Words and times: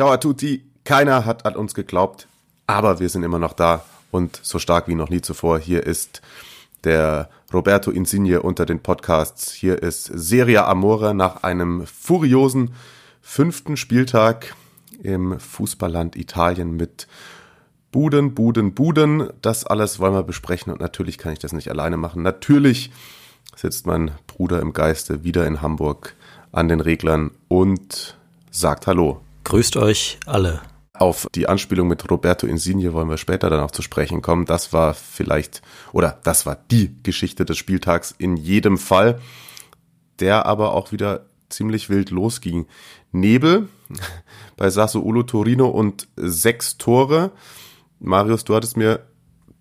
Ciao 0.00 0.12
a 0.12 0.16
tutti. 0.16 0.64
Keiner 0.84 1.26
hat 1.26 1.44
an 1.44 1.56
uns 1.56 1.74
geglaubt, 1.74 2.26
aber 2.66 3.00
wir 3.00 3.10
sind 3.10 3.22
immer 3.22 3.38
noch 3.38 3.52
da 3.52 3.84
und 4.10 4.40
so 4.42 4.58
stark 4.58 4.88
wie 4.88 4.94
noch 4.94 5.10
nie 5.10 5.20
zuvor. 5.20 5.58
Hier 5.58 5.86
ist 5.86 6.22
der 6.84 7.28
Roberto 7.52 7.90
Insigne 7.90 8.40
unter 8.40 8.64
den 8.64 8.80
Podcasts. 8.80 9.52
Hier 9.52 9.82
ist 9.82 10.04
Serie 10.04 10.64
Amore 10.64 11.12
nach 11.12 11.42
einem 11.42 11.86
furiosen 11.86 12.70
fünften 13.20 13.76
Spieltag 13.76 14.54
im 15.02 15.38
Fußballland 15.38 16.16
Italien 16.16 16.78
mit 16.78 17.06
Buden, 17.92 18.32
Buden, 18.32 18.72
Buden. 18.72 19.28
Das 19.42 19.66
alles 19.66 19.98
wollen 19.98 20.14
wir 20.14 20.22
besprechen 20.22 20.72
und 20.72 20.80
natürlich 20.80 21.18
kann 21.18 21.34
ich 21.34 21.40
das 21.40 21.52
nicht 21.52 21.68
alleine 21.68 21.98
machen. 21.98 22.22
Natürlich 22.22 22.90
sitzt 23.54 23.86
mein 23.86 24.12
Bruder 24.26 24.62
im 24.62 24.72
Geiste 24.72 25.24
wieder 25.24 25.46
in 25.46 25.60
Hamburg 25.60 26.16
an 26.52 26.68
den 26.68 26.80
Reglern 26.80 27.32
und 27.48 28.16
sagt 28.50 28.86
Hallo. 28.86 29.20
Grüßt 29.44 29.76
euch 29.76 30.18
alle. 30.26 30.60
Auf 30.92 31.26
die 31.34 31.48
Anspielung 31.48 31.88
mit 31.88 32.10
Roberto 32.10 32.46
Insigne 32.46 32.92
wollen 32.92 33.08
wir 33.08 33.16
später 33.16 33.48
dann 33.48 33.60
auch 33.60 33.70
zu 33.70 33.80
sprechen 33.80 34.20
kommen. 34.20 34.44
Das 34.44 34.72
war 34.72 34.92
vielleicht, 34.92 35.62
oder 35.92 36.20
das 36.24 36.44
war 36.44 36.58
die 36.70 36.94
Geschichte 37.02 37.44
des 37.46 37.56
Spieltags 37.56 38.14
in 38.16 38.36
jedem 38.36 38.76
Fall, 38.76 39.18
der 40.18 40.44
aber 40.44 40.74
auch 40.74 40.92
wieder 40.92 41.26
ziemlich 41.48 41.88
wild 41.88 42.10
losging. 42.10 42.66
Nebel 43.12 43.68
bei 44.56 44.68
Sassuolo 44.68 45.22
Torino 45.22 45.68
und 45.68 46.06
sechs 46.16 46.76
Tore. 46.76 47.32
Marius, 47.98 48.44
du 48.44 48.54
hattest 48.54 48.76
mir 48.76 49.06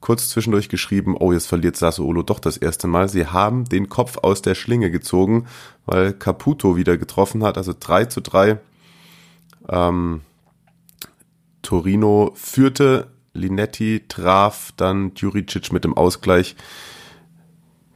kurz 0.01 0.29
zwischendurch 0.29 0.69
geschrieben, 0.69 1.15
oh, 1.17 1.33
jetzt 1.33 1.47
verliert 1.47 1.75
Sassuolo 1.75 2.23
doch 2.23 2.39
das 2.39 2.57
erste 2.57 2.87
Mal. 2.87 3.09
Sie 3.09 3.27
haben 3.27 3.65
den 3.65 3.89
Kopf 3.89 4.17
aus 4.17 4.41
der 4.41 4.55
Schlinge 4.55 4.91
gezogen, 4.91 5.47
weil 5.85 6.13
Caputo 6.13 6.75
wieder 6.77 6.97
getroffen 6.97 7.43
hat. 7.43 7.57
Also 7.57 7.73
3 7.77 8.05
zu 8.05 8.21
3 8.21 8.59
ähm, 9.67 10.21
Torino 11.61 12.31
führte, 12.35 13.07
Linetti 13.33 14.05
traf 14.07 14.71
dann 14.77 15.11
Juricic 15.15 15.71
mit 15.71 15.83
dem 15.83 15.95
Ausgleich. 15.95 16.55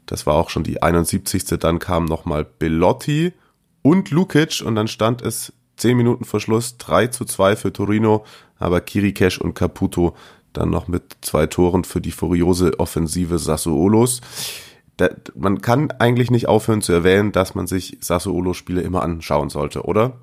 Das 0.05 0.25
war 0.25 0.35
auch 0.35 0.49
schon 0.49 0.63
die 0.63 0.81
71. 0.81 1.45
Dann 1.59 1.79
kam 1.79 2.05
nochmal 2.05 2.45
Bellotti 2.45 3.33
und 3.81 4.11
Lukic 4.11 4.61
und 4.65 4.75
dann 4.75 4.87
stand 4.87 5.21
es 5.21 5.53
10 5.77 5.97
Minuten 5.97 6.25
vor 6.25 6.39
Schluss 6.39 6.77
3 6.77 7.07
zu 7.07 7.25
2 7.25 7.55
für 7.55 7.73
Torino, 7.73 8.25
aber 8.59 8.81
Kirikesh 8.81 9.39
und 9.39 9.53
Caputo 9.55 10.15
dann 10.53 10.69
noch 10.69 10.87
mit 10.87 11.17
zwei 11.21 11.47
Toren 11.47 11.83
für 11.83 11.99
die 11.99 12.11
furiose 12.11 12.79
Offensive 12.79 13.39
Sassuolos. 13.39 14.21
Da, 14.97 15.09
man 15.35 15.61
kann 15.61 15.89
eigentlich 15.91 16.29
nicht 16.29 16.47
aufhören 16.47 16.81
zu 16.81 16.93
erwähnen, 16.93 17.31
dass 17.31 17.55
man 17.55 17.65
sich 17.65 17.97
Sassuolo-Spiele 17.99 18.81
immer 18.81 19.01
anschauen 19.01 19.49
sollte, 19.49 19.83
oder? 19.83 20.19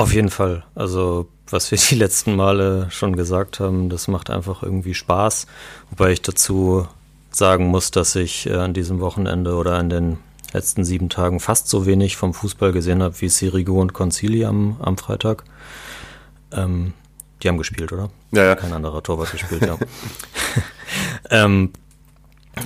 Auf 0.00 0.14
jeden 0.14 0.30
Fall. 0.30 0.64
Also, 0.74 1.28
was 1.50 1.70
wir 1.70 1.78
die 1.90 1.94
letzten 1.94 2.34
Male 2.34 2.86
schon 2.90 3.16
gesagt 3.16 3.60
haben, 3.60 3.90
das 3.90 4.08
macht 4.08 4.30
einfach 4.30 4.62
irgendwie 4.62 4.94
Spaß. 4.94 5.46
Wobei 5.90 6.12
ich 6.12 6.22
dazu 6.22 6.88
sagen 7.30 7.66
muss, 7.66 7.90
dass 7.90 8.16
ich 8.16 8.46
äh, 8.48 8.54
an 8.54 8.72
diesem 8.72 9.00
Wochenende 9.00 9.54
oder 9.54 9.76
an 9.76 9.90
den 9.90 10.18
letzten 10.54 10.84
sieben 10.84 11.10
Tagen 11.10 11.38
fast 11.38 11.68
so 11.68 11.84
wenig 11.84 12.16
vom 12.16 12.32
Fußball 12.32 12.72
gesehen 12.72 13.02
habe 13.02 13.20
wie 13.20 13.28
Sirigu 13.28 13.78
und 13.78 13.92
Concili 13.92 14.46
am, 14.46 14.76
am 14.80 14.96
Freitag. 14.96 15.44
Ähm, 16.50 16.94
die 17.42 17.48
haben 17.48 17.58
gespielt, 17.58 17.92
oder? 17.92 18.08
Ja, 18.32 18.44
ja. 18.44 18.56
Kein 18.56 18.72
anderer 18.72 19.02
Torwart 19.02 19.32
gespielt, 19.32 19.66
ja. 19.66 19.76
ähm, 21.30 21.72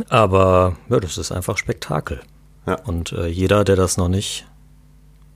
aber 0.09 0.77
ja, 0.89 1.01
das 1.01 1.19
ist 1.19 1.33
einfach 1.33 1.59
Spektakel. 1.59 2.21
Ja. 2.65 2.77
Und 2.85 3.11
äh, 3.11 3.27
jeder, 3.27 3.65
der 3.65 3.75
das 3.75 3.97
noch 3.97 4.09
nicht 4.09 4.47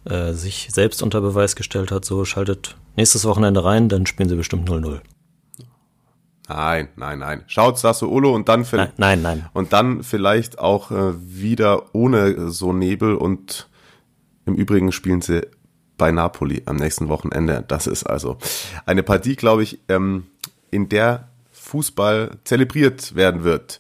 äh, 0.09 0.33
sich 0.33 0.69
selbst 0.73 1.03
unter 1.03 1.21
Beweis 1.21 1.57
gestellt 1.57 1.91
hat, 1.91 2.05
so 2.05 2.25
schaltet 2.25 2.77
nächstes 2.97 3.25
Wochenende 3.25 3.65
rein, 3.65 3.89
dann 3.89 4.07
spielen 4.07 4.29
sie 4.29 4.37
bestimmt 4.37 4.69
0-0. 4.69 5.01
Nein, 6.49 6.89
nein, 6.97 7.19
nein. 7.19 7.45
Schaut 7.47 7.79
Sassuolo 7.79 8.35
und 8.35 8.49
dann 8.49 8.67
nein, 8.73 8.93
nein, 8.97 9.23
nein. 9.23 9.47
und 9.53 9.73
dann 9.75 10.03
vielleicht 10.03 10.59
auch 10.59 10.91
äh, 10.91 11.13
wieder 11.19 11.95
ohne 11.95 12.51
so 12.51 12.73
Nebel 12.73 13.15
und 13.15 13.69
im 14.47 14.55
Übrigen 14.55 14.93
spielen 14.93 15.21
sie 15.21 15.47
bei 15.99 16.11
Napoli 16.11 16.63
am 16.65 16.77
nächsten 16.77 17.09
Wochenende. 17.09 17.65
Das 17.69 17.87
ist 17.87 18.05
also 18.05 18.39
eine 18.87 19.03
Partie, 19.03 19.37
glaube 19.37 19.63
ich, 19.63 19.81
ähm, 19.89 20.29
in 20.71 20.89
der 20.89 21.29
Fußball 21.51 22.39
zelebriert 22.45 23.15
werden 23.15 23.45
wird. 23.45 23.79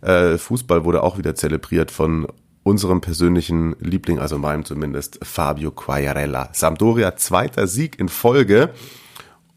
Äh, 0.00 0.38
Fußball 0.38 0.84
wurde 0.84 1.02
auch 1.02 1.18
wieder 1.18 1.34
zelebriert 1.34 1.90
von 1.90 2.26
unserem 2.66 3.00
persönlichen 3.00 3.76
Liebling, 3.78 4.18
also 4.18 4.38
meinem 4.38 4.64
zumindest, 4.64 5.20
Fabio 5.22 5.70
Quagliarella. 5.70 6.48
Sampdoria 6.52 7.14
zweiter 7.14 7.68
Sieg 7.68 8.00
in 8.00 8.08
Folge. 8.08 8.70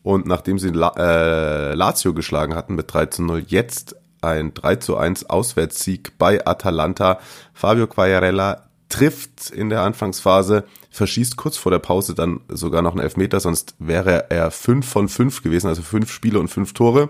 Und 0.04 0.28
nachdem 0.28 0.60
sie 0.60 0.70
La 0.70 0.94
äh, 0.96 1.74
Lazio 1.74 2.14
geschlagen 2.14 2.54
hatten 2.54 2.76
mit 2.76 2.94
3 2.94 3.08
zu 3.08 3.24
0, 3.24 3.46
jetzt 3.48 3.96
ein 4.22 4.54
3 4.54 4.76
zu 4.76 4.96
1 4.96 5.28
Auswärtssieg 5.28 6.20
bei 6.20 6.46
Atalanta. 6.46 7.20
Fabio 7.52 7.88
Quagliarella 7.88 8.70
trifft 8.90 9.50
in 9.50 9.72
der 9.72 9.82
Anfangsphase, 9.82 10.66
verschießt 10.92 11.36
kurz 11.36 11.58
vor 11.58 11.72
der 11.72 11.80
Pause 11.80 12.14
dann 12.14 12.42
sogar 12.48 12.84
noch 12.84 12.92
einen 12.92 13.02
Elfmeter, 13.02 13.40
sonst 13.40 13.74
wäre 13.80 14.30
er 14.30 14.52
5 14.52 14.88
von 14.88 15.10
5 15.10 15.42
gewesen, 15.42 15.68
also 15.68 15.82
5 15.82 16.12
Spiele 16.12 16.40
und 16.40 16.50
5 16.50 16.74
Tore. 16.74 17.10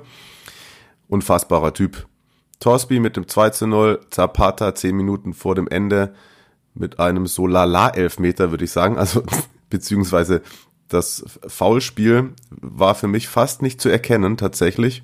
Unfassbarer 1.09 1.73
Typ. 1.73 2.08
Torsby 2.59 2.99
mit 2.99 3.15
dem 3.15 3.27
2 3.27 3.49
zu 3.51 3.67
0, 3.67 4.01
Zapata 4.09 4.75
10 4.75 4.95
Minuten 4.95 5.33
vor 5.33 5.55
dem 5.55 5.67
Ende 5.67 6.13
mit 6.73 6.99
einem 6.99 7.25
Solala-Elfmeter, 7.27 8.51
würde 8.51 8.65
ich 8.65 8.71
sagen. 8.71 8.97
Also, 8.97 9.23
beziehungsweise 9.69 10.41
das 10.87 11.23
Foulspiel 11.47 12.33
war 12.49 12.95
für 12.95 13.07
mich 13.07 13.27
fast 13.27 13.61
nicht 13.61 13.79
zu 13.79 13.89
erkennen, 13.89 14.37
tatsächlich. 14.37 15.03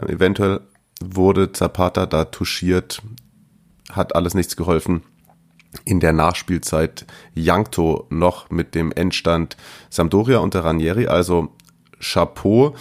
Ähm, 0.00 0.08
eventuell 0.08 0.60
wurde 1.00 1.52
Zapata 1.52 2.06
da 2.06 2.24
touchiert, 2.26 3.02
hat 3.90 4.14
alles 4.14 4.34
nichts 4.34 4.56
geholfen. 4.56 5.02
In 5.84 6.00
der 6.00 6.12
Nachspielzeit 6.12 7.06
Jankto 7.34 8.06
noch 8.10 8.50
mit 8.50 8.74
dem 8.74 8.90
Endstand 8.90 9.56
Sampdoria 9.90 10.38
unter 10.38 10.64
Ranieri, 10.64 11.06
also 11.06 11.54
Chapeau. 12.00 12.74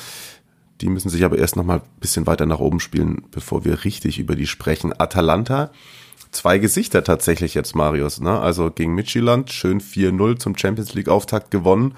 Die 0.82 0.90
müssen 0.90 1.10
sich 1.10 1.24
aber 1.24 1.38
erst 1.38 1.56
noch 1.56 1.64
mal 1.64 1.80
ein 1.80 2.00
bisschen 2.00 2.28
weiter 2.28 2.46
nach 2.46 2.60
oben 2.60 2.80
spielen, 2.80 3.24
bevor 3.32 3.66
wir 3.66 3.84
richtig 3.84 4.20
über 4.20 4.36
die 4.36 4.48
sprechen. 4.48 4.94
Atalanta, 4.98 5.72
zwei 6.32 6.60
Gesichter 6.60 7.04
tatsächlich 7.04 7.54
jetzt, 7.54 7.76
Marius. 7.76 8.20
Ne? 8.20 8.40
Also 8.40 8.70
gegen 8.70 8.94
Midtjylland, 8.94 9.52
schön 9.52 9.82
4-0 9.82 10.38
zum 10.38 10.58
Champions 10.58 10.94
League-Auftakt 10.94 11.52
gewonnen. 11.52 11.96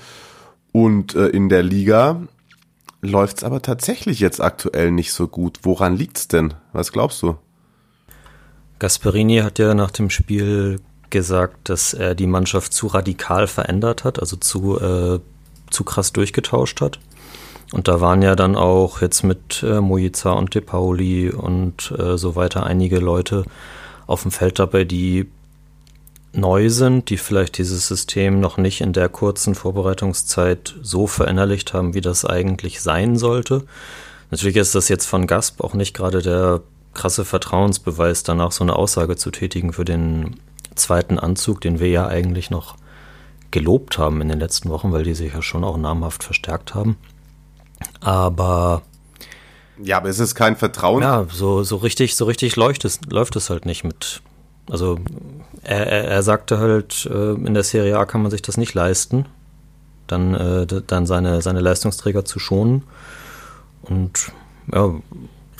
Und 0.72 1.16
äh, 1.16 1.28
in 1.28 1.50
der 1.50 1.63
Liga 1.63 2.22
läuft's 3.01 3.44
aber 3.44 3.62
tatsächlich 3.62 4.19
jetzt 4.19 4.41
aktuell 4.41 4.91
nicht 4.91 5.11
so 5.11 5.28
gut. 5.28 5.59
Woran 5.63 5.96
liegt's 5.96 6.28
denn? 6.28 6.53
Was 6.73 6.91
glaubst 6.91 7.22
du? 7.22 7.38
Gasperini 8.79 9.40
hat 9.40 9.59
ja 9.59 9.73
nach 9.73 9.91
dem 9.91 10.09
Spiel 10.09 10.79
gesagt, 11.09 11.69
dass 11.69 11.94
er 11.94 12.16
die 12.16 12.28
Mannschaft 12.28 12.73
zu 12.73 12.88
radikal 12.88 13.47
verändert 13.47 14.03
hat, 14.03 14.19
also 14.19 14.35
zu, 14.35 14.79
äh, 14.79 15.19
zu 15.69 15.84
krass 15.84 16.13
durchgetauscht 16.13 16.81
hat. 16.81 16.99
Und 17.71 17.87
da 17.87 18.01
waren 18.01 18.21
ja 18.21 18.35
dann 18.35 18.55
auch 18.55 19.01
jetzt 19.01 19.23
mit 19.23 19.63
äh, 19.63 19.79
Mojica 19.79 20.31
und 20.31 20.55
De 20.55 20.61
Pauli 20.61 21.29
und 21.29 21.93
äh, 21.97 22.17
so 22.17 22.35
weiter 22.35 22.66
einige 22.66 22.99
Leute 22.99 23.43
auf 24.07 24.23
dem 24.23 24.31
Feld 24.31 24.57
dabei, 24.57 24.85
die 24.85 25.29
neu 26.33 26.69
sind, 26.69 27.09
die 27.09 27.17
vielleicht 27.17 27.57
dieses 27.57 27.87
System 27.87 28.39
noch 28.39 28.57
nicht 28.57 28.81
in 28.81 28.93
der 28.93 29.09
kurzen 29.09 29.55
Vorbereitungszeit 29.55 30.75
so 30.81 31.07
verinnerlicht 31.07 31.73
haben, 31.73 31.93
wie 31.93 32.01
das 32.01 32.25
eigentlich 32.25 32.81
sein 32.81 33.17
sollte. 33.17 33.63
Natürlich 34.31 34.57
ist 34.57 34.75
das 34.75 34.89
jetzt 34.89 35.05
von 35.05 35.27
Gasp 35.27 35.61
auch 35.61 35.73
nicht 35.73 35.95
gerade 35.95 36.21
der 36.21 36.61
krasse 36.93 37.25
Vertrauensbeweis, 37.25 38.23
danach 38.23 38.51
so 38.51 38.63
eine 38.63 38.75
Aussage 38.75 39.16
zu 39.16 39.31
tätigen 39.31 39.73
für 39.73 39.85
den 39.85 40.35
zweiten 40.75 41.19
Anzug, 41.19 41.61
den 41.61 41.79
wir 41.79 41.89
ja 41.89 42.07
eigentlich 42.07 42.49
noch 42.49 42.75
gelobt 43.51 43.97
haben 43.97 44.21
in 44.21 44.29
den 44.29 44.39
letzten 44.39 44.69
Wochen, 44.69 44.91
weil 44.91 45.03
die 45.03 45.16
sich 45.16 45.33
ja 45.33 45.41
schon 45.41 45.63
auch 45.63 45.77
namhaft 45.77 46.23
verstärkt 46.23 46.75
haben. 46.75 46.97
Aber 48.02 48.81
ja, 49.81 49.97
aber 49.97 50.09
es 50.09 50.20
ist 50.20 50.35
kein 50.35 50.55
Vertrauen. 50.58 51.02
Ja, 51.02 51.26
so, 51.31 51.64
so 51.64 51.78
richtig, 51.78 52.16
so 52.16 52.26
richtig 52.26 52.55
läuft 52.55 52.84
es, 52.85 52.99
läuft 53.09 53.35
es 53.35 53.49
halt 53.49 53.66
nicht 53.66 53.84
mit. 53.84 54.22
Also 54.70 54.99
er, 55.64 55.87
er, 55.87 56.03
er 56.05 56.23
sagte 56.23 56.59
halt, 56.59 57.09
äh, 57.11 57.31
in 57.34 57.53
der 57.53 57.64
Serie 57.64 57.97
A 57.97 58.05
kann 58.05 58.22
man 58.22 58.31
sich 58.31 58.41
das 58.41 58.58
nicht 58.58 58.73
leisten. 58.73 59.26
dann, 60.08 60.34
äh, 60.34 60.66
dann 60.66 61.05
seine, 61.05 61.41
seine 61.41 61.61
Leistungsträger 61.61 62.26
zu 62.26 62.40
schonen. 62.40 62.84
Und 63.84 64.31
ja, 64.73 64.93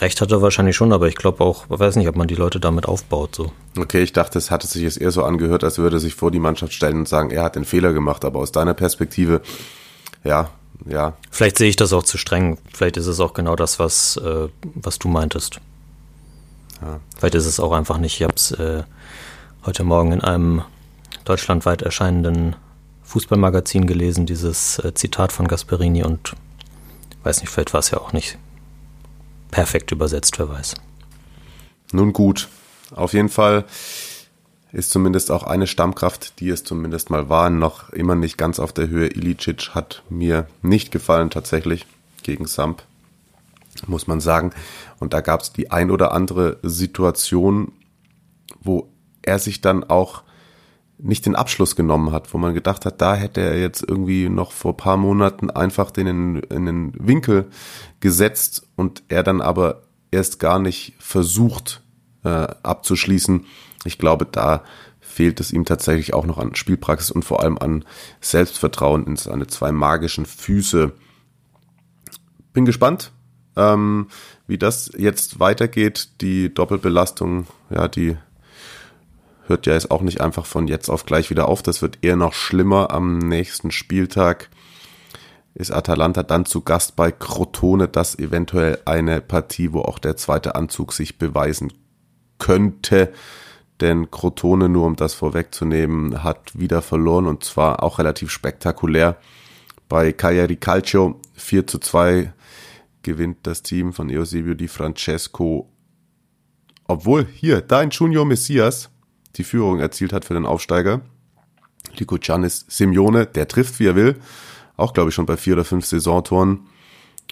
recht 0.00 0.20
hat 0.20 0.32
er 0.32 0.42
wahrscheinlich 0.42 0.76
schon, 0.76 0.92
aber 0.92 1.08
ich 1.08 1.16
glaube 1.16 1.42
auch, 1.42 1.64
ich 1.70 1.78
weiß 1.78 1.96
nicht, 1.96 2.08
ob 2.08 2.16
man 2.16 2.28
die 2.28 2.34
Leute 2.34 2.60
damit 2.60 2.86
aufbaut. 2.86 3.34
So. 3.34 3.52
Okay, 3.78 4.02
ich 4.02 4.12
dachte, 4.12 4.38
es 4.38 4.50
hatte 4.50 4.66
sich 4.66 4.82
jetzt 4.82 5.00
eher 5.00 5.10
so 5.10 5.24
angehört, 5.24 5.64
als 5.64 5.78
würde 5.78 5.96
er 5.96 6.00
sich 6.00 6.14
vor 6.14 6.30
die 6.30 6.40
Mannschaft 6.40 6.72
stellen 6.72 6.98
und 6.98 7.08
sagen, 7.08 7.30
er 7.30 7.44
hat 7.44 7.56
den 7.56 7.64
Fehler 7.64 7.92
gemacht, 7.92 8.24
aber 8.24 8.40
aus 8.40 8.52
deiner 8.52 8.74
Perspektive, 8.74 9.40
ja, 10.24 10.50
ja. 10.86 11.14
Vielleicht 11.30 11.58
sehe 11.58 11.68
ich 11.68 11.76
das 11.76 11.92
auch 11.92 12.02
zu 12.02 12.18
streng. 12.18 12.58
Vielleicht 12.72 12.96
ist 12.96 13.06
es 13.06 13.20
auch 13.20 13.34
genau 13.34 13.56
das, 13.56 13.78
was, 13.78 14.16
äh, 14.16 14.48
was 14.62 14.98
du 14.98 15.08
meintest. 15.08 15.60
Ja. 16.82 17.00
Vielleicht 17.16 17.34
ist 17.34 17.46
es 17.46 17.60
auch 17.60 17.72
einfach 17.72 17.98
nicht. 17.98 18.16
Ich 18.16 18.22
habe 18.22 18.34
es 18.34 18.52
äh, 18.52 18.82
heute 19.64 19.84
Morgen 19.84 20.12
in 20.12 20.20
einem 20.20 20.62
deutschlandweit 21.24 21.82
erscheinenden 21.82 22.56
Fußballmagazin 23.04 23.86
gelesen, 23.86 24.26
dieses 24.26 24.78
äh, 24.78 24.94
Zitat 24.94 25.32
von 25.32 25.48
Gasperini 25.48 26.04
und 26.04 26.34
weiß 27.22 27.40
nicht, 27.40 27.50
vielleicht 27.50 27.72
war 27.72 27.80
es 27.80 27.90
ja 27.90 27.98
auch 27.98 28.12
nicht 28.12 28.38
perfekt 29.50 29.90
übersetzt, 29.92 30.38
wer 30.38 30.48
weiß. 30.48 30.76
Nun 31.92 32.12
gut, 32.12 32.48
auf 32.94 33.12
jeden 33.12 33.28
Fall 33.28 33.64
ist 34.72 34.90
zumindest 34.90 35.30
auch 35.30 35.42
eine 35.42 35.66
Stammkraft, 35.66 36.40
die 36.40 36.48
es 36.48 36.64
zumindest 36.64 37.10
mal 37.10 37.28
war, 37.28 37.50
noch 37.50 37.90
immer 37.90 38.14
nicht 38.14 38.38
ganz 38.38 38.58
auf 38.60 38.72
der 38.72 38.88
Höhe. 38.88 39.08
Ilicic 39.08 39.70
hat 39.74 40.02
mir 40.08 40.46
nicht 40.62 40.90
gefallen 40.92 41.30
tatsächlich 41.30 41.86
gegen 42.22 42.46
Samp, 42.46 42.82
muss 43.86 44.06
man 44.06 44.20
sagen. 44.20 44.52
Und 44.98 45.12
da 45.12 45.20
gab 45.20 45.40
es 45.40 45.52
die 45.52 45.70
ein 45.70 45.90
oder 45.90 46.12
andere 46.12 46.58
Situation, 46.62 47.72
wo 48.62 48.92
er 49.22 49.38
sich 49.38 49.60
dann 49.60 49.84
auch 49.84 50.22
nicht 51.02 51.26
den 51.26 51.34
Abschluss 51.34 51.76
genommen 51.76 52.12
hat, 52.12 52.32
wo 52.34 52.38
man 52.38 52.54
gedacht 52.54 52.84
hat, 52.84 53.00
da 53.00 53.14
hätte 53.14 53.40
er 53.40 53.58
jetzt 53.58 53.82
irgendwie 53.86 54.28
noch 54.28 54.52
vor 54.52 54.76
paar 54.76 54.96
Monaten 54.96 55.50
einfach 55.50 55.90
den 55.90 56.36
in, 56.42 56.66
den 56.66 56.92
Winkel 56.98 57.48
gesetzt 58.00 58.68
und 58.76 59.02
er 59.08 59.22
dann 59.22 59.40
aber 59.40 59.82
erst 60.10 60.40
gar 60.40 60.58
nicht 60.58 60.94
versucht 60.98 61.82
äh, 62.24 62.28
abzuschließen. 62.62 63.46
Ich 63.84 63.98
glaube, 63.98 64.26
da 64.26 64.62
fehlt 65.00 65.40
es 65.40 65.52
ihm 65.52 65.64
tatsächlich 65.64 66.14
auch 66.14 66.26
noch 66.26 66.38
an 66.38 66.54
Spielpraxis 66.54 67.10
und 67.10 67.24
vor 67.24 67.42
allem 67.42 67.58
an 67.58 67.84
Selbstvertrauen 68.20 69.06
in 69.06 69.16
seine 69.16 69.46
zwei 69.46 69.72
magischen 69.72 70.26
Füße. 70.26 70.92
Bin 72.52 72.64
gespannt, 72.64 73.12
ähm, 73.56 74.08
wie 74.46 74.58
das 74.58 74.90
jetzt 74.96 75.40
weitergeht. 75.40 76.20
Die 76.20 76.52
Doppelbelastung, 76.52 77.46
ja, 77.70 77.88
die 77.88 78.16
hört 79.46 79.66
ja 79.66 79.74
jetzt 79.74 79.90
auch 79.90 80.02
nicht 80.02 80.20
einfach 80.20 80.46
von 80.46 80.68
jetzt 80.68 80.88
auf 80.88 81.04
gleich 81.04 81.30
wieder 81.30 81.48
auf. 81.48 81.62
Das 81.62 81.82
wird 81.82 81.98
eher 82.02 82.16
noch 82.16 82.32
schlimmer. 82.32 82.90
Am 82.90 83.18
nächsten 83.18 83.70
Spieltag 83.70 84.48
ist 85.54 85.72
Atalanta 85.72 86.22
dann 86.22 86.46
zu 86.46 86.62
Gast 86.62 86.96
bei 86.96 87.10
Crotone. 87.10 87.88
Das 87.88 88.18
eventuell 88.18 88.78
eine 88.84 89.20
Partie, 89.20 89.72
wo 89.72 89.80
auch 89.80 89.98
der 89.98 90.16
zweite 90.16 90.54
Anzug 90.54 90.92
sich 90.92 91.18
beweisen 91.18 91.72
könnte. 92.38 93.12
Denn 93.80 94.10
Crotone, 94.10 94.68
nur 94.68 94.86
um 94.86 94.96
das 94.96 95.14
vorwegzunehmen, 95.14 96.22
hat 96.22 96.58
wieder 96.58 96.82
verloren 96.82 97.26
und 97.26 97.44
zwar 97.44 97.82
auch 97.82 97.98
relativ 97.98 98.30
spektakulär. 98.30 99.16
Bei 99.88 100.12
Cagliari 100.12 100.56
Calcio 100.56 101.20
4 101.34 101.66
zu 101.66 101.78
2 101.78 102.32
gewinnt 103.02 103.38
das 103.44 103.62
Team 103.62 103.92
von 103.92 104.10
Eusebio 104.10 104.54
Di 104.54 104.68
Francesco. 104.68 105.68
Obwohl 106.86 107.26
hier, 107.26 107.60
da 107.60 107.78
ein 107.78 107.90
Junior 107.90 108.24
Messias 108.24 108.90
die 109.36 109.44
Führung 109.44 109.80
erzielt 109.80 110.12
hat 110.12 110.24
für 110.24 110.34
den 110.34 110.46
Aufsteiger. 110.46 111.00
Lico 111.96 112.16
Giannis 112.16 112.66
Simeone, 112.68 113.26
der 113.26 113.48
trifft, 113.48 113.80
wie 113.80 113.86
er 113.86 113.96
will. 113.96 114.16
Auch, 114.76 114.92
glaube 114.92 115.10
ich, 115.10 115.14
schon 115.14 115.26
bei 115.26 115.36
vier 115.36 115.54
oder 115.54 115.64
fünf 115.64 115.86
Saisontoren 115.86 116.66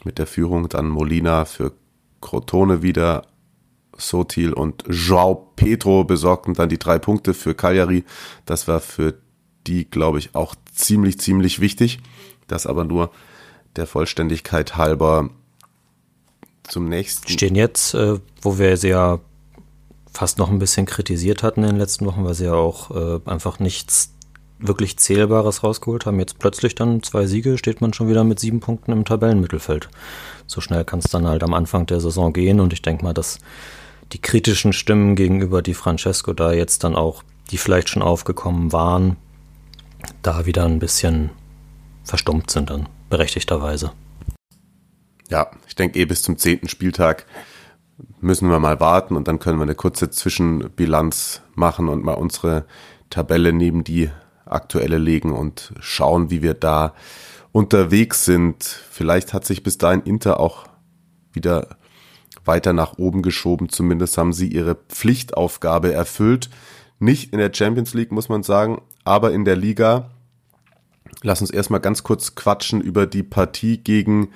mit 0.05 0.19
der 0.19 0.27
Führung. 0.27 0.69
Dann 0.69 0.89
Molina 0.89 1.45
für 1.45 1.73
Crotone 2.21 2.83
wieder. 2.83 3.27
Sotil 3.99 4.53
und 4.53 4.85
Joao 4.89 5.53
Pedro 5.57 6.05
besorgten 6.05 6.55
dann 6.55 6.69
die 6.69 6.79
drei 6.79 6.99
Punkte 6.99 7.35
für 7.35 7.55
Cagliari. 7.55 8.05
Das 8.47 8.69
war 8.69 8.81
für 8.81 9.15
die, 9.67 9.85
glaube 9.85 10.19
ich, 10.19 10.35
auch 10.35 10.55
ziemlich, 10.73 11.19
ziemlich 11.21 11.61
wichtig. 11.61 12.01
Das 12.47 12.67
aber 12.67 12.85
nur 12.85 13.11
der 13.77 13.87
Vollständigkeit 13.87 14.77
halber 14.77 15.31
zum 16.65 16.89
nächsten. 16.89 17.29
Stehen 17.29 17.55
jetzt, 17.55 17.95
äh, 17.95 18.19
wo 18.41 18.59
wir 18.59 18.77
sehr 18.77 19.21
fast 20.13 20.39
noch 20.39 20.51
ein 20.51 20.59
bisschen 20.59 20.87
kritisiert 20.87 21.43
hatten 21.43 21.63
in 21.63 21.71
den 21.71 21.79
letzten 21.79 22.07
Wochen, 22.07 22.25
weil 22.25 22.35
sie 22.35 22.47
ja 22.47 22.55
auch 22.55 22.91
äh, 22.91 23.21
einfach 23.27 23.59
nichts 23.59 24.15
wirklich 24.59 24.97
Zählbares 24.97 25.63
rausgeholt 25.63 26.07
haben. 26.07 26.19
Jetzt 26.19 26.39
plötzlich 26.39 26.75
dann 26.75 27.03
zwei 27.03 27.27
Siege, 27.27 27.59
steht 27.59 27.81
man 27.81 27.93
schon 27.93 28.09
wieder 28.09 28.25
mit 28.25 28.41
sieben 28.41 28.61
Punkten 28.61 28.93
im 28.93 29.05
Tabellenmittelfeld. 29.05 29.89
So 30.47 30.61
schnell 30.61 30.85
kann 30.85 30.99
es 30.99 31.11
dann 31.11 31.27
halt 31.27 31.43
am 31.43 31.55
Anfang 31.55 31.87
der 31.87 32.01
Saison 32.01 32.33
gehen 32.33 32.59
und 32.59 32.73
ich 32.73 32.83
denke 32.83 33.05
mal, 33.05 33.15
dass 33.15 33.39
die 34.13 34.21
kritischen 34.21 34.73
Stimmen 34.73 35.17
gegenüber 35.17 35.63
die 35.63 35.75
Francesco 35.75 36.33
da 36.33 36.53
jetzt 36.53 36.85
dann 36.85 36.97
auch, 36.97 37.23
die 37.51 37.59
vielleicht 37.59 37.89
schon 37.89 38.03
aufgekommen 38.03 38.73
waren, 38.73 39.17
da 40.23 40.47
wieder 40.47 40.65
ein 40.65 40.79
bisschen 40.79 41.31
verstummt 42.05 42.51
sind 42.51 42.71
dann, 42.71 42.89
berechtigterweise. 43.11 43.93
Ja, 45.29 45.51
ich 45.67 45.77
denke 45.77 45.99
eh 45.99 46.05
bis 46.07 46.23
zum 46.23 46.39
zehnten 46.39 46.69
Spieltag 46.69 47.27
müssen 48.21 48.49
wir 48.49 48.61
mal 48.61 48.81
warten 48.81 49.17
und 49.17 49.29
dann 49.29 49.39
können 49.39 49.59
wir 49.59 49.65
eine 49.65 49.75
kurze 49.75 50.11
Zwischenbilanz 50.11 51.43
machen 51.55 51.89
und 51.89 52.05
mal 52.05 52.15
unsere 52.15 52.65
Tabelle 53.11 53.53
neben 53.53 53.85
die 53.85 54.11
aktuelle 54.47 54.99
legen 54.99 55.33
und 55.33 55.73
schauen, 55.81 56.31
wie 56.31 56.43
wir 56.43 56.55
da 56.55 56.95
unterwegs 57.53 58.25
sind. 58.25 58.63
Vielleicht 58.65 59.35
hat 59.35 59.45
sich 59.45 59.63
bis 59.63 59.79
dahin 59.79 60.03
Inter 60.03 60.41
auch 60.41 60.67
wieder 61.33 61.77
weiter 62.49 62.73
nach 62.73 62.99
oben 62.99 63.23
geschoben. 63.23 63.69
Zumindest 63.69 64.19
haben 64.19 64.33
sie 64.33 64.49
ihre 64.49 64.75
Pflichtaufgabe 64.75 65.93
erfüllt. 65.93 66.51
Nicht 66.99 67.33
in 67.33 67.39
der 67.39 67.55
Champions 67.55 67.95
League, 67.95 68.11
muss 68.11 68.29
man 68.29 68.43
sagen, 68.43 68.83
aber 69.05 69.31
in 69.33 69.45
der 69.45 69.55
Liga. 69.55 70.11
Lass 71.23 71.41
uns 71.41 71.51
erstmal 71.51 71.81
ganz 71.81 72.03
kurz 72.03 72.35
quatschen 72.35 72.81
über 72.81 73.07
die 73.07 73.23
Partie 73.23 73.79
gegen 73.79 74.31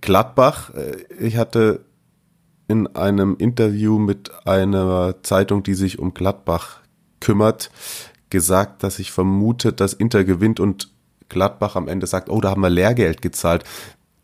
Gladbach. 0.00 0.72
Ich 1.20 1.36
hatte 1.36 1.84
in 2.68 2.88
einem 2.96 3.36
Interview 3.38 3.98
mit 3.98 4.32
einer 4.46 5.22
Zeitung, 5.22 5.62
die 5.62 5.74
sich 5.74 5.98
um 5.98 6.14
Gladbach 6.14 6.80
kümmert, 7.20 7.70
gesagt, 8.30 8.82
dass 8.82 8.98
ich 8.98 9.12
vermute, 9.12 9.72
dass 9.72 9.92
Inter 9.92 10.24
gewinnt 10.24 10.58
und 10.58 10.90
Gladbach 11.28 11.76
am 11.76 11.88
Ende 11.88 12.06
sagt, 12.06 12.28
oh, 12.28 12.40
da 12.40 12.50
haben 12.50 12.62
wir 12.62 12.70
Lehrgeld 12.70 13.22
gezahlt. 13.22 13.64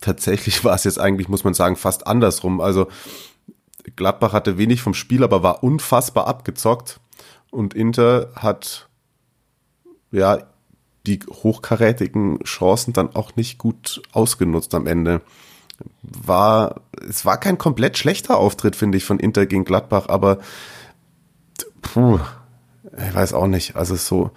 Tatsächlich 0.02 0.64
war 0.64 0.74
es 0.74 0.84
jetzt 0.84 1.00
eigentlich, 1.00 1.28
muss 1.28 1.44
man 1.44 1.54
sagen, 1.54 1.76
fast 1.76 2.06
andersrum. 2.06 2.60
Also 2.60 2.88
Gladbach 3.96 4.34
hatte 4.34 4.58
wenig 4.58 4.82
vom 4.82 4.92
Spiel, 4.92 5.24
aber 5.24 5.42
war 5.42 5.64
unfassbar 5.64 6.26
abgezockt 6.26 7.00
und 7.50 7.72
Inter 7.72 8.30
hat 8.36 8.88
ja 10.10 10.38
die 11.06 11.20
hochkarätigen 11.28 12.44
Chancen 12.44 12.92
dann 12.92 13.16
auch 13.16 13.34
nicht 13.34 13.58
gut 13.58 14.02
ausgenutzt 14.12 14.74
am 14.74 14.86
Ende 14.86 15.22
war, 16.02 16.80
es 17.08 17.24
war 17.24 17.38
kein 17.38 17.58
komplett 17.58 17.98
schlechter 17.98 18.36
Auftritt, 18.36 18.76
finde 18.76 18.98
ich, 18.98 19.04
von 19.04 19.18
Inter 19.18 19.46
gegen 19.46 19.64
Gladbach, 19.64 20.08
aber 20.08 20.38
puh, 21.80 22.18
ich 22.96 23.14
weiß 23.14 23.32
auch 23.32 23.46
nicht. 23.46 23.76
Also 23.76 23.96
so, 23.96 24.30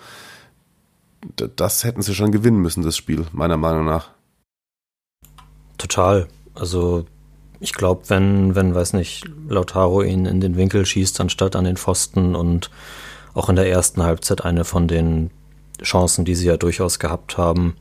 das 1.35 1.83
hätten 1.83 2.01
sie 2.01 2.15
schon 2.15 2.31
gewinnen 2.31 2.61
müssen, 2.61 2.83
das 2.83 2.97
Spiel, 2.97 3.25
meiner 3.31 3.57
Meinung 3.57 3.85
nach. 3.85 4.11
Total. 5.77 6.27
Also 6.53 7.05
ich 7.59 7.73
glaube, 7.73 8.03
wenn, 8.07 8.55
wenn, 8.55 8.75
weiß 8.75 8.93
nicht, 8.93 9.25
Lautaro 9.47 10.03
ihn 10.03 10.25
in 10.25 10.41
den 10.41 10.55
Winkel 10.55 10.85
schießt, 10.85 11.19
anstatt 11.21 11.55
an 11.55 11.65
den 11.65 11.77
Pfosten 11.77 12.35
und 12.35 12.69
auch 13.33 13.49
in 13.49 13.55
der 13.55 13.69
ersten 13.69 14.03
Halbzeit 14.03 14.45
eine 14.45 14.65
von 14.65 14.87
den 14.87 15.31
Chancen, 15.81 16.25
die 16.25 16.35
sie 16.35 16.47
ja 16.47 16.57
durchaus 16.57 16.99
gehabt 16.99 17.37
haben, 17.37 17.75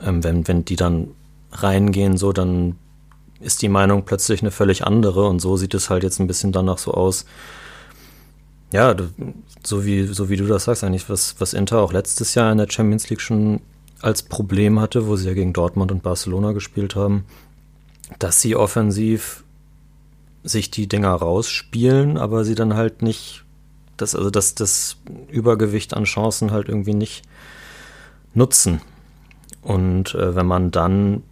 ähm, 0.00 0.24
wenn, 0.24 0.46
wenn 0.48 0.64
die 0.64 0.76
dann 0.76 1.08
reingehen, 1.52 2.16
so, 2.16 2.32
dann 2.32 2.76
ist 3.40 3.62
die 3.62 3.68
Meinung 3.68 4.04
plötzlich 4.04 4.40
eine 4.40 4.50
völlig 4.50 4.86
andere 4.86 5.26
und 5.26 5.40
so 5.40 5.56
sieht 5.56 5.74
es 5.74 5.90
halt 5.90 6.02
jetzt 6.02 6.18
ein 6.18 6.26
bisschen 6.26 6.52
danach 6.52 6.78
so 6.78 6.92
aus. 6.92 7.26
Ja, 8.72 8.96
so 9.62 9.84
wie, 9.84 10.06
so 10.06 10.30
wie 10.30 10.36
du 10.36 10.46
das 10.46 10.64
sagst, 10.64 10.82
eigentlich, 10.82 11.08
was, 11.08 11.36
was 11.38 11.52
Inter 11.52 11.80
auch 11.80 11.92
letztes 11.92 12.34
Jahr 12.34 12.50
in 12.50 12.58
der 12.58 12.70
Champions 12.70 13.08
League 13.10 13.20
schon 13.20 13.60
als 14.04 14.22
Problem 14.22 14.80
hatte, 14.80 15.06
wo 15.06 15.16
sie 15.16 15.28
ja 15.28 15.34
gegen 15.34 15.52
Dortmund 15.52 15.90
und 15.90 16.02
Barcelona 16.02 16.52
gespielt 16.52 16.94
haben, 16.94 17.24
dass 18.18 18.40
sie 18.40 18.54
offensiv 18.54 19.44
sich 20.42 20.70
die 20.70 20.86
Dinger 20.86 21.14
rausspielen, 21.14 22.18
aber 22.18 22.44
sie 22.44 22.54
dann 22.54 22.74
halt 22.74 23.00
nicht, 23.00 23.44
das, 23.96 24.14
also 24.14 24.30
dass 24.30 24.54
das 24.54 24.98
Übergewicht 25.30 25.94
an 25.94 26.04
Chancen 26.04 26.50
halt 26.50 26.68
irgendwie 26.68 26.94
nicht 26.94 27.22
nutzen. 28.34 28.82
Und 29.62 30.14
äh, 30.14 30.34
wenn 30.34 30.46
man 30.46 30.70
dann 30.70 31.22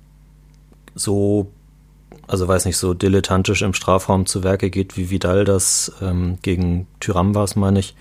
so 0.95 1.53
also 2.27 2.49
weiß 2.49 2.65
nicht, 2.65 2.79
so 2.79 2.95
dilettantisch 2.95 3.61
im 3.63 3.75
Strafraum 3.75 4.25
zu 4.25 4.43
Werke 4.43 4.71
geht, 4.71 4.97
wie 4.97 5.11
Vidal 5.11 5.45
das 5.45 5.93
ähm, 6.01 6.39
gegen 6.41 6.87
Tyram 7.01 7.35
war 7.35 7.45
es, 7.45 7.57
meine 7.57 7.81
ich, 7.81 7.95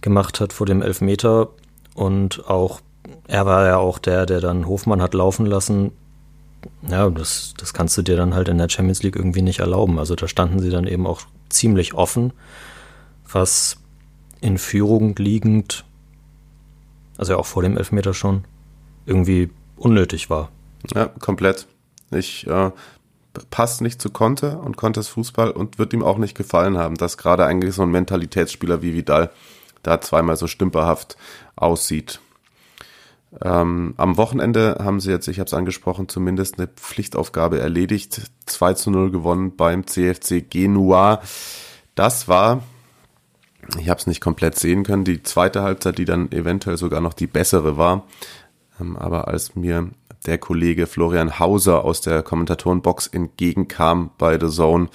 gemacht 0.00 0.40
hat 0.40 0.52
vor 0.52 0.66
dem 0.66 0.80
Elfmeter 0.80 1.48
und 1.94 2.48
auch 2.48 2.80
er 3.26 3.46
war 3.46 3.66
ja 3.66 3.76
auch 3.76 3.98
der, 3.98 4.26
der 4.26 4.40
dann 4.40 4.66
Hofmann 4.66 5.02
hat 5.02 5.14
laufen 5.14 5.46
lassen. 5.46 5.92
Ja, 6.88 7.08
das, 7.10 7.54
das 7.56 7.72
kannst 7.72 7.96
du 7.96 8.02
dir 8.02 8.16
dann 8.16 8.34
halt 8.34 8.48
in 8.48 8.58
der 8.58 8.68
Champions 8.68 9.02
League 9.02 9.16
irgendwie 9.16 9.42
nicht 9.42 9.60
erlauben. 9.60 9.98
Also 9.98 10.14
da 10.14 10.28
standen 10.28 10.58
sie 10.58 10.70
dann 10.70 10.86
eben 10.86 11.06
auch 11.06 11.22
ziemlich 11.48 11.94
offen, 11.94 12.32
was 13.30 13.76
in 14.40 14.58
Führung 14.58 15.14
liegend, 15.16 15.84
also 17.16 17.32
ja 17.32 17.38
auch 17.38 17.46
vor 17.46 17.62
dem 17.62 17.76
Elfmeter 17.76 18.14
schon, 18.14 18.44
irgendwie 19.06 19.50
unnötig 19.76 20.30
war. 20.30 20.50
Ja, 20.94 21.06
komplett. 21.06 21.66
Ich 22.10 22.46
äh, 22.46 22.70
passt 23.50 23.80
nicht 23.80 24.00
zu 24.00 24.10
Conte 24.10 24.58
und 24.58 24.76
Contes 24.76 25.08
Fußball 25.08 25.50
und 25.50 25.78
wird 25.78 25.92
ihm 25.92 26.02
auch 26.02 26.18
nicht 26.18 26.36
gefallen 26.36 26.78
haben, 26.78 26.96
dass 26.96 27.18
gerade 27.18 27.44
eigentlich 27.44 27.74
so 27.74 27.82
ein 27.82 27.90
Mentalitätsspieler 27.90 28.82
wie 28.82 28.94
Vidal 28.94 29.30
da 29.82 30.00
zweimal 30.00 30.36
so 30.36 30.46
stümperhaft 30.46 31.16
aussieht. 31.56 32.20
Ähm, 33.42 33.94
am 33.96 34.16
Wochenende 34.16 34.78
haben 34.80 35.00
sie 35.00 35.10
jetzt, 35.10 35.28
ich 35.28 35.38
habe 35.38 35.46
es 35.46 35.54
angesprochen, 35.54 36.08
zumindest 36.08 36.58
eine 36.58 36.68
Pflichtaufgabe 36.68 37.60
erledigt. 37.60 38.22
2 38.46 38.74
zu 38.74 38.90
0 38.90 39.10
gewonnen 39.10 39.56
beim 39.56 39.86
CFC 39.86 40.48
Genua. 40.48 41.20
Das 41.94 42.28
war, 42.28 42.62
ich 43.78 43.88
habe 43.88 44.00
es 44.00 44.06
nicht 44.06 44.20
komplett 44.20 44.58
sehen 44.58 44.82
können, 44.82 45.04
die 45.04 45.22
zweite 45.22 45.62
Halbzeit, 45.62 45.98
die 45.98 46.06
dann 46.06 46.32
eventuell 46.32 46.78
sogar 46.78 47.00
noch 47.00 47.12
die 47.12 47.26
bessere 47.26 47.76
war. 47.76 48.06
Ähm, 48.80 48.96
aber 48.96 49.28
als 49.28 49.54
mir 49.54 49.90
der 50.26 50.38
Kollege 50.38 50.86
Florian 50.86 51.38
Hauser 51.38 51.84
aus 51.84 52.00
der 52.00 52.22
Kommentatorenbox 52.22 53.08
entgegenkam 53.08 54.10
bei 54.18 54.38
The 54.38 54.48
Zone, 54.48 54.88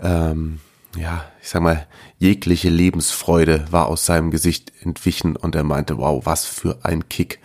ähm, 0.00 0.60
ja, 0.96 1.24
ich 1.42 1.48
sag 1.48 1.62
mal, 1.62 1.86
jegliche 2.18 2.68
Lebensfreude 2.68 3.66
war 3.70 3.86
aus 3.86 4.06
seinem 4.06 4.30
Gesicht 4.30 4.72
entwichen 4.80 5.36
und 5.36 5.54
er 5.54 5.64
meinte, 5.64 5.98
wow, 5.98 6.24
was 6.24 6.44
für 6.44 6.78
ein 6.82 7.08
Kick. 7.08 7.40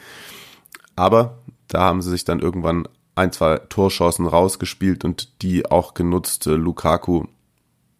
Aber 0.96 1.40
da 1.68 1.82
haben 1.82 2.02
sie 2.02 2.10
sich 2.10 2.26
dann 2.26 2.40
irgendwann 2.40 2.88
ein, 3.16 3.32
zwei 3.32 3.58
Torchancen 3.58 4.28
rausgespielt 4.28 5.04
und 5.04 5.42
die 5.42 5.70
auch 5.70 5.94
genutzt. 5.94 6.46
Lukaku 6.46 7.26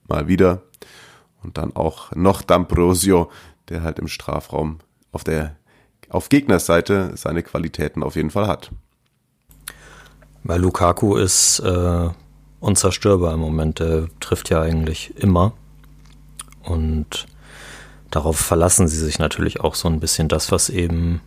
mal 0.08 0.28
wieder 0.28 0.62
und 1.44 1.58
dann 1.58 1.76
auch 1.76 2.12
noch 2.14 2.42
D'Ambrosio, 2.42 3.30
der 3.70 3.84
halt 3.84 4.00
im 4.00 4.08
Strafraum 4.08 4.80
auf 5.12 5.24
der 5.24 5.56
auf 6.10 6.28
Gegnerseite 6.30 7.14
seine 7.16 7.42
Qualitäten 7.42 8.04
auf 8.04 8.16
jeden 8.16 8.32
Fall 8.32 8.48
hat. 8.48 8.72
Weil 10.44 10.60
Lukaku 10.60 11.16
ist 11.16 11.60
äh, 11.60 12.10
unzerstörbar 12.62 13.34
im 13.34 13.42
Moment. 13.42 13.80
Der 13.80 14.08
trifft 14.22 14.50
ja 14.50 14.62
eigentlich 14.62 15.14
immer. 15.18 15.52
Und 16.64 17.26
darauf 18.12 18.38
verlassen 18.38 18.88
sie 18.88 18.98
sich 18.98 19.20
natürlich 19.20 19.60
auch 19.60 19.76
so 19.76 19.90
ein 19.90 20.00
bisschen 20.00 20.30
das, 20.30 20.52
was 20.52 20.70
eben, 20.70 21.22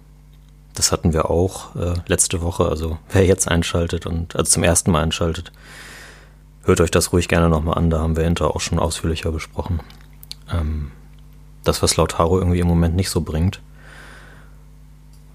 das 0.74 0.92
hatten 0.92 1.12
wir 1.12 1.30
auch 1.30 1.76
äh, 1.76 1.94
letzte 2.06 2.40
Woche, 2.40 2.68
also 2.68 2.98
wer 3.10 3.26
jetzt 3.26 3.48
einschaltet 3.48 4.06
und 4.06 4.36
also 4.36 4.50
zum 4.50 4.62
ersten 4.62 4.92
Mal 4.92 5.02
einschaltet, 5.02 5.52
hört 6.62 6.80
euch 6.80 6.90
das 6.90 7.12
ruhig 7.12 7.28
gerne 7.28 7.48
nochmal 7.48 7.76
an, 7.76 7.90
da 7.90 7.98
haben 7.98 8.16
wir 8.16 8.24
hinterher 8.24 8.54
auch 8.54 8.60
schon 8.60 8.78
ausführlicher 8.78 9.32
besprochen. 9.32 9.80
Ähm, 10.52 10.92
das, 11.64 11.82
was 11.82 11.96
Lautaro 11.96 12.38
irgendwie 12.38 12.60
im 12.60 12.68
Moment 12.68 12.94
nicht 12.94 13.10
so 13.10 13.22
bringt, 13.22 13.60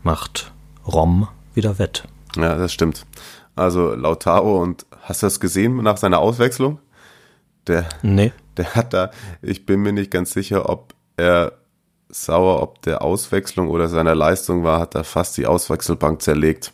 macht 0.03 0.51
Rom 0.87 1.27
wieder 1.53 1.79
wett. 1.79 2.03
Ja, 2.35 2.55
das 2.55 2.71
stimmt. 2.71 3.05
Also 3.59 3.93
Lautaro 3.93 4.61
und 4.61 4.85
hast 5.01 5.21
du 5.21 5.27
das 5.27 5.39
gesehen 5.39 5.75
nach 5.83 5.97
seiner 5.97 6.19
Auswechslung? 6.19 6.79
Der, 7.67 7.87
nee. 8.01 8.31
der 8.57 8.73
hat 8.75 8.93
da, 8.93 9.11
ich 9.41 9.65
bin 9.65 9.81
mir 9.81 9.91
nicht 9.91 10.11
ganz 10.11 10.31
sicher, 10.31 10.69
ob 10.69 10.93
er 11.17 11.53
sauer, 12.07 12.61
ob 12.61 12.81
der 12.83 13.01
Auswechslung 13.01 13.69
oder 13.69 13.89
seiner 13.89 14.15
Leistung 14.15 14.63
war, 14.63 14.79
hat 14.79 14.95
er 14.95 15.03
fast 15.03 15.37
die 15.37 15.45
Auswechselbank 15.45 16.21
zerlegt. 16.21 16.73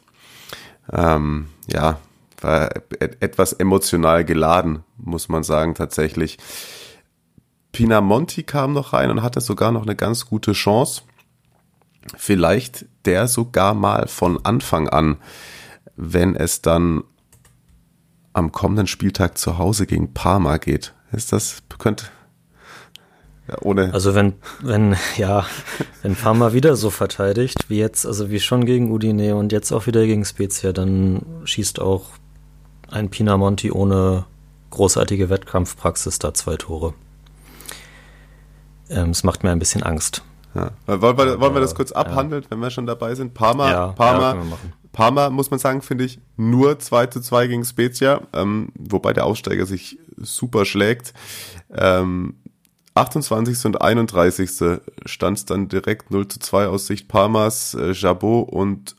Ähm, 0.94 1.48
ja, 1.68 1.98
war 2.42 2.70
etwas 3.00 3.54
emotional 3.54 4.24
geladen, 4.24 4.84
muss 4.98 5.28
man 5.28 5.44
sagen, 5.44 5.74
tatsächlich. 5.74 6.38
Pinamonti 7.72 8.44
kam 8.44 8.74
noch 8.74 8.94
rein 8.94 9.10
und 9.10 9.24
hatte 9.24 9.42
sogar 9.42 9.72
noch 9.72 9.84
eine 9.84 9.96
ganz 9.96 10.28
gute 10.28 10.54
Chance. 10.54 11.02
Vielleicht 12.16 12.86
der 13.06 13.28
sogar 13.28 13.74
mal 13.74 14.08
von 14.08 14.46
Anfang 14.46 14.88
an, 14.88 15.18
wenn 15.96 16.36
es 16.36 16.62
dann 16.62 17.04
am 18.34 18.52
kommenden 18.52 18.88
Spieltag 18.88 19.38
zu 19.38 19.58
Hause 19.58 19.86
gegen 19.86 20.14
Parma 20.14 20.58
geht. 20.58 20.94
Ist 21.12 21.32
das, 21.32 21.64
könnte, 21.80 22.06
ja, 23.48 23.56
ohne. 23.62 23.94
Also 23.94 24.16
wenn, 24.16 24.34
wenn, 24.62 24.96
ja, 25.18 25.46
wenn 26.02 26.16
Parma 26.16 26.54
wieder 26.54 26.76
so 26.76 26.90
verteidigt, 26.90 27.70
wie 27.70 27.78
jetzt, 27.78 28.06
also 28.06 28.30
wie 28.30 28.40
schon 28.40 28.66
gegen 28.66 28.92
Udine 28.92 29.36
und 29.36 29.52
jetzt 29.52 29.72
auch 29.72 29.86
wieder 29.88 30.06
gegen 30.06 30.26
Spezia, 30.26 30.74
dann 30.74 31.26
schießt 31.44 31.80
auch 31.80 32.12
ein 32.90 33.10
Pinamonti 33.10 33.72
ohne 33.72 34.26
großartige 34.72 35.30
Wettkampfpraxis 35.30 36.20
da 36.20 36.34
zwei 36.34 36.56
Tore. 36.58 36.94
Ähm, 38.90 39.12
es 39.12 39.24
macht 39.24 39.44
mir 39.44 39.52
ein 39.52 39.60
bisschen 39.60 39.84
Angst. 39.84 40.24
Ja. 40.54 40.72
Wollen, 40.86 41.18
wir, 41.18 41.40
wollen 41.40 41.54
wir 41.54 41.62
das 41.62 41.76
kurz 41.76 41.92
abhandeln, 41.92 42.44
ja. 42.44 42.52
wenn 42.52 42.60
wir 42.60 42.70
schon 42.70 42.86
dabei 42.86 43.14
sind? 43.14 43.34
Parma, 43.34 43.72
ja, 43.72 43.88
Parma, 43.88 44.38
Parma, 44.96 45.30
muss 45.30 45.52
man 45.52 45.60
sagen, 45.60 45.82
finde 45.82 46.06
ich, 46.06 46.20
nur 46.38 46.80
2 46.80 47.08
zu 47.08 47.20
2 47.20 47.48
gegen 47.48 47.66
Spezia, 47.66 48.22
ähm, 48.32 48.70
wobei 48.76 49.12
der 49.12 49.26
Aussteiger 49.26 49.66
sich 49.66 50.00
super 50.16 50.64
schlägt. 50.64 51.14
Ähm, 51.70 52.36
28. 52.94 53.66
und 53.66 53.82
31. 53.82 54.80
stand 55.06 55.38
es 55.38 55.44
dann 55.44 55.68
direkt 55.68 56.12
0 56.12 56.30
zu 56.30 56.40
2 56.40 56.68
aus 56.68 56.88
Sicht 56.88 57.10
Parmas, 57.10 57.74
äh, 57.74 57.92
Jabot 57.92 58.48
und 58.50 58.96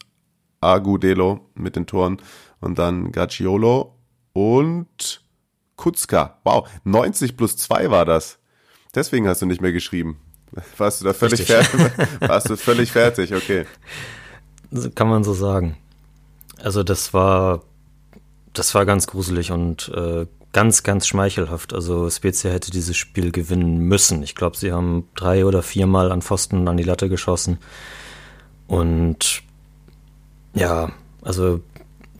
Agudelo 0.60 1.40
mit 1.54 1.76
den 1.76 1.86
Toren 1.86 2.18
und 2.60 2.78
dann 2.78 3.10
Gacciolo 3.10 3.94
und 4.34 5.22
Kutzka. 5.76 6.40
Wow, 6.44 6.68
90 6.84 7.38
plus 7.38 7.56
2 7.56 7.90
war 7.90 8.04
das. 8.04 8.38
Deswegen 8.94 9.26
hast 9.28 9.40
du 9.40 9.46
nicht 9.46 9.62
mehr 9.62 9.72
geschrieben. 9.72 10.18
Warst 10.76 11.00
du 11.00 11.06
da 11.06 11.14
völlig 11.14 11.40
Richtig. 11.40 11.56
fertig? 11.56 12.20
Warst 12.28 12.50
du 12.50 12.56
völlig 12.58 12.92
fertig, 12.92 13.34
okay. 13.34 13.64
Kann 14.94 15.08
man 15.08 15.24
so 15.24 15.32
sagen. 15.32 15.78
Also 16.62 16.82
das 16.82 17.12
war, 17.14 17.62
das 18.52 18.74
war 18.74 18.86
ganz 18.86 19.06
gruselig 19.06 19.52
und 19.52 19.90
äh, 19.94 20.26
ganz, 20.52 20.82
ganz 20.82 21.06
schmeichelhaft. 21.06 21.74
Also 21.74 22.08
Spezia 22.08 22.50
hätte 22.50 22.70
dieses 22.70 22.96
Spiel 22.96 23.30
gewinnen 23.30 23.78
müssen. 23.78 24.22
Ich 24.22 24.34
glaube, 24.34 24.56
sie 24.56 24.72
haben 24.72 25.08
drei 25.14 25.44
oder 25.44 25.62
viermal 25.62 26.10
an 26.10 26.22
Pfosten 26.22 26.66
an 26.66 26.76
die 26.76 26.82
Latte 26.82 27.08
geschossen. 27.08 27.58
Und 28.66 29.42
ja, 30.54 30.90
also 31.22 31.60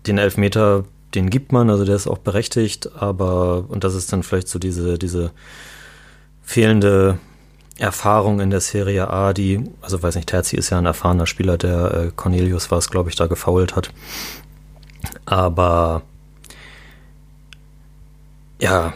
den 0.07 0.19
Elfmeter, 0.19 0.85
den 1.15 1.31
gibt 1.31 1.53
man, 1.53 1.71
also 1.71 1.85
der 1.85 1.97
ist 1.97 2.07
auch 2.07 2.19
berechtigt, 2.19 2.91
aber, 2.95 3.65
und 3.69 3.85
das 3.85 3.95
ist 3.95 4.13
dann 4.13 4.23
vielleicht 4.23 4.49
so 4.49 4.59
diese, 4.59 4.99
diese 4.99 5.33
fehlende 6.43 7.19
Erfahrung 7.79 8.41
in 8.41 8.51
der 8.51 8.61
Serie 8.61 9.11
A, 9.11 9.33
die, 9.33 9.63
also 9.83 10.03
weiß 10.03 10.17
nicht, 10.17 10.29
Terzi 10.29 10.57
ist 10.57 10.71
ja 10.71 10.79
ein 10.79 10.87
erfahrener 10.87 11.27
Spieler, 11.27 11.59
der 11.59 11.95
äh, 11.95 12.11
Cornelius 12.15 12.71
war 12.71 12.79
es, 12.79 12.91
glaube 12.91 13.11
ich, 13.11 13.17
da 13.17 13.27
gefault 13.27 13.77
hat. 13.77 13.91
Aber 15.27 16.03
ja, 18.61 18.95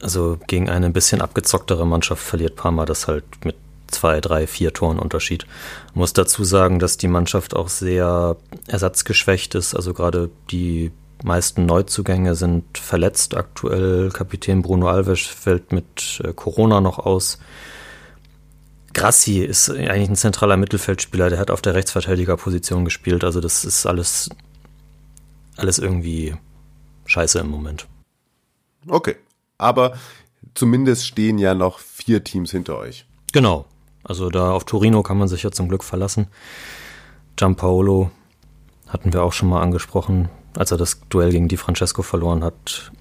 also 0.00 0.38
gegen 0.46 0.70
eine 0.70 0.86
ein 0.86 0.92
bisschen 0.92 1.20
abgezocktere 1.20 1.86
Mannschaft 1.86 2.22
verliert 2.22 2.56
Parma 2.56 2.86
das 2.86 3.06
halt 3.06 3.24
mit 3.44 3.56
zwei, 3.88 4.20
drei, 4.20 4.46
vier 4.46 4.72
Toren 4.72 4.98
Unterschied. 4.98 5.46
Muss 5.94 6.14
dazu 6.14 6.44
sagen, 6.44 6.78
dass 6.78 6.96
die 6.96 7.08
Mannschaft 7.08 7.54
auch 7.54 7.68
sehr 7.68 8.36
ersatzgeschwächt 8.66 9.54
ist. 9.54 9.74
Also 9.74 9.92
gerade 9.92 10.30
die 10.50 10.90
meisten 11.22 11.66
Neuzugänge 11.66 12.34
sind 12.34 12.78
verletzt 12.78 13.36
aktuell. 13.36 14.10
Kapitän 14.10 14.62
Bruno 14.62 14.88
Alves 14.88 15.20
fällt 15.20 15.72
mit 15.72 16.22
äh, 16.24 16.32
Corona 16.32 16.80
noch 16.80 16.98
aus. 16.98 17.38
Grassi 18.94 19.38
ist 19.38 19.70
eigentlich 19.70 20.08
ein 20.08 20.16
zentraler 20.16 20.56
Mittelfeldspieler, 20.56 21.30
der 21.30 21.38
hat 21.38 21.50
auf 21.50 21.62
der 21.62 21.74
Rechtsverteidigerposition 21.74 22.84
gespielt. 22.84 23.24
Also 23.24 23.40
das 23.40 23.64
ist 23.64 23.86
alles, 23.86 24.28
alles 25.56 25.78
irgendwie 25.78 26.34
scheiße 27.06 27.38
im 27.38 27.48
Moment. 27.48 27.86
Okay, 28.88 29.16
aber 29.58 29.94
zumindest 30.54 31.06
stehen 31.06 31.38
ja 31.38 31.54
noch 31.54 31.78
vier 31.78 32.24
Teams 32.24 32.50
hinter 32.50 32.78
euch. 32.78 33.06
Genau. 33.32 33.66
Also 34.04 34.30
da 34.30 34.50
auf 34.50 34.64
Torino 34.64 35.02
kann 35.02 35.18
man 35.18 35.28
sich 35.28 35.42
ja 35.42 35.50
zum 35.52 35.68
Glück 35.68 35.84
verlassen. 35.84 36.26
Giampaolo 37.36 38.10
hatten 38.88 39.12
wir 39.12 39.22
auch 39.22 39.32
schon 39.32 39.48
mal 39.48 39.62
angesprochen, 39.62 40.28
als 40.56 40.70
er 40.70 40.76
das 40.76 41.00
Duell 41.08 41.30
gegen 41.30 41.48
Di 41.48 41.56
Francesco 41.56 42.02
verloren 42.02 42.44
hat, 42.44 42.92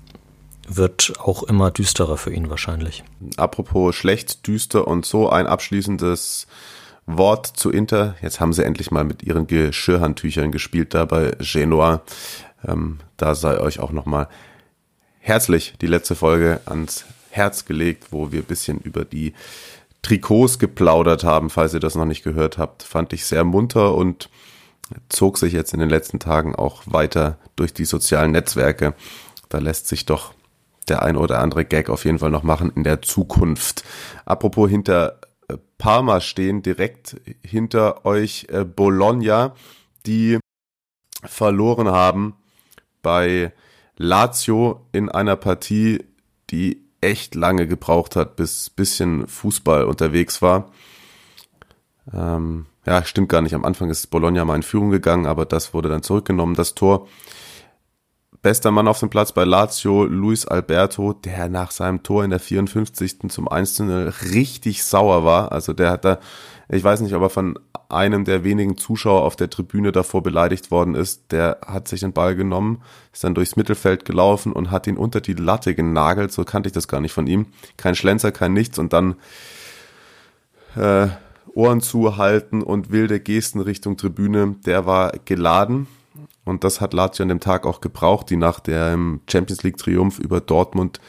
wird 0.77 1.13
auch 1.19 1.43
immer 1.43 1.71
düsterer 1.71 2.17
für 2.17 2.31
ihn 2.31 2.49
wahrscheinlich. 2.49 3.03
Apropos 3.37 3.95
schlecht, 3.95 4.47
düster 4.47 4.87
und 4.87 5.05
so 5.05 5.29
ein 5.29 5.47
abschließendes 5.47 6.47
Wort 7.05 7.47
zu 7.47 7.71
Inter. 7.71 8.15
Jetzt 8.21 8.39
haben 8.39 8.53
sie 8.53 8.63
endlich 8.63 8.91
mal 8.91 9.03
mit 9.03 9.23
ihren 9.23 9.47
Geschirrhandtüchern 9.47 10.51
gespielt 10.51 10.93
da 10.93 11.05
bei 11.05 11.31
Genoa. 11.39 12.01
Ähm, 12.65 12.99
da 13.17 13.35
sei 13.35 13.59
euch 13.59 13.79
auch 13.79 13.91
nochmal 13.91 14.27
herzlich 15.19 15.73
die 15.81 15.87
letzte 15.87 16.15
Folge 16.15 16.61
ans 16.65 17.05
Herz 17.29 17.65
gelegt, 17.65 18.07
wo 18.11 18.31
wir 18.31 18.41
ein 18.41 18.45
bisschen 18.45 18.79
über 18.79 19.05
die 19.05 19.33
Trikots 20.01 20.59
geplaudert 20.59 21.23
haben, 21.23 21.49
falls 21.49 21.73
ihr 21.73 21.79
das 21.79 21.95
noch 21.95 22.05
nicht 22.05 22.23
gehört 22.23 22.57
habt. 22.57 22.83
Fand 22.83 23.13
ich 23.13 23.25
sehr 23.25 23.43
munter 23.43 23.95
und 23.95 24.29
zog 25.09 25.37
sich 25.37 25.53
jetzt 25.53 25.73
in 25.73 25.79
den 25.79 25.89
letzten 25.89 26.19
Tagen 26.19 26.55
auch 26.55 26.83
weiter 26.85 27.37
durch 27.55 27.73
die 27.73 27.85
sozialen 27.85 28.31
Netzwerke. 28.31 28.93
Da 29.49 29.59
lässt 29.59 29.87
sich 29.87 30.05
doch 30.05 30.33
der 30.91 31.03
ein 31.03 31.15
oder 31.15 31.39
andere 31.39 31.63
Gag 31.63 31.89
auf 31.89 32.03
jeden 32.03 32.19
Fall 32.19 32.31
noch 32.31 32.43
machen 32.43 32.71
in 32.75 32.83
der 32.83 33.01
Zukunft. 33.01 33.83
Apropos 34.25 34.69
hinter 34.69 35.21
äh, 35.47 35.57
Parma 35.77 36.19
stehen, 36.19 36.61
direkt 36.61 37.15
hinter 37.41 38.05
euch 38.05 38.47
äh, 38.49 38.65
Bologna, 38.65 39.55
die 40.05 40.37
verloren 41.23 41.87
haben 41.87 42.35
bei 43.01 43.53
Lazio 43.95 44.85
in 44.91 45.07
einer 45.09 45.37
Partie, 45.37 46.03
die 46.49 46.83
echt 46.99 47.35
lange 47.35 47.67
gebraucht 47.67 48.15
hat, 48.15 48.35
bis 48.35 48.69
bisschen 48.69 49.27
Fußball 49.27 49.85
unterwegs 49.85 50.41
war. 50.41 50.71
Ähm, 52.13 52.65
ja, 52.85 53.05
stimmt 53.05 53.29
gar 53.29 53.41
nicht. 53.41 53.55
Am 53.55 53.63
Anfang 53.63 53.89
ist 53.89 54.07
Bologna 54.07 54.43
mal 54.43 54.55
in 54.55 54.63
Führung 54.63 54.89
gegangen, 54.89 55.25
aber 55.25 55.45
das 55.45 55.73
wurde 55.73 55.87
dann 55.87 56.03
zurückgenommen, 56.03 56.55
das 56.55 56.75
Tor. 56.75 57.07
Bester 58.41 58.71
Mann 58.71 58.87
auf 58.87 58.99
dem 58.99 59.11
Platz 59.11 59.33
bei 59.33 59.43
Lazio, 59.43 60.05
Luis 60.05 60.47
Alberto, 60.47 61.13
der 61.13 61.47
nach 61.47 61.69
seinem 61.69 62.01
Tor 62.01 62.23
in 62.23 62.31
der 62.31 62.39
54. 62.39 63.29
zum 63.29 63.47
1 63.47 63.81
richtig 64.33 64.83
sauer 64.83 65.23
war. 65.23 65.51
Also 65.51 65.73
der 65.73 65.91
hat 65.91 66.05
da, 66.05 66.19
ich 66.67 66.83
weiß 66.83 67.01
nicht, 67.01 67.13
ob 67.13 67.21
er 67.21 67.29
von 67.29 67.59
einem 67.87 68.25
der 68.25 68.43
wenigen 68.43 68.77
Zuschauer 68.77 69.21
auf 69.21 69.35
der 69.35 69.51
Tribüne 69.51 69.91
davor 69.91 70.23
beleidigt 70.23 70.71
worden 70.71 70.95
ist. 70.95 71.31
Der 71.31 71.59
hat 71.63 71.87
sich 71.87 71.99
den 71.99 72.13
Ball 72.13 72.35
genommen, 72.35 72.81
ist 73.13 73.23
dann 73.23 73.35
durchs 73.35 73.57
Mittelfeld 73.57 74.05
gelaufen 74.05 74.53
und 74.53 74.71
hat 74.71 74.87
ihn 74.87 74.97
unter 74.97 75.21
die 75.21 75.33
Latte 75.33 75.75
genagelt. 75.75 76.31
So 76.31 76.43
kannte 76.43 76.65
ich 76.65 76.73
das 76.73 76.87
gar 76.87 76.99
nicht 76.99 77.13
von 77.13 77.27
ihm. 77.27 77.45
Kein 77.77 77.93
Schlenzer, 77.93 78.31
kein 78.31 78.53
nichts 78.53 78.79
und 78.79 78.91
dann 78.91 79.17
äh, 80.75 81.09
Ohren 81.53 81.81
zuhalten 81.81 82.63
und 82.63 82.91
wilde 82.91 83.19
Gesten 83.19 83.59
Richtung 83.59 83.97
Tribüne. 83.97 84.55
Der 84.65 84.87
war 84.87 85.11
geladen 85.25 85.85
und 86.51 86.63
das 86.65 86.81
hat 86.81 86.93
Lazio 86.93 87.23
an 87.23 87.29
dem 87.29 87.39
Tag 87.39 87.65
auch 87.65 87.81
gebraucht, 87.81 88.29
die 88.29 88.35
nach 88.35 88.59
dem 88.59 89.21
Champions 89.27 89.63
League 89.63 89.77
Triumph 89.77 90.19
über 90.19 90.41
Dortmund 90.41 90.99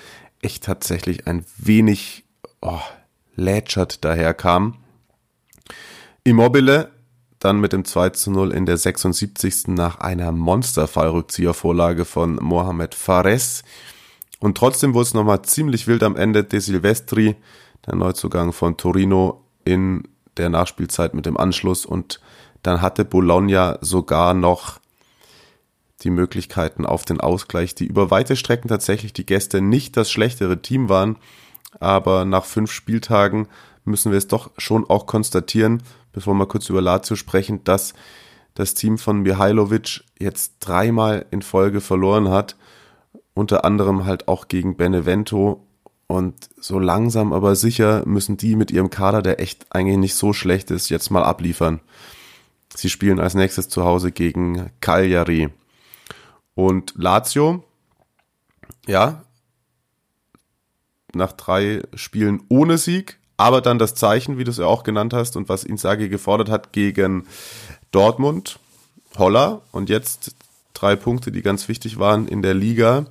echt 0.40 0.62
tatsächlich 0.64 1.26
ein 1.26 1.44
wenig 1.58 2.24
oh, 2.60 2.80
lätschert 3.34 4.04
daherkam. 4.04 4.76
Immobile 6.24 6.92
dann 7.40 7.60
mit 7.60 7.72
dem 7.72 7.84
2 7.84 8.10
zu 8.10 8.30
0 8.30 8.52
in 8.52 8.66
der 8.66 8.76
76. 8.76 9.68
nach 9.68 9.98
einer 9.98 10.30
Monsterfallrückziehervorlage 10.30 12.04
von 12.04 12.36
Mohamed 12.36 12.94
Fares. 12.94 13.64
Und 14.38 14.56
trotzdem 14.56 14.94
wurde 14.94 15.06
es 15.08 15.14
nochmal 15.14 15.42
ziemlich 15.42 15.88
wild 15.88 16.04
am 16.04 16.14
Ende. 16.14 16.44
De 16.44 16.60
Silvestri, 16.60 17.34
der 17.84 17.96
Neuzugang 17.96 18.52
von 18.52 18.76
Torino 18.76 19.44
in 19.64 20.06
der 20.36 20.50
Nachspielzeit 20.50 21.14
mit 21.14 21.26
dem 21.26 21.36
Anschluss. 21.36 21.84
Und 21.84 22.20
dann 22.62 22.80
hatte 22.80 23.04
Bologna 23.04 23.78
sogar 23.80 24.34
noch 24.34 24.81
die 26.04 26.10
Möglichkeiten 26.10 26.86
auf 26.86 27.04
den 27.04 27.20
Ausgleich, 27.20 27.74
die 27.74 27.86
über 27.86 28.10
weite 28.10 28.36
Strecken 28.36 28.68
tatsächlich 28.68 29.12
die 29.12 29.26
Gäste 29.26 29.60
nicht 29.60 29.96
das 29.96 30.10
schlechtere 30.10 30.60
Team 30.60 30.88
waren. 30.88 31.16
Aber 31.80 32.24
nach 32.24 32.44
fünf 32.44 32.70
Spieltagen 32.70 33.48
müssen 33.84 34.12
wir 34.12 34.18
es 34.18 34.28
doch 34.28 34.50
schon 34.58 34.88
auch 34.88 35.06
konstatieren, 35.06 35.82
bevor 36.12 36.34
wir 36.34 36.46
kurz 36.46 36.68
über 36.68 36.82
Lazio 36.82 37.16
sprechen, 37.16 37.64
dass 37.64 37.94
das 38.54 38.74
Team 38.74 38.98
von 38.98 39.22
Mihailovic 39.22 40.04
jetzt 40.18 40.56
dreimal 40.60 41.24
in 41.30 41.42
Folge 41.42 41.80
verloren 41.80 42.28
hat. 42.28 42.56
Unter 43.34 43.64
anderem 43.64 44.04
halt 44.04 44.28
auch 44.28 44.48
gegen 44.48 44.76
Benevento. 44.76 45.66
Und 46.06 46.50
so 46.60 46.78
langsam 46.78 47.32
aber 47.32 47.56
sicher 47.56 48.02
müssen 48.04 48.36
die 48.36 48.56
mit 48.56 48.70
ihrem 48.70 48.90
Kader, 48.90 49.22
der 49.22 49.40
echt 49.40 49.66
eigentlich 49.70 49.96
nicht 49.96 50.14
so 50.14 50.34
schlecht 50.34 50.70
ist, 50.70 50.90
jetzt 50.90 51.10
mal 51.10 51.22
abliefern. 51.22 51.80
Sie 52.74 52.90
spielen 52.90 53.20
als 53.20 53.34
nächstes 53.34 53.68
zu 53.68 53.84
Hause 53.84 54.12
gegen 54.12 54.70
Cagliari. 54.80 55.48
Und 56.54 56.94
Lazio, 56.96 57.64
ja, 58.86 59.22
nach 61.14 61.32
drei 61.32 61.82
Spielen 61.94 62.42
ohne 62.48 62.78
Sieg, 62.78 63.18
aber 63.36 63.60
dann 63.60 63.78
das 63.78 63.94
Zeichen, 63.94 64.38
wie 64.38 64.44
du 64.44 64.50
es 64.50 64.58
ja 64.58 64.66
auch 64.66 64.82
genannt 64.82 65.14
hast 65.14 65.36
und 65.36 65.48
was 65.48 65.64
Inzaghi 65.64 66.08
gefordert 66.08 66.48
hat 66.48 66.72
gegen 66.72 67.26
Dortmund, 67.90 68.58
Holla 69.18 69.62
und 69.72 69.90
jetzt 69.90 70.34
drei 70.74 70.96
Punkte, 70.96 71.32
die 71.32 71.42
ganz 71.42 71.68
wichtig 71.68 71.98
waren 71.98 72.28
in 72.28 72.42
der 72.42 72.54
Liga. 72.54 73.06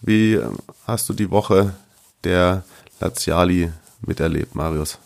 Wie 0.00 0.40
hast 0.86 1.08
du 1.08 1.12
die 1.12 1.30
Woche 1.30 1.74
der 2.24 2.64
Laziali 3.00 3.72
miterlebt, 4.06 4.54
Marius? 4.54 4.98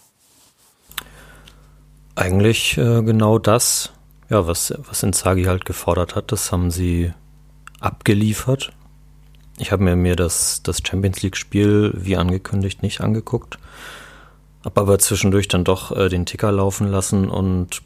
Eigentlich 2.15 2.77
äh, 2.77 3.03
genau 3.03 3.39
das, 3.39 3.93
ja, 4.29 4.47
was, 4.47 4.75
was 4.77 5.03
Inzaghi 5.05 5.45
halt 5.45 5.65
gefordert 5.65 6.17
hat, 6.17 6.33
das 6.33 6.51
haben 6.51 6.73
sie 6.73 7.13
abgeliefert. 7.81 8.73
Ich 9.59 9.73
habe 9.73 9.83
mir, 9.83 9.97
mir 9.97 10.17
das, 10.17 10.63
das 10.63 10.81
Champions 10.87 11.23
League-Spiel, 11.23 11.93
wie 11.95 12.17
angekündigt, 12.17 12.83
nicht 12.83 13.01
angeguckt. 13.01 13.59
Habe 14.65 14.81
aber 14.81 14.99
zwischendurch 14.99 15.49
dann 15.49 15.65
doch 15.65 15.97
äh, 15.97 16.09
den 16.09 16.27
Ticker 16.27 16.53
laufen 16.53 16.89
lassen 16.89 17.29
und 17.29 17.83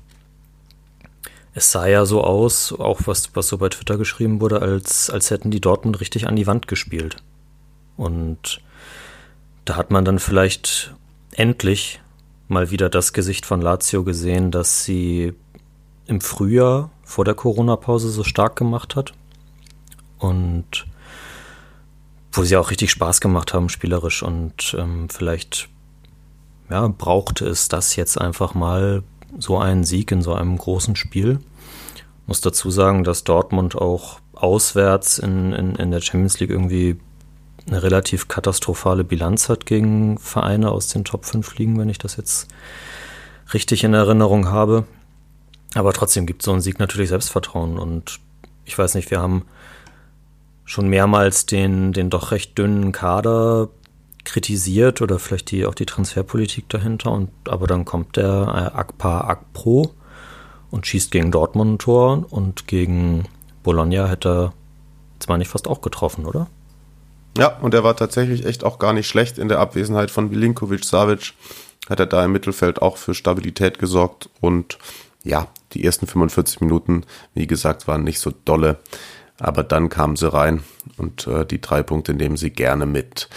es 1.55 1.70
sah 1.70 1.87
ja 1.87 2.07
so 2.07 2.24
aus, 2.24 2.72
auch 2.72 3.00
was, 3.07 3.35
was 3.35 3.48
so 3.48 3.59
bei 3.59 3.68
Twitter 3.68 3.98
geschrieben 3.98 4.40
wurde, 4.40 4.62
als, 4.62 5.11
als 5.11 5.31
hätten 5.31 5.50
die 5.50 5.61
Dortmund 5.61 6.00
richtig 6.00 6.26
an 6.26 6.37
die 6.37 6.46
Wand 6.46 6.66
gespielt. 6.66 7.16
Und 7.96 8.61
da 9.66 9.76
hat 9.76 9.90
man 9.90 10.05
dann 10.05 10.18
vielleicht 10.18 10.94
endlich 11.33 12.00
mal 12.48 12.70
wieder 12.70 12.88
das 12.88 13.12
Gesicht 13.12 13.44
von 13.44 13.61
Lazio 13.61 14.02
gesehen, 14.02 14.50
das 14.50 14.85
sie 14.85 15.35
im 16.07 16.20
Frühjahr 16.20 16.90
vor 17.05 17.24
der 17.24 17.35
Corona-Pause 17.35 18.11
so 18.11 18.24
stark 18.24 18.57
gemacht 18.57 18.96
hat 18.96 19.12
und 20.22 20.87
wo 22.32 22.44
sie 22.44 22.56
auch 22.56 22.70
richtig 22.70 22.90
Spaß 22.90 23.20
gemacht 23.20 23.52
haben, 23.52 23.68
spielerisch. 23.68 24.22
Und 24.22 24.74
ähm, 24.78 25.08
vielleicht 25.11 25.68
ja, 26.70 26.88
brauchte 26.88 27.46
es 27.46 27.68
das 27.68 27.96
jetzt 27.96 28.18
einfach 28.20 28.54
mal 28.54 29.02
so 29.38 29.58
einen 29.58 29.85
Sieg 29.85 30.11
in 30.12 30.22
so 30.22 30.35
einem 30.35 30.56
großen 30.56 30.96
Spiel. 30.96 31.40
Muss 32.26 32.40
dazu 32.40 32.70
sagen, 32.70 33.04
dass 33.04 33.24
Dortmund 33.24 33.76
auch 33.76 34.20
auswärts 34.35 35.18
in, 35.18 35.52
in, 35.52 35.74
in 35.74 35.90
der 35.90 36.00
Champions 36.00 36.40
League 36.40 36.50
irgendwie 36.50 36.98
eine 37.66 37.82
relativ 37.82 38.28
katastrophale 38.28 39.04
Bilanz 39.04 39.48
hat 39.48 39.66
gegen 39.66 40.18
Vereine 40.18 40.70
aus 40.70 40.88
den 40.88 41.04
Top 41.04 41.24
5 41.26 41.58
Ligen, 41.58 41.78
wenn 41.78 41.88
ich 41.88 41.98
das 41.98 42.16
jetzt 42.16 42.48
richtig 43.52 43.85
in 43.85 43.94
Erinnerung 43.94 44.48
habe. 44.48 44.85
Aber 45.74 45.92
trotzdem 45.92 46.26
gibt 46.26 46.42
so 46.42 46.52
ein 46.52 46.61
Sieg 46.61 46.78
natürlich 46.78 47.11
Selbstvertrauen 47.11 47.78
und 47.78 48.20
ich 48.64 48.76
weiß 48.76 48.94
nicht, 48.94 49.11
wir 49.11 49.20
haben 49.20 49.44
schon 50.64 50.88
mehrmals 50.88 51.46
den, 51.46 51.92
den 51.92 52.11
doch 52.11 52.31
recht 52.31 52.57
dünnen 52.59 52.92
Kader 52.92 53.68
kritisiert 54.25 55.03
oder 55.03 55.18
vielleicht 55.18 55.51
die, 55.51 55.66
auch 55.66 55.75
die 55.75 55.87
Transferpolitik 55.87 56.68
dahinter. 56.68 57.11
Und, 57.11 57.31
aber 57.48 57.66
dann 57.66 57.85
kommt 57.85 58.16
der 58.16 58.72
äh, 58.75 58.77
Akpa 58.79 59.22
Akpro 59.22 59.92
und 60.70 60.87
schießt 60.87 61.11
gegen 61.11 61.31
Dortmund 61.31 61.75
ein 61.75 61.79
Tor 61.79 62.27
und 62.31 62.66
gegen 62.66 63.25
Bologna 63.62 64.07
hätte 64.07 64.29
er 64.29 64.53
zwar 65.18 65.38
nicht 65.38 65.48
fast 65.48 65.68
auch 65.68 65.81
getroffen, 65.81 66.27
oder? 66.27 66.48
Ja, 67.37 67.57
und 67.59 67.75
er 67.75 67.85
war 67.85 67.96
tatsächlich 67.96 68.44
echt 68.44 68.64
auch 68.64 68.79
gar 68.79 68.92
nicht 68.92 69.09
schlecht 69.09 69.38
in 69.38 69.48
der 69.48 69.61
Abwesenheit 69.61 70.11
von 70.11 70.29
Milinkovic 70.29 70.85
Savic. 70.85 71.35
Hat 71.88 72.01
er 72.01 72.07
da 72.07 72.25
im 72.25 72.33
Mittelfeld 72.33 72.81
auch 72.81 72.96
für 72.96 73.14
Stabilität 73.14 73.79
gesorgt 73.79 74.29
und 74.40 74.79
ja, 75.25 75.48
die 75.72 75.85
ersten 75.85 76.07
45 76.07 76.61
Minuten, 76.61 77.05
wie 77.35 77.46
gesagt, 77.46 77.87
waren 77.87 78.05
nicht 78.05 78.18
so 78.18 78.33
dolle. 78.44 78.79
Aber 79.42 79.64
dann 79.64 79.88
kamen 79.88 80.14
sie 80.14 80.33
rein 80.33 80.62
und 80.98 81.26
äh, 81.26 81.44
die 81.44 81.61
drei 81.61 81.83
Punkte 81.83 82.14
nehmen 82.14 82.37
sie 82.37 82.50
gerne 82.50 82.87
mit. 82.87 83.28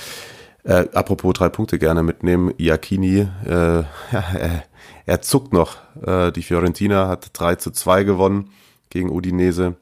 Äh, 0.64 0.86
apropos 0.94 1.34
drei 1.34 1.50
Punkte 1.50 1.80
gerne 1.80 2.04
mitnehmen. 2.04 2.54
Iacchini, 2.60 3.28
äh, 3.44 3.84
er, 5.08 5.22
zuckt 5.22 5.52
noch. 5.52 5.78
Äh, 6.06 6.32
die 6.32 6.44
Fiorentina 6.44 7.08
hat 7.08 7.32
3 7.34 7.56
zu 7.56 7.72
2 7.72 8.04
gewonnen 8.04 8.52
gegen 8.92 9.10
Udinese. 9.10 9.78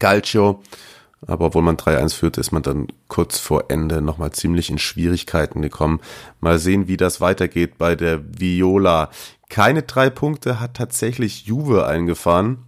Calcio. 0.00 0.60
Aber 1.24 1.46
obwohl 1.46 1.62
man 1.62 1.76
3-1 1.76 2.16
führte, 2.16 2.40
ist 2.40 2.50
man 2.50 2.62
dann 2.62 2.88
kurz 3.06 3.38
vor 3.38 3.66
Ende 3.68 4.02
nochmal 4.02 4.32
ziemlich 4.32 4.70
in 4.70 4.78
Schwierigkeiten 4.78 5.62
gekommen. 5.62 6.00
Mal 6.40 6.58
sehen, 6.58 6.88
wie 6.88 6.96
das 6.96 7.20
weitergeht 7.20 7.78
bei 7.78 7.94
der 7.94 8.20
Viola. 8.40 9.10
Keine 9.48 9.82
drei 9.82 10.10
Punkte 10.10 10.58
hat 10.58 10.74
tatsächlich 10.74 11.46
Juve 11.46 11.86
eingefahren. 11.86 12.64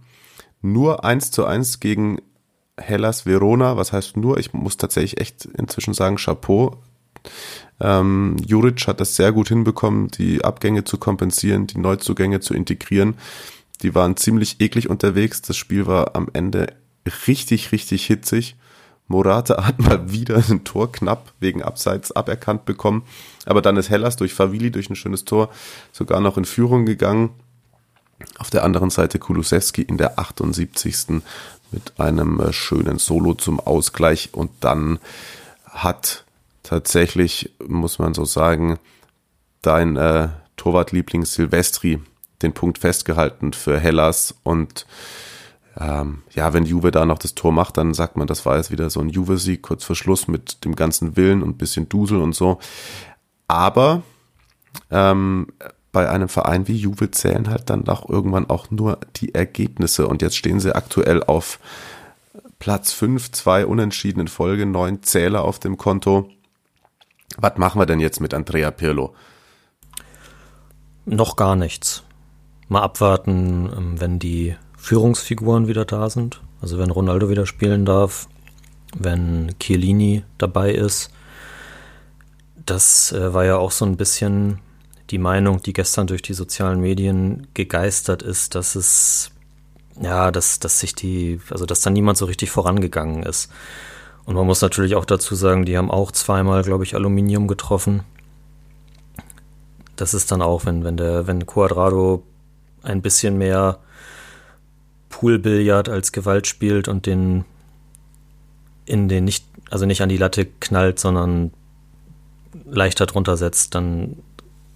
Nur 0.61 1.03
1 1.03 1.31
zu 1.31 1.45
1 1.45 1.81
gegen 1.81 2.19
Hellas 2.81 3.25
Verona, 3.25 3.77
was 3.77 3.93
heißt 3.93 4.17
nur, 4.17 4.37
ich 4.37 4.53
muss 4.53 4.77
tatsächlich 4.77 5.19
echt 5.19 5.45
inzwischen 5.45 5.93
sagen, 5.93 6.17
Chapeau. 6.17 6.77
Ähm, 7.79 8.37
Juric 8.45 8.87
hat 8.87 8.99
das 8.99 9.15
sehr 9.15 9.31
gut 9.31 9.47
hinbekommen, 9.47 10.09
die 10.09 10.43
Abgänge 10.43 10.83
zu 10.83 10.97
kompensieren, 10.97 11.67
die 11.67 11.79
Neuzugänge 11.79 12.39
zu 12.39 12.53
integrieren. 12.53 13.15
Die 13.81 13.95
waren 13.95 14.17
ziemlich 14.17 14.61
eklig 14.61 14.89
unterwegs. 14.89 15.41
Das 15.41 15.57
Spiel 15.57 15.87
war 15.87 16.15
am 16.15 16.27
Ende 16.33 16.73
richtig, 17.27 17.71
richtig 17.71 18.05
hitzig. 18.05 18.55
Morata 19.07 19.65
hat 19.65 19.79
mal 19.79 20.11
wieder 20.11 20.37
ein 20.49 20.63
Tor 20.63 20.91
knapp 20.91 21.33
wegen 21.39 21.63
Abseits 21.63 22.11
aberkannt 22.11 22.65
bekommen. 22.65 23.03
Aber 23.45 23.61
dann 23.61 23.77
ist 23.77 23.89
Hellas 23.89 24.15
durch 24.15 24.33
Favili, 24.33 24.71
durch 24.71 24.89
ein 24.89 24.95
schönes 24.95 25.25
Tor, 25.25 25.49
sogar 25.91 26.21
noch 26.21 26.37
in 26.37 26.45
Führung 26.45 26.85
gegangen. 26.85 27.31
Auf 28.37 28.51
der 28.51 28.63
anderen 28.63 28.91
Seite 28.91 29.17
Kulusewski 29.17 29.81
in 29.81 29.97
der 29.97 30.19
78. 30.19 31.23
mit 31.71 31.99
einem 31.99 32.39
äh, 32.39 32.53
schönen 32.53 32.99
Solo 32.99 33.33
zum 33.33 33.59
Ausgleich 33.59 34.29
und 34.33 34.51
dann 34.59 34.99
hat 35.65 36.25
tatsächlich, 36.63 37.53
muss 37.65 37.99
man 37.99 38.13
so 38.13 38.25
sagen, 38.25 38.77
dein 39.61 39.95
äh, 39.97 40.29
Torwartliebling 40.57 41.25
Silvestri 41.25 41.99
den 42.41 42.53
Punkt 42.53 42.79
festgehalten 42.79 43.53
für 43.53 43.79
Hellas 43.79 44.35
und 44.43 44.85
ähm, 45.79 46.23
ja, 46.33 46.53
wenn 46.53 46.65
Juve 46.65 46.91
da 46.91 47.05
noch 47.05 47.19
das 47.19 47.33
Tor 47.33 47.51
macht, 47.51 47.77
dann 47.77 47.93
sagt 47.93 48.17
man, 48.17 48.27
das 48.27 48.45
war 48.45 48.57
jetzt 48.57 48.71
wieder 48.71 48.89
so 48.89 48.99
ein 48.99 49.09
Juve-Sieg, 49.09 49.61
kurz 49.61 49.83
vor 49.83 49.95
Schluss 49.95 50.27
mit 50.27 50.65
dem 50.65 50.75
ganzen 50.75 51.15
Willen 51.15 51.41
und 51.41 51.57
bisschen 51.57 51.87
Dusel 51.87 52.19
und 52.19 52.33
so. 52.33 52.59
Aber 53.47 54.03
ähm, 54.89 55.47
bei 55.91 56.09
einem 56.09 56.29
Verein 56.29 56.67
wie 56.67 56.75
Juve 56.75 57.11
zählen 57.11 57.49
halt 57.49 57.69
dann 57.69 57.87
auch 57.87 58.09
irgendwann 58.09 58.49
auch 58.49 58.71
nur 58.71 58.99
die 59.17 59.35
Ergebnisse. 59.35 60.07
Und 60.07 60.21
jetzt 60.21 60.37
stehen 60.37 60.59
sie 60.59 60.75
aktuell 60.75 61.23
auf 61.23 61.59
Platz 62.59 62.93
5, 62.93 63.31
zwei 63.31 63.65
unentschiedenen 63.65 64.27
Folge, 64.27 64.65
neun 64.65 65.03
Zähler 65.03 65.43
auf 65.43 65.59
dem 65.59 65.77
Konto. 65.77 66.29
Was 67.37 67.57
machen 67.57 67.79
wir 67.79 67.85
denn 67.85 67.99
jetzt 67.99 68.21
mit 68.21 68.33
Andrea 68.33 68.71
Pirlo? 68.71 69.13
Noch 71.05 71.35
gar 71.35 71.55
nichts. 71.55 72.03
Mal 72.67 72.81
abwarten, 72.81 73.69
ähm, 73.75 73.99
wenn 73.99 74.19
die 74.19 74.55
Führungsfiguren 74.77 75.67
wieder 75.67 75.85
da 75.85 76.09
sind. 76.09 76.41
Also 76.61 76.77
wenn 76.77 76.91
Ronaldo 76.91 77.29
wieder 77.29 77.45
spielen 77.45 77.85
darf, 77.85 78.27
wenn 78.95 79.55
Chiellini 79.59 80.23
dabei 80.37 80.71
ist. 80.71 81.11
Das 82.65 83.11
äh, 83.11 83.33
war 83.33 83.45
ja 83.45 83.57
auch 83.57 83.71
so 83.71 83.85
ein 83.85 83.97
bisschen 83.97 84.59
die 85.11 85.17
Meinung, 85.17 85.61
die 85.61 85.73
gestern 85.73 86.07
durch 86.07 86.21
die 86.21 86.33
sozialen 86.33 86.79
Medien 86.79 87.47
gegeistert 87.53 88.23
ist, 88.23 88.55
dass 88.55 88.75
es 88.75 89.31
ja, 90.01 90.31
dass, 90.31 90.59
dass 90.59 90.79
sich 90.79 90.95
die, 90.95 91.39
also 91.49 91.65
dass 91.65 91.81
da 91.81 91.89
niemand 91.89 92.17
so 92.17 92.25
richtig 92.25 92.49
vorangegangen 92.49 93.23
ist. 93.23 93.51
Und 94.25 94.35
man 94.35 94.45
muss 94.45 94.61
natürlich 94.61 94.95
auch 94.95 95.05
dazu 95.05 95.35
sagen, 95.35 95.65
die 95.65 95.77
haben 95.77 95.91
auch 95.91 96.11
zweimal, 96.11 96.63
glaube 96.63 96.83
ich, 96.83 96.95
Aluminium 96.95 97.47
getroffen. 97.47 98.03
Das 99.95 100.13
ist 100.13 100.31
dann 100.31 100.41
auch, 100.41 100.65
wenn, 100.65 100.83
wenn 100.83 100.97
der, 100.97 101.27
wenn 101.27 101.45
Quadrado 101.45 102.23
ein 102.83 103.01
bisschen 103.01 103.37
mehr 103.37 103.79
Poolbillard 105.09 105.89
als 105.89 106.11
Gewalt 106.11 106.47
spielt 106.47 106.87
und 106.87 107.05
den 107.05 107.45
in 108.85 109.07
den 109.07 109.25
nicht, 109.25 109.45
also 109.69 109.85
nicht 109.85 110.01
an 110.01 110.09
die 110.09 110.17
Latte 110.17 110.47
knallt, 110.59 110.99
sondern 110.99 111.51
leichter 112.65 113.05
drunter 113.05 113.37
setzt, 113.37 113.75
dann 113.75 114.17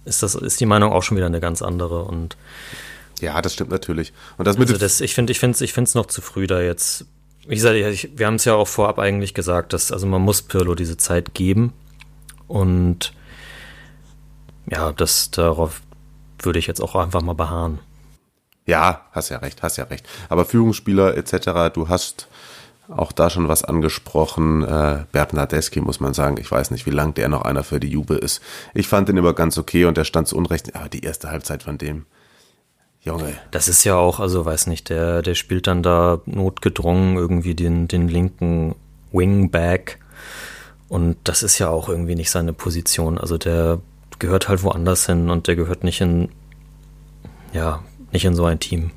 ist 0.06 0.22
das, 0.22 0.34
ist 0.34 0.60
die 0.60 0.66
Meinung 0.66 0.92
auch 0.92 1.02
schon 1.02 1.16
wieder 1.16 1.26
eine 1.26 1.40
ganz 1.40 1.62
andere 1.62 2.04
und 2.04 2.36
ja, 3.20 3.40
das 3.40 3.54
stimmt 3.54 3.70
natürlich. 3.70 4.12
Und 4.36 4.46
das 4.46 4.58
mit 4.58 4.68
also 4.68 4.78
das, 4.78 5.00
ich 5.00 5.14
finde, 5.14 5.30
ich 5.30 5.40
finde, 5.40 5.62
ich 5.64 5.72
finde 5.72 5.88
es 5.88 5.94
noch 5.94 6.06
zu 6.06 6.20
früh 6.20 6.46
da 6.46 6.60
jetzt. 6.60 7.06
Wie 7.46 7.54
gesagt, 7.54 7.76
ich, 7.76 8.10
wir 8.18 8.26
haben 8.26 8.34
es 8.34 8.44
ja 8.44 8.54
auch 8.54 8.68
vorab 8.68 8.98
eigentlich 8.98 9.32
gesagt, 9.32 9.72
dass 9.72 9.92
also 9.92 10.06
man 10.06 10.20
muss 10.20 10.42
Pirlo 10.42 10.74
diese 10.74 10.96
Zeit 10.96 11.32
geben 11.34 11.72
und 12.48 13.12
ja, 14.70 14.92
das 14.92 15.30
darauf 15.30 15.80
würde 16.40 16.58
ich 16.58 16.66
jetzt 16.66 16.80
auch 16.80 16.94
einfach 16.96 17.22
mal 17.22 17.34
beharren. 17.34 17.78
Ja, 18.66 19.06
hast 19.12 19.28
ja 19.28 19.38
recht, 19.38 19.62
hast 19.62 19.76
ja 19.76 19.84
recht. 19.84 20.04
Aber 20.28 20.44
Führungsspieler 20.44 21.16
etc., 21.16 21.72
du 21.72 21.88
hast 21.88 22.28
auch 22.88 23.12
da 23.12 23.30
schon 23.30 23.48
was 23.48 23.64
angesprochen. 23.64 24.62
Äh, 24.62 25.04
Bernardeschi 25.12 25.80
muss 25.80 26.00
man 26.00 26.14
sagen, 26.14 26.36
ich 26.38 26.50
weiß 26.50 26.70
nicht, 26.70 26.86
wie 26.86 26.90
lang 26.90 27.14
der 27.14 27.28
noch 27.28 27.42
einer 27.42 27.64
für 27.64 27.80
die 27.80 27.90
Jube 27.90 28.14
ist. 28.14 28.40
Ich 28.74 28.88
fand 28.88 29.08
den 29.08 29.16
immer 29.16 29.34
ganz 29.34 29.58
okay 29.58 29.84
und 29.84 29.96
der 29.96 30.04
stand 30.04 30.28
zu 30.28 30.36
Unrecht, 30.36 30.74
aber 30.74 30.88
die 30.88 31.02
erste 31.02 31.30
Halbzeit 31.30 31.62
von 31.62 31.78
dem, 31.78 32.06
Junge. 33.06 33.34
Das 33.52 33.68
ist 33.68 33.84
ja 33.84 33.94
auch, 33.94 34.18
also 34.18 34.44
weiß 34.44 34.66
nicht, 34.66 34.88
der, 34.88 35.22
der 35.22 35.36
spielt 35.36 35.68
dann 35.68 35.82
da 35.82 36.20
notgedrungen 36.26 37.16
irgendwie 37.16 37.54
den, 37.54 37.86
den 37.86 38.08
linken 38.08 38.74
Wingback 39.12 40.00
und 40.88 41.16
das 41.24 41.44
ist 41.44 41.58
ja 41.58 41.68
auch 41.68 41.88
irgendwie 41.88 42.16
nicht 42.16 42.30
seine 42.30 42.52
Position. 42.52 43.16
Also 43.16 43.38
der 43.38 43.80
gehört 44.18 44.48
halt 44.48 44.62
woanders 44.64 45.06
hin 45.06 45.30
und 45.30 45.46
der 45.46 45.54
gehört 45.54 45.84
nicht 45.84 46.00
in, 46.00 46.30
ja, 47.52 47.82
nicht 48.12 48.24
in 48.24 48.34
so 48.34 48.44
ein 48.44 48.58
Team. 48.58 48.90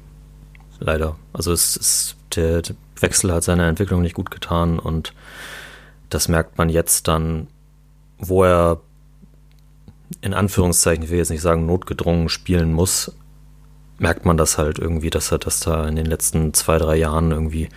Leider. 0.79 1.15
Also 1.31 1.51
es 1.51 1.75
ist, 1.75 2.15
der 2.35 2.63
Wechsel 3.01 3.33
hat 3.33 3.43
seine 3.43 3.67
Entwicklung 3.67 4.01
nicht 4.01 4.15
gut 4.15 4.31
getan 4.31 4.79
und 4.79 5.13
das 6.09 6.27
merkt 6.27 6.57
man 6.57 6.69
jetzt 6.69 7.07
dann, 7.07 7.47
wo 8.17 8.43
er 8.43 8.81
in 10.21 10.33
Anführungszeichen, 10.33 11.03
ich 11.03 11.09
will 11.09 11.19
jetzt 11.19 11.29
nicht 11.29 11.41
sagen 11.41 11.65
notgedrungen 11.65 12.29
spielen 12.29 12.73
muss, 12.73 13.15
merkt 13.99 14.25
man 14.25 14.37
das 14.37 14.57
halt 14.57 14.79
irgendwie, 14.79 15.09
dass 15.09 15.31
er 15.31 15.37
das 15.37 15.59
da 15.59 15.87
in 15.87 15.95
den 15.95 16.05
letzten 16.05 16.53
zwei, 16.53 16.77
drei 16.77 16.95
Jahren 16.95 17.31
irgendwie 17.31 17.69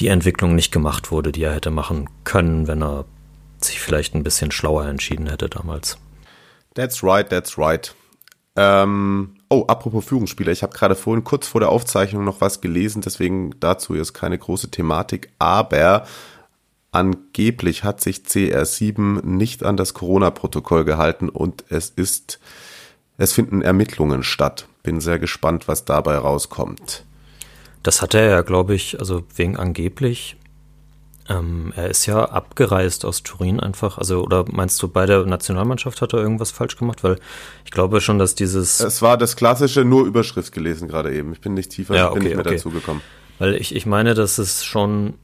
die 0.00 0.08
Entwicklung 0.08 0.54
nicht 0.54 0.72
gemacht 0.72 1.10
wurde, 1.10 1.32
die 1.32 1.42
er 1.42 1.54
hätte 1.54 1.70
machen 1.70 2.08
können, 2.24 2.66
wenn 2.66 2.82
er 2.82 3.04
sich 3.60 3.80
vielleicht 3.80 4.14
ein 4.14 4.22
bisschen 4.22 4.50
schlauer 4.50 4.86
entschieden 4.86 5.28
hätte 5.28 5.48
damals. 5.48 5.98
That's 6.74 7.02
right, 7.02 7.28
that's 7.28 7.58
right. 7.58 7.94
Ähm, 8.56 9.37
oh, 9.48 9.64
apropos 9.66 10.04
Führungsspieler, 10.04 10.52
ich 10.52 10.62
habe 10.62 10.76
gerade 10.76 10.94
vorhin 10.94 11.24
kurz 11.24 11.46
vor 11.46 11.60
der 11.60 11.70
Aufzeichnung 11.70 12.24
noch 12.24 12.40
was 12.40 12.60
gelesen, 12.60 13.02
deswegen 13.02 13.54
dazu 13.60 13.94
ist 13.94 14.12
keine 14.12 14.38
große 14.38 14.70
Thematik, 14.70 15.30
aber 15.38 16.06
angeblich 16.92 17.84
hat 17.84 18.00
sich 18.00 18.18
CR7 18.18 19.24
nicht 19.24 19.62
an 19.62 19.76
das 19.76 19.94
Corona-Protokoll 19.94 20.84
gehalten 20.84 21.28
und 21.28 21.64
es 21.68 21.90
ist, 21.90 22.40
es 23.18 23.32
finden 23.32 23.62
Ermittlungen 23.62 24.22
statt. 24.22 24.66
Bin 24.82 25.00
sehr 25.00 25.18
gespannt, 25.18 25.68
was 25.68 25.84
dabei 25.84 26.16
rauskommt. 26.16 27.04
Das 27.82 28.00
hat 28.02 28.14
er 28.14 28.28
ja, 28.28 28.42
glaube 28.42 28.74
ich, 28.74 28.98
also 28.98 29.24
wegen 29.34 29.56
angeblich 29.56 30.36
ähm, 31.28 31.72
er 31.76 31.90
ist 31.90 32.06
ja 32.06 32.24
abgereist 32.24 33.04
aus 33.04 33.22
Turin 33.22 33.60
einfach. 33.60 33.98
Also, 33.98 34.22
oder 34.22 34.44
meinst 34.50 34.82
du, 34.82 34.88
bei 34.88 35.04
der 35.04 35.26
Nationalmannschaft 35.26 36.00
hat 36.00 36.14
er 36.14 36.20
irgendwas 36.20 36.50
falsch 36.50 36.76
gemacht? 36.76 37.04
Weil 37.04 37.18
ich 37.64 37.70
glaube 37.70 38.00
schon, 38.00 38.18
dass 38.18 38.34
dieses. 38.34 38.80
Es 38.80 39.02
war 39.02 39.18
das 39.18 39.36
klassische, 39.36 39.84
nur 39.84 40.06
Überschrift 40.06 40.52
gelesen 40.52 40.88
gerade 40.88 41.14
eben. 41.14 41.32
Ich 41.32 41.40
bin 41.40 41.54
nicht 41.54 41.70
tiefer, 41.70 41.94
ja, 41.94 42.06
okay, 42.10 42.14
bin 42.14 42.22
nicht 42.24 42.36
mehr 42.36 42.46
okay. 42.46 42.56
dazu 42.56 42.70
gekommen. 42.70 43.02
Weil 43.38 43.54
ich, 43.54 43.74
ich 43.74 43.84
meine, 43.84 44.14
dass 44.14 44.38
es 44.38 44.64
schon 44.64 45.14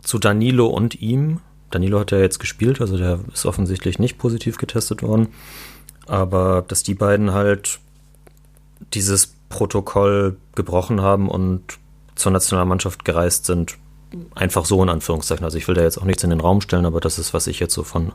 zu 0.00 0.18
Danilo 0.18 0.68
und 0.68 1.00
ihm, 1.00 1.40
Danilo 1.70 1.98
hat 1.98 2.12
ja 2.12 2.18
jetzt 2.18 2.38
gespielt, 2.38 2.80
also 2.80 2.96
der 2.96 3.20
ist 3.32 3.46
offensichtlich 3.46 3.98
nicht 3.98 4.16
positiv 4.18 4.58
getestet 4.58 5.02
worden, 5.02 5.28
aber 6.06 6.64
dass 6.66 6.82
die 6.82 6.94
beiden 6.94 7.32
halt 7.32 7.80
dieses 8.92 9.34
Protokoll 9.48 10.36
gebrochen 10.54 11.00
haben 11.00 11.28
und 11.28 11.78
zur 12.14 12.32
Nationalmannschaft 12.32 13.04
gereist 13.04 13.46
sind, 13.46 13.76
einfach 14.34 14.64
so 14.64 14.82
in 14.82 14.88
Anführungszeichen. 14.88 15.44
Also 15.44 15.58
ich 15.58 15.68
will 15.68 15.74
da 15.74 15.82
jetzt 15.82 15.98
auch 15.98 16.04
nichts 16.04 16.24
in 16.24 16.30
den 16.30 16.40
Raum 16.40 16.60
stellen, 16.60 16.86
aber 16.86 17.00
das 17.00 17.18
ist, 17.18 17.34
was 17.34 17.46
ich 17.46 17.60
jetzt 17.60 17.74
so 17.74 17.82
von 17.82 18.12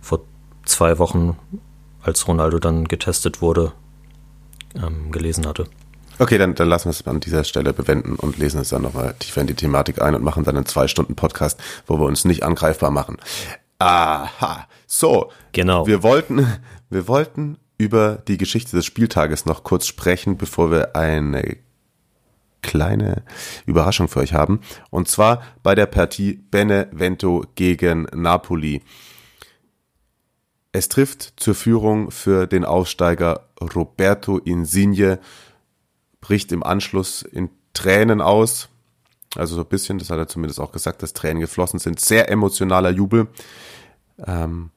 vor 0.00 0.20
zwei 0.64 0.98
Wochen, 0.98 1.36
als 2.02 2.28
Ronaldo 2.28 2.58
dann 2.58 2.86
getestet 2.86 3.42
wurde, 3.42 3.72
ähm, 4.74 5.10
gelesen 5.10 5.46
hatte. 5.46 5.66
Okay, 6.20 6.38
dann, 6.38 6.54
dann 6.54 6.68
lassen 6.68 6.86
wir 6.86 6.90
es 6.90 7.06
an 7.06 7.20
dieser 7.20 7.44
Stelle 7.44 7.72
bewenden 7.72 8.16
und 8.16 8.38
lesen 8.38 8.60
es 8.60 8.70
dann 8.70 8.82
nochmal 8.82 9.14
tiefer 9.18 9.40
in 9.40 9.46
die 9.46 9.54
Thematik 9.54 10.02
ein 10.02 10.14
und 10.14 10.22
machen 10.22 10.44
dann 10.44 10.56
einen 10.56 10.66
zwei 10.66 10.88
Stunden 10.88 11.14
Podcast, 11.14 11.60
wo 11.86 11.98
wir 11.98 12.06
uns 12.06 12.24
nicht 12.24 12.42
angreifbar 12.42 12.90
machen. 12.90 13.18
Aha, 13.78 14.66
so. 14.86 15.30
Genau. 15.52 15.86
Wir 15.86 16.02
wollten, 16.02 16.46
wir 16.90 17.06
wollten 17.06 17.58
über 17.78 18.16
die 18.26 18.36
Geschichte 18.36 18.74
des 18.74 18.84
Spieltages 18.84 19.46
noch 19.46 19.62
kurz 19.62 19.86
sprechen, 19.86 20.36
bevor 20.36 20.72
wir 20.72 20.96
eine 20.96 21.56
kleine 22.62 23.22
Überraschung 23.66 24.08
für 24.08 24.20
euch 24.20 24.34
haben. 24.34 24.60
Und 24.90 25.08
zwar 25.08 25.42
bei 25.62 25.74
der 25.74 25.86
Partie 25.86 26.34
Benevento 26.50 27.44
gegen 27.54 28.06
Napoli. 28.12 28.82
Es 30.72 30.88
trifft 30.88 31.34
zur 31.36 31.54
Führung 31.54 32.10
für 32.10 32.46
den 32.46 32.64
Aufsteiger 32.64 33.48
Roberto 33.74 34.38
Insigne, 34.38 35.18
bricht 36.20 36.52
im 36.52 36.62
Anschluss 36.62 37.22
in 37.22 37.50
Tränen 37.72 38.20
aus. 38.20 38.68
Also 39.36 39.56
so 39.56 39.62
ein 39.62 39.68
bisschen, 39.68 39.98
das 39.98 40.10
hat 40.10 40.18
er 40.18 40.28
zumindest 40.28 40.60
auch 40.60 40.72
gesagt, 40.72 41.02
dass 41.02 41.12
Tränen 41.14 41.40
geflossen 41.40 41.78
sind. 41.78 42.00
Sehr 42.00 42.30
emotionaler 42.30 42.90
Jubel. 42.90 43.28
Ähm, 44.26 44.70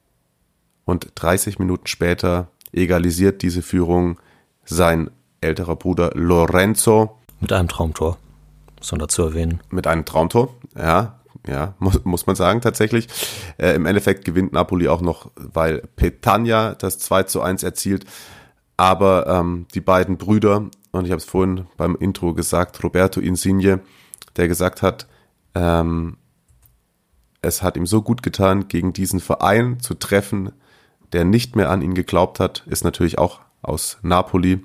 und 0.85 1.11
30 1.15 1.59
Minuten 1.59 1.87
später 1.87 2.49
egalisiert 2.71 3.41
diese 3.41 3.61
Führung 3.61 4.19
sein 4.65 5.09
älterer 5.41 5.75
Bruder 5.75 6.11
Lorenzo 6.13 7.17
mit 7.41 7.51
einem 7.51 7.67
Traumtor, 7.67 8.17
man 8.91 8.99
dazu 8.99 9.23
erwähnen. 9.23 9.59
Mit 9.69 9.87
einem 9.87 10.05
Traumtor, 10.05 10.55
ja, 10.77 11.19
ja, 11.47 11.73
muss, 11.79 12.03
muss 12.05 12.27
man 12.27 12.35
sagen 12.35 12.61
tatsächlich. 12.61 13.07
Äh, 13.57 13.73
Im 13.73 13.85
Endeffekt 13.85 14.25
gewinnt 14.25 14.53
Napoli 14.53 14.87
auch 14.87 15.01
noch, 15.01 15.31
weil 15.35 15.79
Petagna 15.95 16.75
das 16.75 16.99
2 16.99 17.23
zu 17.23 17.41
1 17.41 17.63
erzielt. 17.63 18.05
Aber 18.77 19.27
ähm, 19.27 19.65
die 19.73 19.81
beiden 19.81 20.17
Brüder, 20.17 20.69
und 20.91 21.05
ich 21.05 21.11
habe 21.11 21.19
es 21.19 21.25
vorhin 21.25 21.65
beim 21.77 21.95
Intro 21.95 22.33
gesagt, 22.33 22.83
Roberto 22.83 23.19
Insigne, 23.19 23.81
der 24.37 24.47
gesagt 24.47 24.81
hat, 24.81 25.07
ähm, 25.55 26.17
es 27.41 27.63
hat 27.63 27.75
ihm 27.75 27.87
so 27.87 28.01
gut 28.01 28.21
getan, 28.21 28.67
gegen 28.67 28.93
diesen 28.93 29.19
Verein 29.19 29.79
zu 29.79 29.95
treffen, 29.95 30.51
der 31.11 31.25
nicht 31.25 31.55
mehr 31.55 31.69
an 31.69 31.81
ihn 31.81 31.95
geglaubt 31.95 32.39
hat, 32.39 32.63
ist 32.67 32.83
natürlich 32.83 33.17
auch 33.17 33.41
aus 33.61 33.97
Napoli 34.01 34.63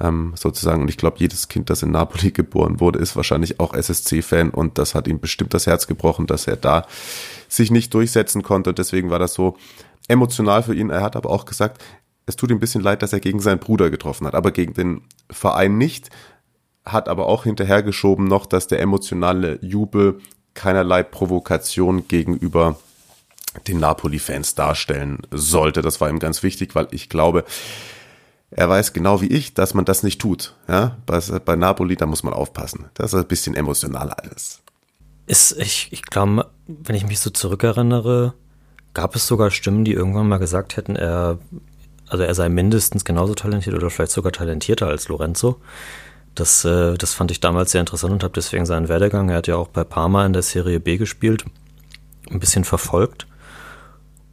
ähm, 0.00 0.32
sozusagen. 0.36 0.82
Und 0.82 0.88
ich 0.88 0.96
glaube, 0.96 1.18
jedes 1.18 1.48
Kind, 1.48 1.70
das 1.70 1.82
in 1.82 1.90
Napoli 1.90 2.30
geboren 2.32 2.80
wurde, 2.80 2.98
ist 2.98 3.16
wahrscheinlich 3.16 3.60
auch 3.60 3.74
SSC-Fan 3.74 4.50
und 4.50 4.78
das 4.78 4.94
hat 4.94 5.06
ihm 5.06 5.20
bestimmt 5.20 5.54
das 5.54 5.66
Herz 5.66 5.86
gebrochen, 5.86 6.26
dass 6.26 6.46
er 6.46 6.56
da 6.56 6.86
sich 7.48 7.70
nicht 7.70 7.92
durchsetzen 7.94 8.42
konnte. 8.42 8.70
Und 8.70 8.78
deswegen 8.78 9.10
war 9.10 9.18
das 9.18 9.34
so 9.34 9.56
emotional 10.08 10.62
für 10.62 10.74
ihn. 10.74 10.90
Er 10.90 11.02
hat 11.02 11.16
aber 11.16 11.30
auch 11.30 11.44
gesagt, 11.44 11.82
es 12.26 12.36
tut 12.36 12.50
ihm 12.50 12.56
ein 12.56 12.60
bisschen 12.60 12.82
leid, 12.82 13.02
dass 13.02 13.12
er 13.12 13.20
gegen 13.20 13.40
seinen 13.40 13.58
Bruder 13.58 13.90
getroffen 13.90 14.26
hat, 14.26 14.34
aber 14.34 14.52
gegen 14.52 14.74
den 14.74 15.02
Verein 15.30 15.78
nicht. 15.78 16.10
Hat 16.84 17.08
aber 17.08 17.26
auch 17.26 17.44
hinterhergeschoben 17.44 18.26
noch, 18.26 18.46
dass 18.46 18.66
der 18.66 18.80
emotionale 18.80 19.58
Jubel 19.62 20.20
keinerlei 20.54 21.02
Provokation 21.02 22.08
gegenüber 22.08 22.78
den 23.66 23.80
Napoli-Fans 23.80 24.54
darstellen 24.54 25.18
sollte. 25.30 25.82
Das 25.82 26.00
war 26.00 26.08
ihm 26.08 26.20
ganz 26.20 26.42
wichtig, 26.42 26.74
weil 26.74 26.88
ich 26.92 27.08
glaube, 27.08 27.44
er 28.50 28.68
weiß 28.68 28.92
genau 28.92 29.20
wie 29.20 29.28
ich, 29.28 29.54
dass 29.54 29.74
man 29.74 29.84
das 29.84 30.02
nicht 30.02 30.20
tut. 30.20 30.54
Ja, 30.68 30.96
bei, 31.06 31.20
bei 31.20 31.56
Napoli, 31.56 31.96
da 31.96 32.06
muss 32.06 32.22
man 32.22 32.34
aufpassen. 32.34 32.86
Das 32.94 33.12
ist 33.12 33.20
ein 33.20 33.28
bisschen 33.28 33.54
emotional 33.54 34.10
alles. 34.10 34.60
Ist, 35.26 35.52
ich, 35.58 35.88
ich 35.92 36.02
glaube, 36.02 36.50
wenn 36.66 36.96
ich 36.96 37.06
mich 37.06 37.20
so 37.20 37.30
zurückerinnere, 37.30 38.34
gab 38.92 39.14
es 39.14 39.26
sogar 39.26 39.52
Stimmen, 39.52 39.84
die 39.84 39.92
irgendwann 39.92 40.28
mal 40.28 40.38
gesagt 40.38 40.76
hätten, 40.76 40.96
er, 40.96 41.38
also 42.08 42.24
er 42.24 42.34
sei 42.34 42.48
mindestens 42.48 43.04
genauso 43.04 43.34
talentiert 43.34 43.76
oder 43.76 43.90
vielleicht 43.90 44.12
sogar 44.12 44.32
talentierter 44.32 44.88
als 44.88 45.06
Lorenzo. 45.06 45.60
Das, 46.34 46.64
äh, 46.64 46.94
das 46.94 47.14
fand 47.14 47.30
ich 47.30 47.38
damals 47.38 47.70
sehr 47.70 47.80
interessant 47.80 48.12
und 48.12 48.24
habe 48.24 48.34
deswegen 48.34 48.66
seinen 48.66 48.88
Werdegang, 48.88 49.28
er 49.28 49.36
hat 49.36 49.46
ja 49.46 49.56
auch 49.56 49.68
bei 49.68 49.84
Parma 49.84 50.26
in 50.26 50.32
der 50.32 50.42
Serie 50.42 50.80
B 50.80 50.96
gespielt, 50.96 51.44
ein 52.28 52.40
bisschen 52.40 52.64
verfolgt. 52.64 53.28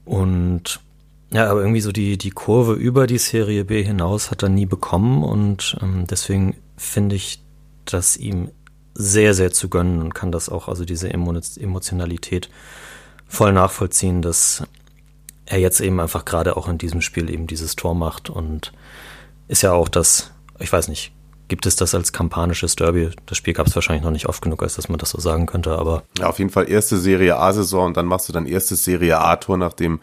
Und 0.05 0.79
ja, 1.31 1.49
aber 1.49 1.61
irgendwie 1.61 1.81
so 1.81 1.91
die, 1.91 2.17
die 2.17 2.29
Kurve 2.29 2.73
über 2.73 3.05
die 3.05 3.17
Serie 3.17 3.65
B 3.65 3.83
hinaus 3.83 4.31
hat 4.31 4.43
er 4.43 4.49
nie 4.49 4.65
bekommen 4.65 5.23
und 5.23 5.77
ähm, 5.81 6.05
deswegen 6.07 6.55
finde 6.77 7.15
ich 7.15 7.41
das 7.85 8.15
ihm 8.17 8.51
sehr, 8.93 9.33
sehr 9.33 9.51
zu 9.51 9.69
gönnen 9.69 10.01
und 10.01 10.15
kann 10.15 10.31
das 10.31 10.49
auch, 10.49 10.67
also 10.67 10.85
diese 10.85 11.11
Emotionalität 11.11 12.49
voll 13.27 13.51
nachvollziehen, 13.53 14.21
dass 14.21 14.63
er 15.45 15.59
jetzt 15.59 15.81
eben 15.81 15.99
einfach 15.99 16.25
gerade 16.25 16.57
auch 16.57 16.67
in 16.67 16.77
diesem 16.77 17.01
Spiel 17.01 17.29
eben 17.29 17.47
dieses 17.47 17.75
Tor 17.75 17.93
macht 17.93 18.29
und 18.29 18.73
ist 19.47 19.61
ja 19.61 19.73
auch 19.73 19.89
das, 19.89 20.31
ich 20.59 20.71
weiß 20.71 20.87
nicht, 20.87 21.11
gibt 21.47 21.65
es 21.65 21.75
das 21.75 21.95
als 21.95 22.11
kampanisches 22.11 22.75
Derby? 22.75 23.11
Das 23.25 23.37
Spiel 23.37 23.53
gab 23.53 23.67
es 23.67 23.75
wahrscheinlich 23.75 24.03
noch 24.03 24.11
nicht 24.11 24.27
oft 24.27 24.41
genug, 24.41 24.63
als 24.63 24.75
dass 24.75 24.89
man 24.89 24.97
das 24.97 25.11
so 25.11 25.19
sagen 25.19 25.45
könnte, 25.45 25.77
aber. 25.77 26.03
Ja, 26.19 26.27
auf 26.27 26.39
jeden 26.39 26.49
Fall 26.49 26.69
erste 26.69 26.97
Serie 26.97 27.37
A-Saison 27.37 27.87
und 27.87 27.97
dann 27.97 28.05
machst 28.05 28.27
du 28.27 28.33
dein 28.33 28.45
erstes 28.45 28.83
Serie 28.83 29.19
A-Tor, 29.19 29.57
nachdem 29.57 30.01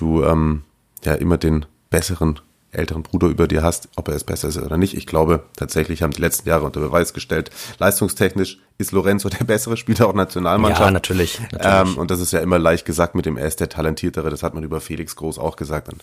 du 0.00 0.24
ähm, 0.24 0.62
ja 1.04 1.14
immer 1.14 1.38
den 1.38 1.66
besseren 1.90 2.40
älteren 2.72 3.02
Bruder 3.02 3.26
über 3.26 3.48
dir 3.48 3.62
hast, 3.62 3.88
ob 3.96 4.08
er 4.08 4.14
es 4.14 4.24
besser 4.24 4.48
ist 4.48 4.56
oder 4.56 4.76
nicht. 4.76 4.94
Ich 4.96 5.06
glaube, 5.06 5.44
tatsächlich 5.56 6.02
haben 6.02 6.12
die 6.12 6.20
letzten 6.20 6.48
Jahre 6.48 6.64
unter 6.64 6.80
Beweis 6.80 7.12
gestellt, 7.12 7.50
leistungstechnisch 7.78 8.58
ist 8.78 8.92
Lorenzo 8.92 9.28
der 9.28 9.44
bessere 9.44 9.76
Spieler 9.76 10.06
auch 10.06 10.14
Nationalmannschaft. 10.14 10.80
Ja, 10.80 10.90
natürlich. 10.90 11.40
natürlich. 11.52 11.66
Ähm, 11.66 11.98
und 11.98 12.10
das 12.10 12.20
ist 12.20 12.32
ja 12.32 12.40
immer 12.40 12.58
leicht 12.58 12.84
gesagt 12.84 13.14
mit 13.14 13.26
dem, 13.26 13.36
er 13.36 13.46
ist 13.46 13.60
der 13.60 13.68
talentiertere, 13.68 14.30
das 14.30 14.42
hat 14.42 14.54
man 14.54 14.62
über 14.62 14.80
Felix 14.80 15.16
Groß 15.16 15.38
auch 15.38 15.56
gesagt. 15.56 15.92
Und, 15.92 16.02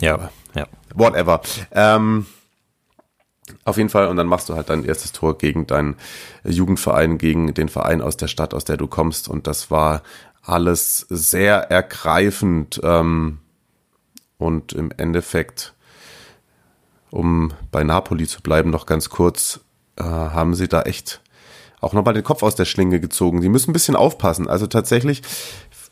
ja, 0.00 0.30
ja. 0.54 0.66
Whatever. 0.94 1.40
Ähm, 1.72 2.26
auf 3.64 3.76
jeden 3.76 3.90
Fall, 3.90 4.06
und 4.08 4.16
dann 4.16 4.26
machst 4.26 4.48
du 4.48 4.54
halt 4.54 4.70
dein 4.70 4.84
erstes 4.84 5.12
Tor 5.12 5.36
gegen 5.36 5.66
deinen 5.66 5.96
Jugendverein, 6.44 7.18
gegen 7.18 7.52
den 7.52 7.68
Verein 7.68 8.00
aus 8.00 8.16
der 8.16 8.28
Stadt, 8.28 8.54
aus 8.54 8.64
der 8.64 8.76
du 8.76 8.86
kommst. 8.86 9.28
Und 9.28 9.46
das 9.46 9.70
war 9.70 10.02
alles 10.44 11.06
sehr 11.08 11.70
ergreifend. 11.70 12.80
Ähm, 12.82 13.38
und 14.38 14.72
im 14.72 14.90
Endeffekt, 14.96 15.74
um 17.10 17.52
bei 17.70 17.84
Napoli 17.84 18.26
zu 18.26 18.42
bleiben, 18.42 18.70
noch 18.70 18.86
ganz 18.86 19.08
kurz, 19.08 19.60
äh, 19.96 20.02
haben 20.02 20.54
sie 20.54 20.68
da 20.68 20.82
echt 20.82 21.20
auch 21.80 21.92
nochmal 21.92 22.14
den 22.14 22.24
Kopf 22.24 22.42
aus 22.42 22.56
der 22.56 22.64
Schlinge 22.64 23.00
gezogen. 23.00 23.40
Die 23.40 23.48
müssen 23.48 23.70
ein 23.70 23.74
bisschen 23.74 23.96
aufpassen. 23.96 24.48
Also 24.48 24.66
tatsächlich, 24.66 25.22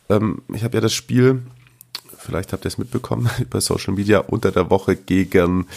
ähm, 0.09 0.41
ich 0.53 0.63
habe 0.63 0.75
ja 0.75 0.81
das 0.81 0.93
Spiel, 0.93 1.43
vielleicht 2.17 2.51
habt 2.51 2.65
ihr 2.65 2.69
es 2.69 2.77
mitbekommen, 2.77 3.29
über 3.39 3.61
Social 3.61 3.93
Media 3.93 4.19
unter 4.19 4.51
der 4.51 4.69
Woche 4.69 4.95
gegen 4.95 5.67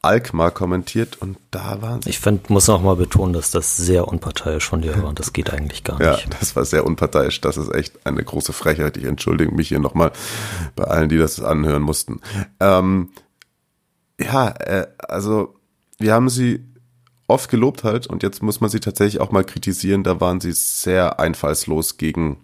Alkmaar 0.00 0.52
kommentiert 0.52 1.20
und 1.20 1.38
da 1.50 1.82
waren 1.82 2.02
sie. 2.02 2.10
Ich 2.10 2.20
find, 2.20 2.50
muss 2.50 2.68
auch 2.68 2.80
mal 2.80 2.94
betonen, 2.94 3.32
dass 3.32 3.50
das 3.50 3.76
sehr 3.76 4.06
unparteiisch 4.06 4.64
von 4.64 4.80
dir 4.80 4.96
war 4.96 5.08
und 5.08 5.18
das 5.18 5.32
geht 5.32 5.52
eigentlich 5.52 5.82
gar 5.82 5.98
nicht. 5.98 6.24
Ja, 6.24 6.30
das 6.38 6.54
war 6.54 6.64
sehr 6.64 6.86
unparteiisch. 6.86 7.40
Das 7.40 7.56
ist 7.56 7.74
echt 7.74 8.06
eine 8.06 8.22
große 8.22 8.52
Frechheit. 8.52 8.96
Ich 8.96 9.04
entschuldige 9.04 9.52
mich 9.52 9.68
hier 9.68 9.80
nochmal 9.80 10.12
bei 10.76 10.84
allen, 10.84 11.08
die 11.08 11.18
das 11.18 11.40
anhören 11.40 11.82
mussten. 11.82 12.20
Ähm, 12.60 13.10
ja, 14.20 14.48
äh, 14.50 14.86
also 14.98 15.56
wir 15.98 16.12
haben 16.14 16.28
sie 16.28 16.64
oft 17.26 17.50
gelobt 17.50 17.82
halt 17.82 18.06
und 18.06 18.22
jetzt 18.22 18.40
muss 18.40 18.60
man 18.60 18.70
sie 18.70 18.80
tatsächlich 18.80 19.20
auch 19.20 19.32
mal 19.32 19.44
kritisieren. 19.44 20.04
Da 20.04 20.20
waren 20.20 20.40
sie 20.40 20.52
sehr 20.52 21.18
einfallslos 21.18 21.96
gegen 21.98 22.38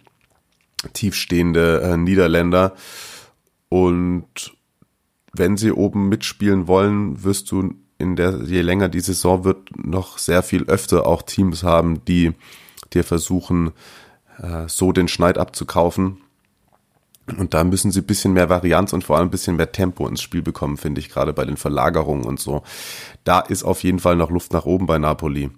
tiefstehende 0.93 1.83
äh, 1.83 1.97
Niederländer 1.97 2.75
und 3.69 4.54
wenn 5.37 5.57
sie 5.57 5.73
oben 5.73 6.09
mitspielen 6.09 6.67
wollen, 6.67 7.23
wirst 7.23 7.51
du 7.51 7.75
in 7.99 8.17
der, 8.17 8.43
je 8.45 8.61
länger 8.61 8.89
die 8.89 9.01
Saison 9.01 9.45
wird, 9.45 9.77
noch 9.77 10.19
sehr 10.19 10.43
viel 10.43 10.65
öfter 10.65 11.07
auch 11.07 11.23
Teams 11.23 11.63
haben, 11.63 12.05
die 12.05 12.33
dir 12.93 13.05
versuchen, 13.05 13.73
äh, 14.39 14.69
so 14.69 14.93
den 14.93 15.09
Schneid 15.09 15.39
abzukaufen. 15.39 16.19
Und 17.39 17.55
da 17.55 17.65
müssen 17.65 17.91
sie 17.91 18.01
ein 18.01 18.07
bisschen 18.07 18.35
mehr 18.35 18.51
Varianz 18.51 18.93
und 18.93 19.03
vor 19.03 19.17
allem 19.17 19.29
ein 19.29 19.31
bisschen 19.31 19.57
mehr 19.57 19.73
Tempo 19.73 20.07
ins 20.07 20.21
Spiel 20.21 20.43
bekommen, 20.43 20.77
finde 20.77 21.01
ich, 21.01 21.09
gerade 21.09 21.33
bei 21.33 21.45
den 21.45 21.57
Verlagerungen 21.57 22.25
und 22.25 22.39
so. 22.39 22.63
Da 23.25 23.41
ist 23.41 23.63
auf 23.63 23.83
jeden 23.83 23.99
Fall 23.99 24.17
noch 24.17 24.31
Luft 24.31 24.53
nach 24.53 24.67
oben 24.67 24.87
bei 24.87 24.99
Napoli. 24.99 25.51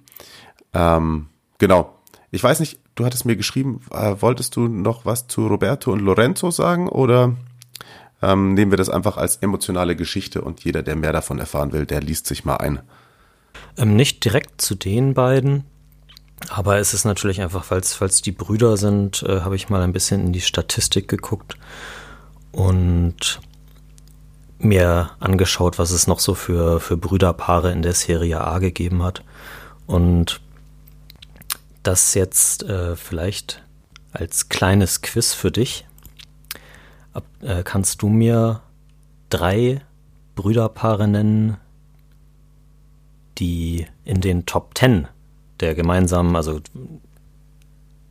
Ähm, 0.72 1.26
genau. 1.58 1.92
Ich 2.30 2.42
weiß 2.42 2.60
nicht, 2.60 2.78
du 2.94 3.04
hattest 3.04 3.24
mir 3.24 3.36
geschrieben, 3.36 3.80
äh, 3.90 4.14
wolltest 4.20 4.54
du 4.54 4.68
noch 4.68 5.06
was 5.06 5.26
zu 5.26 5.46
Roberto 5.46 5.92
und 5.92 6.00
Lorenzo 6.00 6.50
sagen 6.50 6.88
oder? 6.88 7.34
Ähm, 8.22 8.55
nehmen 8.55 8.72
wir 8.72 8.79
das 8.79 8.88
einfach 8.88 9.16
als 9.16 9.37
emotionale 9.37 9.96
Geschichte 9.96 10.42
und 10.42 10.64
jeder, 10.64 10.83
der 10.83 10.96
mehr 10.96 11.12
davon 11.12 11.38
erfahren 11.38 11.72
will, 11.72 11.87
der 11.87 12.00
liest 12.00 12.26
sich 12.26 12.44
mal 12.44 12.57
ein. 12.57 12.81
Ähm, 13.76 13.96
nicht 13.96 14.24
direkt 14.24 14.61
zu 14.61 14.74
den 14.74 15.14
beiden, 15.14 15.64
aber 16.48 16.79
es 16.79 16.94
ist 16.94 17.05
natürlich 17.05 17.40
einfach, 17.40 17.64
falls, 17.64 17.94
falls 17.94 18.22
die 18.22 18.33
Brüder 18.33 18.76
sind, 18.76 19.22
äh, 19.22 19.40
habe 19.40 19.57
ich 19.57 19.68
mal 19.68 19.83
ein 19.83 19.92
bisschen 19.92 20.26
in 20.26 20.33
die 20.33 20.40
Statistik 20.40 21.09
geguckt 21.09 21.57
und 22.52 23.40
mir 24.59 25.11
angeschaut, 25.20 25.79
was 25.79 25.90
es 25.90 26.07
noch 26.07 26.20
so 26.20 26.35
für, 26.35 26.81
für 26.81 26.96
Brüderpaare 26.96 27.72
in 27.72 27.83
der 27.83 27.92
Serie 27.92 28.40
A 28.40 28.59
gegeben 28.59 29.02
hat. 29.02 29.22
Und 29.87 30.40
das 31.83 32.14
jetzt 32.14 32.64
äh, 32.64 32.96
vielleicht 32.96 33.62
als 34.12 34.48
kleines 34.48 35.02
Quiz 35.02 35.35
für 35.35 35.50
dich. 35.50 35.86
Äh, 37.40 37.62
kannst 37.62 38.02
du 38.02 38.09
mir 38.09 38.62
drei 39.31 39.81
Brüderpaare 40.35 41.09
nennen, 41.09 41.57
die 43.38 43.87
in 44.05 44.20
den 44.20 44.46
Top 44.46 44.74
Ten 44.74 45.09
der 45.61 45.74
gemeinsamen, 45.74 46.37
also 46.37 46.61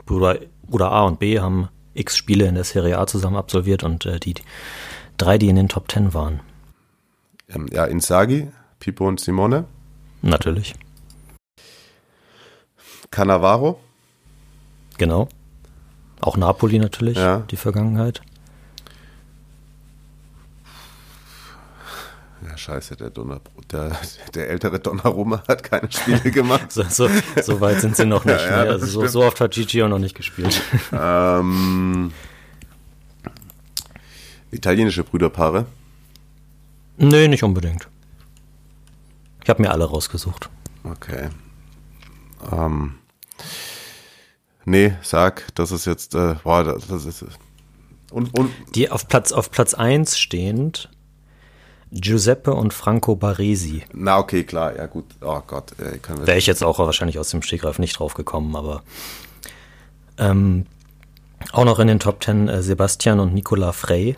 Bruder, 0.06 0.40
Bruder 0.68 0.92
A 0.92 1.04
und 1.04 1.20
B 1.20 1.40
haben 1.40 1.70
x 1.94 2.18
Spiele 2.18 2.46
in 2.48 2.56
der 2.56 2.64
Serie 2.64 2.98
A 2.98 3.08
zusammen 3.08 3.36
absolviert 3.36 3.84
und 3.84 4.06
äh, 4.06 4.20
die, 4.20 4.36
drei, 5.18 5.38
die 5.38 5.48
in 5.48 5.56
den 5.56 5.70
Top 5.70 5.88
Ten 5.88 6.14
waren. 6.14 6.42
Ähm, 7.50 7.68
ja, 7.72 7.86
Insagi, 7.86 8.50
Pippo 8.80 9.08
und 9.08 9.20
Simone. 9.20 9.66
Natürlich. 10.22 10.76
Cannavaro. 13.12 13.80
Genau. 14.98 15.30
Auch 16.22 16.38
Napoli 16.38 16.80
natürlich, 16.80 17.18
ja. 17.18 17.40
die 17.52 17.56
Vergangenheit. 17.56 18.22
Ja, 22.48 22.58
scheiße, 22.58 22.96
der, 22.98 23.10
Donner, 23.10 23.42
der, 23.72 23.98
der 24.34 24.50
ältere 24.50 24.80
Donnarumma 24.80 25.44
hat 25.48 25.64
keine 25.64 25.92
Spiele 25.92 26.32
gemacht. 26.32 26.70
so, 26.72 26.84
so, 26.84 27.10
so, 27.42 27.62
weit 27.62 27.82
sind 27.82 27.96
sie 27.96 28.06
noch 28.06 28.26
nicht. 28.26 28.40
ja, 28.40 28.66
ja, 28.66 28.72
also 28.72 28.86
so, 28.86 29.08
so, 29.08 29.24
oft 29.24 29.40
hat 29.42 29.52
Gigi 29.52 29.82
auch 29.82 29.88
noch 29.88 30.00
nicht 30.00 30.16
gespielt. 30.16 30.62
Ähm, 30.92 32.12
italienische 34.52 35.04
Brüderpaare? 35.04 35.66
Nee, 36.98 37.28
nicht 37.28 37.44
unbedingt. 37.44 37.88
Ich 39.44 39.50
habe 39.50 39.62
mir 39.62 39.72
alle 39.72 39.86
rausgesucht. 39.86 40.50
Okay. 40.84 41.30
Ähm, 42.52 42.96
nee, 44.66 44.94
sag, 45.02 45.48
das 45.56 45.72
ist 45.72 45.86
jetzt, 45.86 46.16
äh, 46.16 46.36
boah, 46.44 46.64
das, 46.64 46.88
das 46.88 47.06
ist. 47.06 47.26
Und, 48.12 48.38
und 48.38 48.52
die 48.76 48.92
auf 48.92 49.08
Platz 49.08 49.32
auf 49.32 49.52
Platz 49.52 49.74
1 49.74 50.18
stehend 50.20 50.90
Giuseppe 51.92 52.54
und 52.54 52.74
Franco 52.74 53.16
Baresi. 53.16 53.84
Na, 53.94 54.18
okay, 54.18 54.44
klar, 54.44 54.76
ja 54.76 54.86
gut. 54.88 55.06
Oh 55.22 55.42
Gott. 55.46 55.72
Äh, 55.80 56.00
Wäre 56.26 56.38
ich 56.38 56.48
jetzt 56.48 56.64
auch 56.64 56.80
wahrscheinlich 56.80 57.20
aus 57.20 57.30
dem 57.30 57.42
Stegreif 57.42 57.80
nicht 57.80 58.00
drauf 58.00 58.14
gekommen, 58.14 58.56
aber 58.56 58.84
ähm, 60.18 60.66
auch 61.52 61.66
noch 61.66 61.80
in 61.80 61.88
den 61.88 62.00
Top 62.00 62.20
Ten 62.20 62.48
äh, 62.48 62.62
Sebastian 62.62 63.20
und 63.20 63.34
Nicola 63.34 63.72
Frey. 63.72 64.18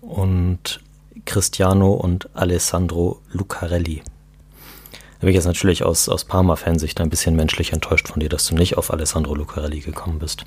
Und 0.00 0.80
Cristiano 1.24 1.92
und 1.92 2.28
Alessandro 2.34 3.20
Lucarelli. 3.30 4.02
Da 4.02 5.26
bin 5.26 5.28
ich 5.28 5.36
jetzt 5.36 5.46
natürlich 5.46 5.84
aus, 5.84 6.08
aus 6.08 6.24
Parma-Fansicht 6.24 7.00
ein 7.00 7.10
bisschen 7.10 7.36
menschlich 7.36 7.72
enttäuscht 7.72 8.08
von 8.08 8.18
dir, 8.18 8.28
dass 8.28 8.46
du 8.46 8.56
nicht 8.56 8.76
auf 8.76 8.92
Alessandro 8.92 9.34
Lucarelli 9.34 9.80
gekommen 9.80 10.18
bist. 10.18 10.44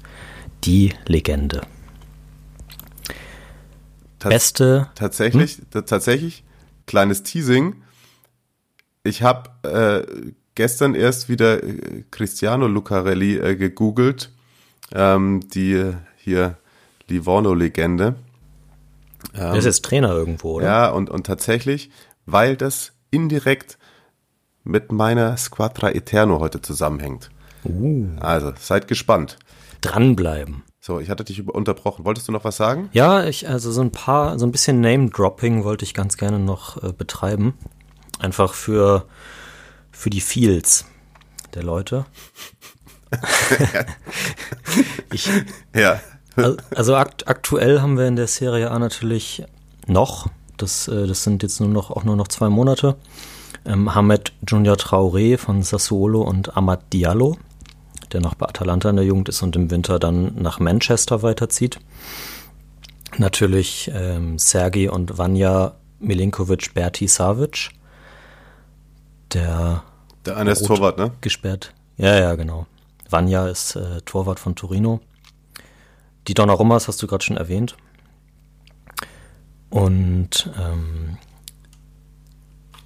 Die 0.65 0.93
Legende. 1.05 1.61
Beste. 4.29 4.89
Tatsächlich, 4.95 5.57
hm? 5.57 5.85
tatsächlich, 5.85 6.43
kleines 6.85 7.23
Teasing. 7.23 7.81
Ich 9.03 9.21
habe 9.21 9.49
äh, 9.63 10.31
gestern 10.55 10.95
erst 10.95 11.29
wieder 11.29 11.63
äh, 11.63 12.03
Cristiano 12.11 12.67
Lucarelli 12.67 13.37
äh, 13.37 13.55
gegoogelt, 13.55 14.31
ähm, 14.93 15.41
die 15.53 15.93
hier 16.17 16.57
Livorno-Legende. 17.07 18.15
Ähm, 19.33 19.39
Der 19.39 19.55
ist 19.55 19.65
jetzt 19.65 19.85
Trainer 19.85 20.11
irgendwo, 20.11 20.53
oder? 20.53 20.65
Ja, 20.65 20.89
und, 20.89 21.09
und 21.09 21.25
tatsächlich, 21.25 21.91
weil 22.25 22.55
das 22.57 22.93
indirekt 23.11 23.77
mit 24.63 24.91
meiner 24.91 25.37
Squadra 25.37 25.91
Eterno 25.91 26.39
heute 26.39 26.61
zusammenhängt. 26.61 27.29
Uh. 27.63 28.07
Also, 28.19 28.53
seid 28.59 28.87
gespannt. 28.87 29.37
Dranbleiben. 29.81 30.63
So, 30.85 30.99
ich 30.99 31.09
hatte 31.09 31.23
dich 31.23 31.47
unterbrochen. 31.47 32.05
Wolltest 32.05 32.27
du 32.27 32.31
noch 32.31 32.43
was 32.43 32.57
sagen? 32.57 32.89
Ja, 32.93 33.23
ich, 33.23 33.49
also 33.49 33.71
so 33.71 33.81
ein 33.81 33.89
paar, 33.89 34.37
so 34.37 34.45
ein 34.45 34.51
bisschen 34.51 34.81
Name-Dropping 34.81 35.63
wollte 35.63 35.83
ich 35.83 35.95
ganz 35.95 36.15
gerne 36.15 36.37
noch 36.37 36.83
äh, 36.83 36.93
betreiben. 36.93 37.55
Einfach 38.19 38.53
für, 38.53 39.07
für 39.89 40.11
die 40.11 40.21
Feels 40.21 40.85
der 41.55 41.63
Leute. 41.63 42.05
ich, 45.11 45.27
ja. 45.75 45.99
Also 46.75 46.95
akt, 46.95 47.27
aktuell 47.27 47.81
haben 47.81 47.97
wir 47.97 48.07
in 48.07 48.15
der 48.15 48.27
Serie 48.27 48.69
A 48.69 48.77
natürlich 48.77 49.43
noch, 49.87 50.27
das, 50.57 50.87
äh, 50.87 51.07
das 51.07 51.23
sind 51.23 51.41
jetzt 51.41 51.59
nur 51.61 51.69
noch 51.69 51.89
auch 51.89 52.03
nur 52.03 52.15
noch 52.15 52.27
zwei 52.27 52.49
Monate, 52.49 52.95
ähm, 53.65 53.95
Hamed 53.95 54.33
Junior 54.47 54.75
Traoré 54.75 55.39
von 55.39 55.63
Sassuolo 55.63 56.21
und 56.21 56.55
Amad 56.55 56.93
Diallo 56.93 57.39
der 58.15 58.21
noch 58.21 58.35
bei 58.35 58.47
Atalanta 58.47 58.89
in 58.89 58.95
der 58.95 59.03
Jugend 59.03 59.27
ist 59.27 59.41
und 59.41 59.57
im 59.57 59.69
Winter 59.69 59.99
dann 59.99 60.41
nach 60.41 60.59
Manchester 60.59 61.21
weiterzieht. 61.21 61.79
Natürlich 63.17 63.91
ähm, 63.93 64.39
Sergei 64.39 64.89
und 64.89 65.17
Vanja 65.17 65.75
Milinkovic 65.99 66.73
Berti 66.73 67.09
Savic. 67.09 67.71
Der, 69.33 69.83
der 70.25 70.37
eine 70.37 70.51
ist 70.51 70.65
Torwart, 70.65 70.97
ne? 70.97 71.11
Gesperrt. 71.19 71.73
Ja, 71.97 72.17
ja, 72.17 72.35
genau. 72.35 72.67
Vanja 73.09 73.49
ist 73.49 73.75
äh, 73.75 73.99
Torwart 74.05 74.39
von 74.39 74.55
Torino. 74.55 75.01
Die 76.29 76.33
Donnarummas 76.33 76.87
hast 76.87 77.03
du 77.03 77.07
gerade 77.07 77.23
schon 77.23 77.35
erwähnt. 77.35 77.75
Und 79.69 80.49
ähm, 80.57 81.17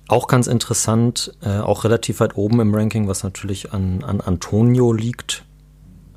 auch 0.10 0.28
ganz 0.28 0.48
interessant, 0.48 1.34
äh, 1.42 1.60
auch 1.60 1.84
relativ 1.84 2.20
weit 2.20 2.36
oben 2.36 2.60
im 2.60 2.74
Ranking, 2.74 3.08
was 3.08 3.24
natürlich 3.24 3.74
an, 3.74 4.04
an 4.04 4.22
Antonio 4.22 4.92
liegt, 4.92 5.46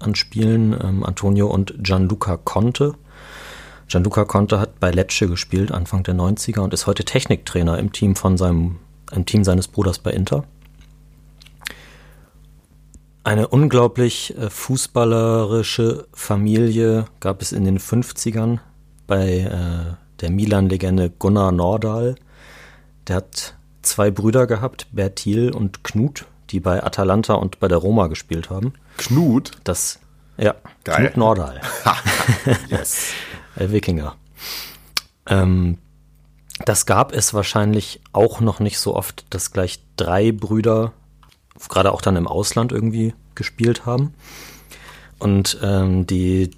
an 0.01 0.15
Spielen. 0.15 0.73
Ähm, 0.83 1.05
Antonio 1.05 1.49
und 1.49 1.75
Gianluca 1.83 2.37
Conte. 2.39 2.95
Gianluca 3.89 4.25
Conte 4.25 4.59
hat 4.59 4.81
bei 4.81 4.91
Lecce 4.91 5.29
gespielt, 5.29 5.73
Anfang 5.73 6.03
der 6.03 6.15
90er 6.15 6.61
und 6.61 6.73
ist 6.73 6.87
heute 6.87 7.05
Techniktrainer 7.05 7.79
im 7.79 7.93
Team 7.93 8.17
von 8.17 8.39
seinem, 8.39 8.79
im 9.13 9.27
Team 9.27 9.45
seines 9.45 9.69
Bruders 9.69 9.99
bei 9.99 10.13
Inter. 10.13 10.45
Eine 13.25 13.49
unglaublich 13.49 14.37
äh, 14.37 14.49
fußballerische 14.49 16.09
Familie 16.13 17.05
gab 17.21 17.43
es 17.43 17.53
in 17.53 17.65
den 17.65 17.79
50ern 17.79 18.59
bei 19.07 19.41
äh, 19.41 19.95
der 20.21 20.31
Milan-Legende 20.31 21.11
Gunnar 21.11 21.53
Nordahl. 21.53 22.15
Der 23.07 23.17
hat 23.17 23.57
zwei 23.83 24.11
Brüder 24.11 24.47
gehabt, 24.47 24.87
Bertil 24.93 25.51
und 25.51 25.85
Knut, 25.85 26.27
die 26.51 26.61
bei 26.61 26.83
Atalanta 26.83 27.35
und 27.35 27.61
bei 27.61 27.69
der 27.69 27.79
Roma 27.79 28.07
gespielt 28.07 28.51
haben. 28.51 28.75
Knut? 28.99 29.53
Das, 29.65 29.99
ja, 30.37 30.55
Geil. 30.85 31.07
Knut 31.07 31.17
Nordal. 31.17 31.61
yes. 32.69 33.13
Der 33.59 33.71
Wikinger. 33.73 34.17
Ähm, 35.27 35.79
das 36.65 36.87
gab 36.87 37.13
es 37.13 37.35
wahrscheinlich 37.35 38.01
auch 38.13 38.41
noch 38.41 38.61
nicht 38.61 38.79
so 38.79 38.95
oft, 38.95 39.25
dass 39.31 39.53
gleich 39.53 39.81
drei 39.97 40.33
Brüder, 40.33 40.93
gerade 41.69 41.93
auch 41.93 42.03
dann 42.03 42.17
im 42.17 42.29
Ausland 42.29 42.73
irgendwie 42.73 43.15
gespielt 43.35 43.87
haben. 43.87 44.15
Und 45.19 45.59
ähm, 45.63 46.07
die 46.07 46.51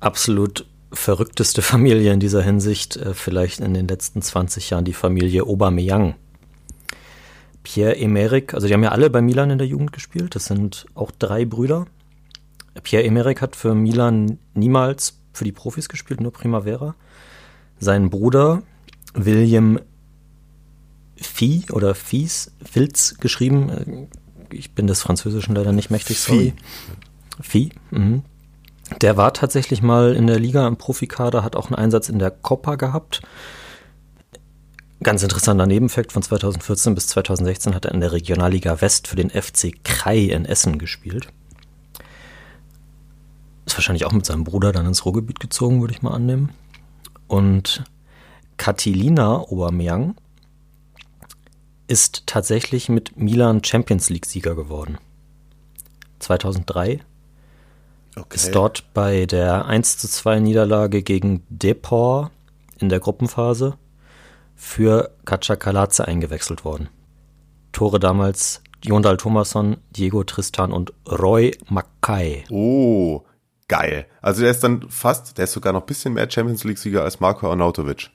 absolut 0.00 0.66
verrückteste 0.92 1.62
Familie 1.62 2.12
in 2.12 2.20
dieser 2.20 2.42
Hinsicht, 2.42 2.96
äh, 2.96 3.14
vielleicht 3.14 3.60
in 3.60 3.74
den 3.74 3.88
letzten 3.88 4.22
20 4.22 4.70
Jahren, 4.70 4.84
die 4.84 4.92
Familie 4.92 5.44
Aubameyang. 5.44 6.14
Pierre-Emerick, 7.64 8.54
also 8.54 8.68
die 8.68 8.74
haben 8.74 8.82
ja 8.84 8.92
alle 8.92 9.10
bei 9.10 9.20
Milan 9.20 9.50
in 9.50 9.58
der 9.58 9.66
Jugend 9.66 9.92
gespielt, 9.92 10.36
das 10.36 10.44
sind 10.44 10.86
auch 10.94 11.10
drei 11.10 11.44
Brüder. 11.44 11.86
Pierre-Emerick 12.82 13.42
hat 13.42 13.56
für 13.56 13.74
Milan 13.74 14.38
niemals 14.54 15.18
für 15.32 15.44
die 15.44 15.52
Profis 15.52 15.88
gespielt, 15.88 16.20
nur 16.20 16.32
Primavera. 16.32 16.94
Sein 17.80 18.10
Bruder 18.10 18.62
William 19.14 19.80
Vieh 21.16 21.64
oder 21.70 21.94
Fies, 21.94 22.52
Filz 22.62 23.16
geschrieben, 23.18 24.08
ich 24.50 24.72
bin 24.72 24.86
des 24.86 25.00
Französischen 25.00 25.54
leider 25.54 25.72
nicht 25.72 25.90
mächtig, 25.90 26.18
sorry. 26.20 26.52
Vieh. 27.40 27.70
Mhm. 27.90 28.22
Der 29.00 29.16
war 29.16 29.32
tatsächlich 29.32 29.80
mal 29.80 30.14
in 30.14 30.26
der 30.26 30.38
Liga 30.38 30.66
im 30.66 30.76
Profikader, 30.76 31.42
hat 31.42 31.56
auch 31.56 31.66
einen 31.66 31.76
Einsatz 31.76 32.08
in 32.08 32.18
der 32.18 32.30
Copa 32.30 32.74
gehabt 32.74 33.22
Ganz 35.04 35.22
interessanter 35.22 35.66
Nebenfakt, 35.66 36.12
von 36.12 36.22
2014 36.22 36.94
bis 36.94 37.08
2016 37.08 37.74
hat 37.74 37.84
er 37.84 37.92
in 37.92 38.00
der 38.00 38.12
Regionalliga 38.12 38.80
West 38.80 39.06
für 39.06 39.16
den 39.16 39.28
FC 39.28 39.84
Krai 39.84 40.20
in 40.20 40.46
Essen 40.46 40.78
gespielt. 40.78 41.28
Ist 43.66 43.76
wahrscheinlich 43.76 44.06
auch 44.06 44.12
mit 44.12 44.24
seinem 44.24 44.44
Bruder 44.44 44.72
dann 44.72 44.86
ins 44.86 45.04
Ruhrgebiet 45.04 45.40
gezogen, 45.40 45.82
würde 45.82 45.92
ich 45.92 46.00
mal 46.00 46.14
annehmen. 46.14 46.52
Und 47.28 47.84
Katilina 48.56 49.40
Aubameyang 49.40 50.14
ist 51.86 52.26
tatsächlich 52.26 52.88
mit 52.88 53.14
Milan 53.14 53.62
Champions 53.62 54.08
League 54.08 54.24
Sieger 54.24 54.54
geworden. 54.54 54.96
2003 56.20 57.00
okay. 58.16 58.34
ist 58.34 58.54
dort 58.54 58.94
bei 58.94 59.26
der 59.26 59.66
1 59.66 59.98
zu 59.98 60.08
2 60.08 60.40
Niederlage 60.40 61.02
gegen 61.02 61.42
Depor 61.50 62.30
in 62.78 62.88
der 62.88 63.00
Gruppenphase 63.00 63.76
für 64.54 65.10
Kalatze 65.24 66.06
eingewechselt 66.06 66.64
worden. 66.64 66.88
Tore 67.72 67.98
damals 67.98 68.62
Jondal 68.82 69.16
Thomasson, 69.16 69.78
Diego 69.90 70.24
Tristan 70.24 70.72
und 70.72 70.92
Roy 71.08 71.56
Mackay. 71.68 72.44
Oh, 72.50 73.22
geil. 73.66 74.06
Also 74.20 74.42
der 74.42 74.50
ist 74.50 74.62
dann 74.62 74.88
fast, 74.90 75.38
der 75.38 75.44
ist 75.44 75.52
sogar 75.52 75.72
noch 75.72 75.82
ein 75.82 75.86
bisschen 75.86 76.14
mehr 76.14 76.30
Champions 76.30 76.64
League-Sieger 76.64 77.02
als 77.02 77.20
Marco 77.20 77.50
Arnautovic. 77.50 78.10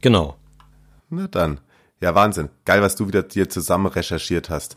Genau. 0.00 0.36
Na 1.10 1.26
dann. 1.28 1.60
Ja, 2.00 2.14
Wahnsinn. 2.14 2.48
Geil, 2.64 2.80
was 2.80 2.96
du 2.96 3.08
wieder 3.08 3.22
dir 3.22 3.48
zusammen 3.48 3.86
recherchiert 3.86 4.50
hast. 4.50 4.76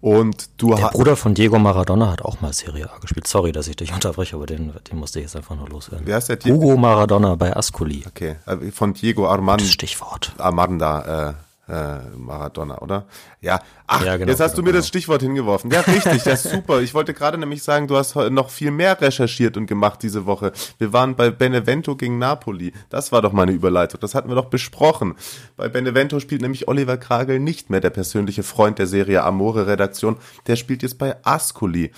Und 0.00 0.48
du 0.56 0.74
Der 0.74 0.88
Bruder 0.88 1.14
von 1.14 1.34
Diego 1.34 1.58
Maradona 1.58 2.10
hat 2.10 2.22
auch 2.22 2.40
mal 2.40 2.52
Serie 2.54 2.90
A 2.90 2.98
gespielt. 2.98 3.26
Sorry, 3.26 3.52
dass 3.52 3.68
ich 3.68 3.76
dich 3.76 3.92
unterbreche, 3.94 4.36
aber 4.36 4.46
den, 4.46 4.72
den 4.90 4.98
musste 4.98 5.18
ich 5.18 5.24
jetzt 5.24 5.36
einfach 5.36 5.56
nur 5.56 5.68
loswerden. 5.68 6.06
Wer 6.06 6.18
ist 6.18 6.28
der 6.28 6.36
Diego? 6.36 6.56
Hugo 6.56 6.76
Maradona 6.76 7.34
bei 7.34 7.54
Ascoli. 7.54 8.04
Okay, 8.06 8.36
äh, 8.46 8.70
von 8.70 8.94
Diego 8.94 9.28
Armand. 9.28 9.62
Stichwort. 9.62 10.32
Armanda, 10.38 11.30
äh, 11.30 11.34
äh, 11.70 12.00
Maradona, 12.16 12.78
oder? 12.78 13.06
Ja, 13.40 13.60
ach, 13.86 14.04
ja, 14.04 14.16
genau, 14.16 14.30
jetzt 14.30 14.40
hast 14.40 14.52
genau, 14.52 14.56
du 14.56 14.62
mir 14.62 14.72
genau. 14.72 14.78
das 14.80 14.88
Stichwort 14.88 15.22
hingeworfen. 15.22 15.70
Ja, 15.70 15.80
richtig, 15.80 16.22
das 16.24 16.44
ist 16.44 16.52
super. 16.54 16.80
Ich 16.80 16.94
wollte 16.94 17.14
gerade 17.14 17.38
nämlich 17.38 17.62
sagen, 17.62 17.86
du 17.86 17.96
hast 17.96 18.16
noch 18.16 18.50
viel 18.50 18.70
mehr 18.70 19.00
recherchiert 19.00 19.56
und 19.56 19.66
gemacht 19.66 20.02
diese 20.02 20.26
Woche. 20.26 20.52
Wir 20.78 20.92
waren 20.92 21.14
bei 21.14 21.30
Benevento 21.30 21.96
gegen 21.96 22.18
Napoli. 22.18 22.72
Das 22.88 23.12
war 23.12 23.22
doch 23.22 23.32
meine 23.32 23.52
Überleitung. 23.52 24.00
Das 24.00 24.14
hatten 24.14 24.28
wir 24.28 24.34
doch 24.34 24.46
besprochen. 24.46 25.14
Bei 25.56 25.68
Benevento 25.68 26.18
spielt 26.18 26.42
nämlich 26.42 26.66
Oliver 26.66 26.96
Kragel 26.96 27.38
nicht 27.38 27.70
mehr 27.70 27.80
der 27.80 27.90
persönliche 27.90 28.42
Freund 28.42 28.78
der 28.78 28.86
Serie 28.86 29.22
Amore 29.22 29.66
Redaktion. 29.66 30.16
Der 30.46 30.56
spielt 30.56 30.82
jetzt 30.82 30.98
bei 30.98 31.16
Ascoli. 31.24 31.92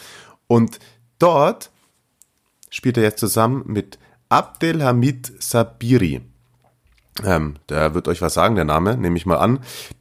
Und 0.46 0.78
dort 1.18 1.70
spielt 2.68 2.98
er 2.98 3.04
jetzt 3.04 3.20
zusammen 3.20 3.62
mit 3.66 3.98
Abdelhamid 4.28 5.32
Sabiri. 5.42 6.22
Ähm, 7.24 7.56
der 7.68 7.94
wird 7.94 8.08
euch 8.08 8.22
was 8.22 8.34
sagen, 8.34 8.54
der 8.54 8.64
Name, 8.64 8.96
nehme 8.96 9.16
ich 9.16 9.26
mal 9.26 9.38
an. 9.38 9.60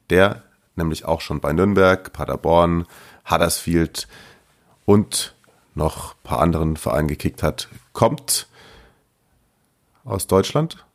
Der 0.10 0.44
nämlich 0.76 1.06
auch 1.06 1.22
schon 1.22 1.42
bei 1.42 1.54
Nürnberg, 1.54 2.14
Paderborn, 2.14 2.86
Huddersfield 3.30 4.08
und 4.86 5.36
noch 5.76 6.14
ein 6.14 6.24
paar 6.24 6.40
anderen 6.40 6.78
Vereinen 6.78 7.08
gekickt 7.08 7.44
hat, 7.44 7.68
kommt 7.94 8.48
aus 10.04 10.28
Deutschland. 10.28 10.86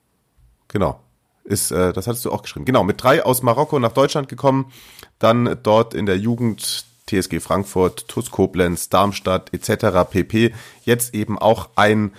Genau. 0.68 1.00
Ist, 1.44 1.70
äh, 1.70 1.92
das 1.92 2.08
hattest 2.08 2.24
du 2.24 2.32
auch 2.32 2.42
geschrieben. 2.42 2.64
Genau, 2.64 2.82
mit 2.82 3.02
drei 3.02 3.24
aus 3.24 3.42
Marokko 3.42 3.78
nach 3.78 3.92
Deutschland 3.92 4.28
gekommen, 4.28 4.72
dann 5.18 5.58
dort 5.62 5.94
in 5.94 6.06
der 6.06 6.18
Jugend 6.18 6.84
TSG 7.08 7.38
Frankfurt, 7.40 8.08
TuS 8.08 8.32
Koblenz, 8.32 8.88
Darmstadt 8.88 9.54
etc. 9.54 10.10
pp. 10.10 10.52
Jetzt 10.82 11.14
eben 11.14 11.38
auch 11.38 11.68
ein 11.76 12.12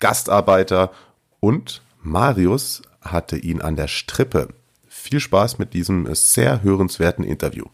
Gastarbeiter 0.00 0.92
und 1.40 1.80
Marius 2.02 2.82
hatte 3.12 3.36
ihn 3.36 3.60
an 3.60 3.76
der 3.76 3.88
Strippe. 3.88 4.48
viel 4.88 5.20
Spaß 5.20 5.58
mit 5.58 5.74
diesem 5.74 6.12
sehr 6.14 6.62
hörenswerten 6.62 7.24
Interview. 7.24 7.66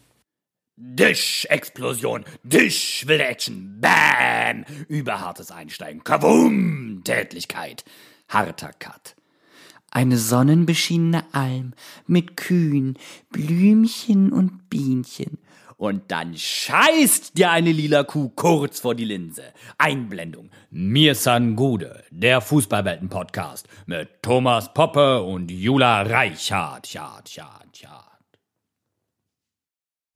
Disch-Explosion, 0.77 2.25
Disch, 2.43 3.05
wilde 3.07 3.25
Action, 3.25 3.79
Bam, 3.79 4.65
überhartes 4.87 5.49
Einsteigen, 5.51 6.03
Kavum, 6.03 7.01
Tätlichkeit, 7.03 7.85
harter 8.27 8.73
Cut. 8.73 9.15
Eine 9.89 10.17
sonnenbeschienene 10.17 11.23
Alm 11.33 11.73
mit 12.05 12.35
Kühen, 12.35 12.97
Blümchen 13.31 14.33
und 14.33 14.69
Bienchen. 14.69 15.37
Und 15.77 16.09
dann 16.11 16.35
scheißt 16.35 17.37
dir 17.37 17.51
eine 17.51 17.71
lila 17.71 18.03
Kuh 18.03 18.29
kurz 18.29 18.79
vor 18.79 18.95
die 18.95 19.05
Linse. 19.05 19.43
Einblendung. 19.77 20.49
Mir 20.69 21.15
San 21.15 21.55
Gude, 21.55 22.03
der 22.11 22.39
Fußballwelten-Podcast 22.41 23.67
mit 23.85 24.23
Thomas 24.23 24.73
Poppe 24.73 25.21
und 25.21 25.51
Jula 25.51 26.05
chart. 26.05 26.87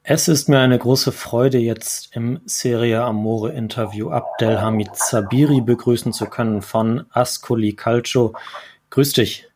Es 0.03 0.27
ist 0.27 0.49
mir 0.49 0.59
eine 0.59 0.79
große 0.79 1.11
Freude, 1.11 1.59
jetzt 1.59 2.15
im 2.15 2.41
Serie 2.45 3.03
Amore 3.03 3.51
Interview 3.51 4.09
Abdelhamid 4.09 4.95
Sabiri 4.95 5.61
begrüßen 5.61 6.13
zu 6.13 6.25
können 6.25 6.63
von 6.63 7.05
Ascoli 7.11 7.73
Calcio. 7.73 8.33
Grüß 8.89 9.13
dich. 9.13 9.47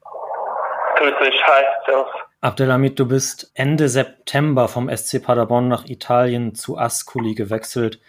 Grüß 0.98 1.14
dich, 1.24 1.42
hi, 1.44 1.64
servus. 1.88 2.13
Abdelhamid, 2.44 3.00
du 3.00 3.08
bist 3.08 3.52
Ende 3.56 3.88
September 3.88 4.68
vom 4.68 4.94
SC 4.94 5.24
Paderborn 5.24 5.70
nach 5.70 5.86
Italien 5.86 6.56
zu 6.56 6.78
Ascoli 6.78 7.36
gewechselt. 7.36 8.02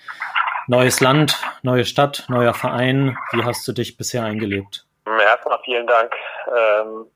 Neues 0.66 1.00
Land, 1.00 1.40
neue 1.62 1.84
Stadt, 1.84 2.24
neuer 2.26 2.52
Verein. 2.52 3.16
Wie 3.30 3.44
hast 3.44 3.66
du 3.68 3.72
dich 3.72 3.96
bisher 3.96 4.24
eingelebt? 4.24 4.86
Erstmal 5.06 5.60
vielen 5.64 5.86
Dank 5.86 6.12
ähm, 6.48 7.06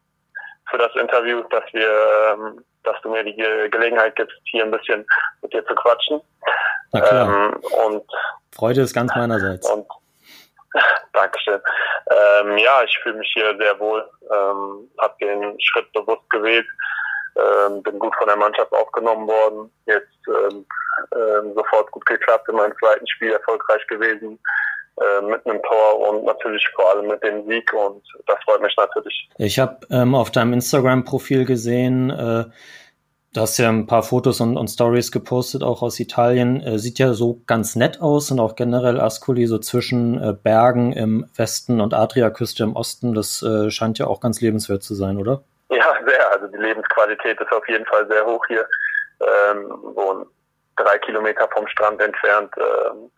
für 0.71 0.79
das 0.79 0.95
Interview, 0.95 1.43
dass 1.51 1.65
wir, 1.73 1.91
ähm, 2.35 2.65
dass 2.85 2.95
du 3.03 3.11
mir 3.11 3.25
die 3.25 3.35
Ge 3.35 3.69
Gelegenheit 3.69 4.15
gibst, 4.15 4.37
hier 4.45 4.63
ein 4.63 4.71
bisschen 4.71 5.05
mit 5.43 5.53
dir 5.53 5.67
zu 5.67 5.75
quatschen. 5.75 6.21
Na 6.93 7.01
klar. 7.01 7.29
Ähm, 7.29 7.61
und 7.85 8.05
Freude 8.55 8.83
ist 8.83 8.95
ganz 8.95 9.13
meinerseits. 9.17 9.69
Und 9.69 9.89
Dankeschön. 11.13 11.61
Ähm, 12.11 12.59
ja, 12.59 12.83
ich 12.85 12.97
fühle 13.03 13.17
mich 13.17 13.31
hier 13.35 13.57
sehr 13.59 13.77
wohl, 13.81 14.09
ähm, 14.31 14.89
habe 15.01 15.15
den 15.21 15.61
Schritt 15.61 15.93
bewusst 15.93 16.29
gewählt, 16.31 16.67
ähm, 17.37 17.83
bin 17.83 17.99
gut 17.99 18.15
von 18.17 18.27
der 18.27 18.37
Mannschaft 18.37 18.73
aufgenommen 18.73 19.27
worden, 19.29 19.71
jetzt 19.87 20.07
ähm, 20.29 20.65
ähm, 21.15 21.55
sofort 21.55 21.91
gut 21.91 22.07
geklappt, 22.07 22.49
in 22.49 22.57
meinem 22.57 22.75
zweiten 22.79 23.07
Spiel 23.07 23.33
erfolgreich 23.33 23.87
gewesen, 23.87 24.39
äh, 24.97 25.23
mit 25.23 25.47
einem 25.47 25.63
Tor 25.63 26.09
und 26.09 26.25
natürlich 26.25 26.67
vor 26.75 26.91
allem 26.91 27.09
mit 27.09 27.23
dem 27.23 27.47
Sieg 27.47 27.73
und 27.73 28.03
das 28.27 28.37
freut 28.45 28.61
mich 28.61 28.75
natürlich. 28.77 29.29
Ich 29.39 29.59
habe 29.59 29.79
ähm, 29.91 30.15
auf 30.15 30.31
deinem 30.31 30.53
Instagram-Profil 30.55 31.45
gesehen, 31.45 32.11
äh, 32.11 32.45
Du 33.35 33.43
hast 33.43 33.59
ja 33.59 33.69
ein 33.69 33.87
paar 33.87 34.03
Fotos 34.03 34.41
und, 34.41 34.57
und 34.57 34.69
Stories 34.69 35.13
gepostet, 35.13 35.63
auch 35.63 35.83
aus 35.83 36.01
Italien. 36.01 36.63
Äh, 36.63 36.79
sieht 36.79 36.99
ja 36.99 37.13
so 37.13 37.43
ganz 37.47 37.77
nett 37.77 38.01
aus 38.01 38.31
und 38.31 38.41
auch 38.41 38.57
generell 38.57 38.99
Ascoli 38.99 39.47
so 39.47 39.59
zwischen 39.59 40.19
äh, 40.19 40.33
Bergen 40.33 40.93
im 40.93 41.27
Westen 41.37 41.83
und 41.83 41.93
Adriaküste 41.93 42.65
im 42.65 42.75
Osten. 42.75 43.13
Das 43.13 43.43
äh, 43.43 43.71
scheint 43.71 43.99
ja 43.99 44.07
auch 44.07 44.21
ganz 44.21 44.41
lebenswert 44.41 44.83
zu 44.83 44.95
sein, 44.95 45.19
oder? 45.19 45.45
Ja, 45.71 45.99
sehr. 46.07 46.33
Also 46.33 46.47
die 46.49 46.57
Lebensqualität 46.57 47.41
ist 47.41 47.53
auf 47.53 47.69
jeden 47.69 47.87
Fall 47.87 48.07
sehr 48.09 48.25
hoch 48.25 48.45
hier. 48.47 48.67
Ähm, 49.21 49.69
wohnen 49.95 50.27
drei 50.77 50.99
Kilometer 50.99 51.49
vom 51.53 51.67
Strand 51.69 52.01
entfernt. 52.01 52.55
Ähm, 52.57 53.11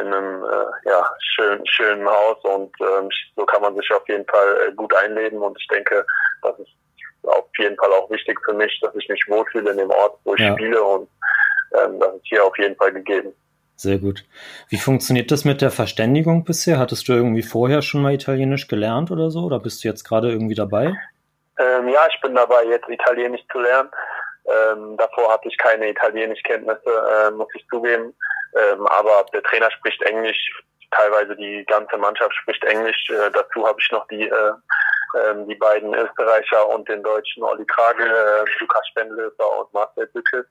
in 0.00 0.12
einem 0.12 0.42
äh, 0.44 0.88
ja, 0.88 1.08
schön, 1.20 1.60
schönen 1.66 2.06
Haus 2.08 2.42
und 2.42 2.74
ähm, 2.80 3.08
so 3.36 3.46
kann 3.46 3.62
man 3.62 3.76
sich 3.76 3.90
auf 3.92 4.06
jeden 4.08 4.26
Fall 4.26 4.68
äh, 4.68 4.72
gut 4.72 4.92
einleben 4.94 5.38
und 5.38 5.56
ich 5.60 5.66
denke, 5.68 6.04
das 6.42 6.58
ist 6.58 6.70
auf 7.22 7.46
jeden 7.58 7.76
Fall 7.76 7.92
auch 7.92 8.10
wichtig 8.10 8.38
für 8.44 8.54
mich, 8.54 8.78
dass 8.80 8.94
ich 8.96 9.08
mich 9.08 9.22
wohlfühle 9.28 9.70
in 9.70 9.78
dem 9.78 9.90
Ort, 9.90 10.18
wo 10.24 10.34
ich 10.34 10.40
ja. 10.40 10.52
spiele 10.54 10.82
und 10.82 11.08
ähm, 11.78 12.00
das 12.00 12.14
ist 12.16 12.24
hier 12.24 12.44
auf 12.44 12.56
jeden 12.58 12.76
Fall 12.76 12.92
gegeben. 12.92 13.32
Sehr 13.76 13.98
gut. 13.98 14.24
Wie 14.68 14.78
funktioniert 14.78 15.30
das 15.30 15.44
mit 15.44 15.60
der 15.60 15.70
Verständigung 15.70 16.44
bisher? 16.44 16.78
Hattest 16.78 17.08
du 17.08 17.12
irgendwie 17.12 17.42
vorher 17.42 17.82
schon 17.82 18.02
mal 18.02 18.14
Italienisch 18.14 18.68
gelernt 18.68 19.10
oder 19.10 19.30
so? 19.30 19.40
Oder 19.40 19.58
bist 19.58 19.82
du 19.82 19.88
jetzt 19.88 20.04
gerade 20.04 20.30
irgendwie 20.30 20.54
dabei? 20.54 20.94
Ähm, 21.58 21.88
ja, 21.88 22.06
ich 22.08 22.20
bin 22.20 22.34
dabei, 22.34 22.64
jetzt 22.64 22.88
Italienisch 22.88 23.42
zu 23.52 23.60
lernen. 23.60 23.90
Ähm, 24.46 24.96
davor 24.96 25.32
hatte 25.32 25.48
ich 25.48 25.56
keine 25.58 25.88
Italienischkenntnisse, 25.88 27.26
äh, 27.26 27.30
muss 27.30 27.48
ich 27.54 27.66
zugeben. 27.68 28.14
Ähm, 28.56 28.86
aber 28.86 29.24
der 29.32 29.42
Trainer 29.42 29.70
spricht 29.70 30.02
Englisch, 30.02 30.38
teilweise 30.90 31.34
die 31.36 31.64
ganze 31.66 31.96
Mannschaft 31.96 32.34
spricht 32.34 32.62
Englisch. 32.64 33.08
Äh, 33.10 33.30
dazu 33.32 33.66
habe 33.66 33.80
ich 33.80 33.90
noch 33.90 34.06
die 34.08 34.28
äh, 34.28 34.52
ähm, 35.14 35.46
die 35.46 35.54
beiden 35.54 35.94
Österreicher 35.94 36.68
und 36.68 36.88
den 36.88 37.02
Deutschen 37.02 37.42
Olli 37.42 37.64
Krage, 37.66 38.04
äh, 38.04 38.44
Lukas 38.60 38.86
Spendlöfer 38.88 39.58
und 39.58 39.72
Marcel 39.72 40.06
Bücke, 40.08 40.46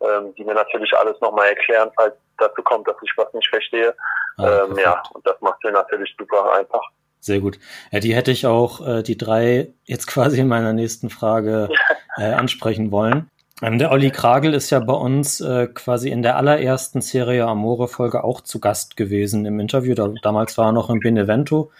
ähm, 0.00 0.34
die 0.34 0.44
mir 0.44 0.54
natürlich 0.54 0.92
alles 0.96 1.18
nochmal 1.20 1.48
erklären, 1.48 1.90
falls 1.96 2.14
dazu 2.38 2.62
kommt, 2.62 2.88
dass 2.88 2.96
ich 3.02 3.12
was 3.16 3.32
nicht 3.32 3.48
verstehe. 3.48 3.94
Ah, 4.38 4.64
ähm, 4.64 4.76
ja, 4.78 5.02
und 5.14 5.26
das 5.26 5.40
macht 5.40 5.62
mir 5.64 5.72
natürlich 5.72 6.14
super 6.18 6.52
einfach. 6.52 6.82
Sehr 7.22 7.40
gut. 7.40 7.58
Ja, 7.90 8.00
die 8.00 8.14
hätte 8.14 8.30
ich 8.30 8.46
auch, 8.46 8.86
äh, 8.86 9.02
die 9.02 9.16
drei, 9.16 9.68
jetzt 9.84 10.06
quasi 10.08 10.40
in 10.40 10.48
meiner 10.48 10.74
nächsten 10.74 11.08
Frage 11.08 11.70
äh, 12.18 12.24
ansprechen 12.24 12.90
wollen. 12.90 13.30
Ähm, 13.62 13.78
der 13.78 13.92
Olli 13.92 14.10
Kragel 14.10 14.52
ist 14.52 14.70
ja 14.70 14.80
bei 14.80 14.92
uns 14.92 15.40
äh, 15.40 15.68
quasi 15.68 16.10
in 16.10 16.22
der 16.22 16.36
allerersten 16.36 17.00
Serie 17.00 17.46
Amore 17.46 17.88
Folge 17.88 18.24
auch 18.24 18.40
zu 18.40 18.60
Gast 18.60 18.96
gewesen 18.96 19.46
im 19.46 19.58
Interview. 19.60 19.94
Da, 19.94 20.12
damals 20.22 20.58
war 20.58 20.66
er 20.66 20.72
noch 20.72 20.90
in 20.90 21.00
Benevento 21.00 21.70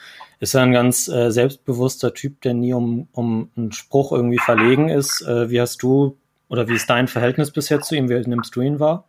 ist 0.43 0.55
er 0.55 0.63
ein 0.63 0.73
ganz 0.73 1.07
äh, 1.07 1.31
selbstbewusster 1.31 2.15
Typ, 2.15 2.41
der 2.41 2.53
nie 2.53 2.75
um, 2.75 3.09
um 3.13 3.53
einen 3.57 3.71
Spruch 3.71 4.11
irgendwie 4.11 4.41
verlegen 4.41 4.89
ist. 4.89 5.23
Äh, 5.23 5.51
wie 5.51 5.61
hast 5.61 5.85
du 5.85 6.19
oder 6.49 6.67
wie 6.67 6.75
ist 6.75 6.91
dein 6.91 7.07
Verhältnis 7.07 7.53
bisher 7.53 7.81
zu 7.81 7.95
ihm? 7.95 8.09
Wie 8.09 8.29
nimmst 8.29 8.57
du 8.57 8.61
ihn 8.61 8.81
wahr? 8.81 9.05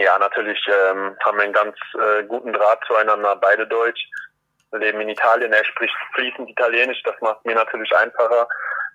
Ja, 0.00 0.16
natürlich 0.20 0.64
ähm, 0.68 1.16
haben 1.24 1.38
wir 1.38 1.42
einen 1.42 1.52
ganz 1.52 1.74
äh, 1.94 2.22
guten 2.22 2.52
Draht 2.52 2.78
zueinander, 2.86 3.34
beide 3.40 3.66
Deutsch, 3.66 4.00
leben 4.78 5.00
in 5.00 5.08
Italien, 5.08 5.52
er 5.52 5.64
spricht 5.64 5.94
fließend 6.14 6.50
Italienisch, 6.50 7.02
das 7.04 7.14
macht 7.20 7.44
mir 7.44 7.54
natürlich 7.54 7.94
einfacher. 7.96 8.48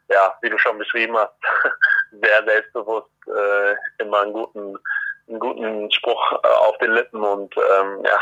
Ja, 0.07 0.35
wie 0.41 0.49
du 0.49 0.57
schon 0.59 0.77
beschrieben 0.77 1.17
hast, 1.17 1.33
sehr 2.11 2.43
selbstbewusst, 2.45 3.09
äh, 3.27 4.03
immer 4.03 4.21
einen 4.21 4.33
guten, 4.33 4.77
einen 5.27 5.39
guten 5.39 5.91
Spruch 5.91 6.31
äh, 6.43 6.47
auf 6.47 6.77
den 6.77 6.91
Lippen 6.91 7.23
und 7.23 7.55
ähm, 7.57 8.03
ja, 8.05 8.19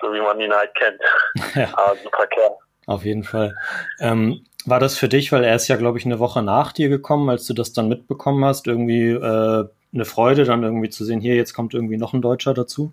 so 0.00 0.12
wie 0.14 0.20
man 0.20 0.40
ihn 0.40 0.54
halt 0.54 0.74
kennt. 0.74 1.00
Ja. 1.54 1.68
Aber 1.74 1.96
super 1.96 2.26
Kerl. 2.26 2.56
Auf 2.86 3.04
jeden 3.04 3.24
Fall. 3.24 3.54
Ähm, 4.00 4.44
war 4.64 4.80
das 4.80 4.98
für 4.98 5.08
dich, 5.08 5.32
weil 5.32 5.44
er 5.44 5.56
ist 5.56 5.68
ja, 5.68 5.76
glaube 5.76 5.98
ich, 5.98 6.04
eine 6.04 6.18
Woche 6.18 6.42
nach 6.42 6.72
dir 6.72 6.88
gekommen, 6.88 7.30
als 7.30 7.46
du 7.46 7.54
das 7.54 7.72
dann 7.72 7.88
mitbekommen 7.88 8.44
hast, 8.44 8.66
irgendwie 8.66 9.10
äh, 9.10 9.64
eine 9.94 10.04
Freude, 10.04 10.44
dann 10.44 10.62
irgendwie 10.62 10.90
zu 10.90 11.04
sehen, 11.04 11.20
hier, 11.20 11.34
jetzt 11.34 11.54
kommt 11.54 11.74
irgendwie 11.74 11.96
noch 11.96 12.12
ein 12.12 12.22
Deutscher 12.22 12.54
dazu? 12.54 12.92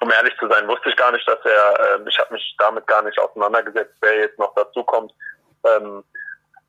Um 0.00 0.10
ehrlich 0.10 0.34
zu 0.38 0.48
sein, 0.48 0.66
wusste 0.66 0.88
ich 0.88 0.96
gar 0.96 1.12
nicht, 1.12 1.28
dass 1.28 1.38
er, 1.44 1.80
äh, 1.80 2.08
ich 2.08 2.18
habe 2.18 2.32
mich 2.32 2.54
damit 2.58 2.86
gar 2.86 3.02
nicht 3.02 3.18
auseinandergesetzt, 3.18 3.94
wer 4.00 4.18
jetzt 4.18 4.38
noch 4.38 4.54
dazukommt. 4.54 5.12
Ähm, 5.64 6.02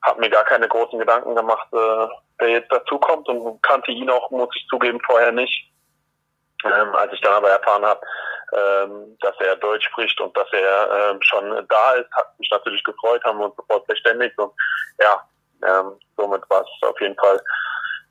habe 0.03 0.19
mir 0.19 0.29
gar 0.29 0.43
keine 0.43 0.67
großen 0.67 0.99
Gedanken 0.99 1.35
gemacht, 1.35 1.67
äh, 1.71 2.07
wer 2.39 2.49
jetzt 2.49 2.71
dazukommt 2.71 3.27
und 3.29 3.61
kannte 3.63 3.91
ihn 3.91 4.09
auch, 4.09 4.29
muss 4.31 4.49
ich 4.55 4.67
zugeben, 4.67 4.99
vorher 5.05 5.31
nicht. 5.31 5.71
Ähm, 6.63 6.93
als 6.93 7.13
ich 7.13 7.21
dann 7.21 7.33
aber 7.33 7.49
erfahren 7.49 7.85
habe, 7.85 8.01
ähm, 8.53 9.17
dass 9.21 9.35
er 9.39 9.55
Deutsch 9.55 9.85
spricht 9.87 10.19
und 10.19 10.35
dass 10.35 10.47
er 10.51 11.11
ähm, 11.11 11.19
schon 11.21 11.65
da 11.69 11.93
ist, 11.93 12.11
hat 12.11 12.37
mich 12.37 12.49
natürlich 12.51 12.83
gefreut, 12.83 13.23
haben 13.23 13.39
wir 13.39 13.45
uns 13.45 13.55
sofort 13.55 13.85
verständigt 13.85 14.37
und 14.37 14.51
ja, 14.99 15.25
ähm, 15.65 15.99
somit 16.17 16.41
war 16.49 16.61
es 16.61 16.87
auf 16.87 16.99
jeden 16.99 17.15
Fall 17.15 17.41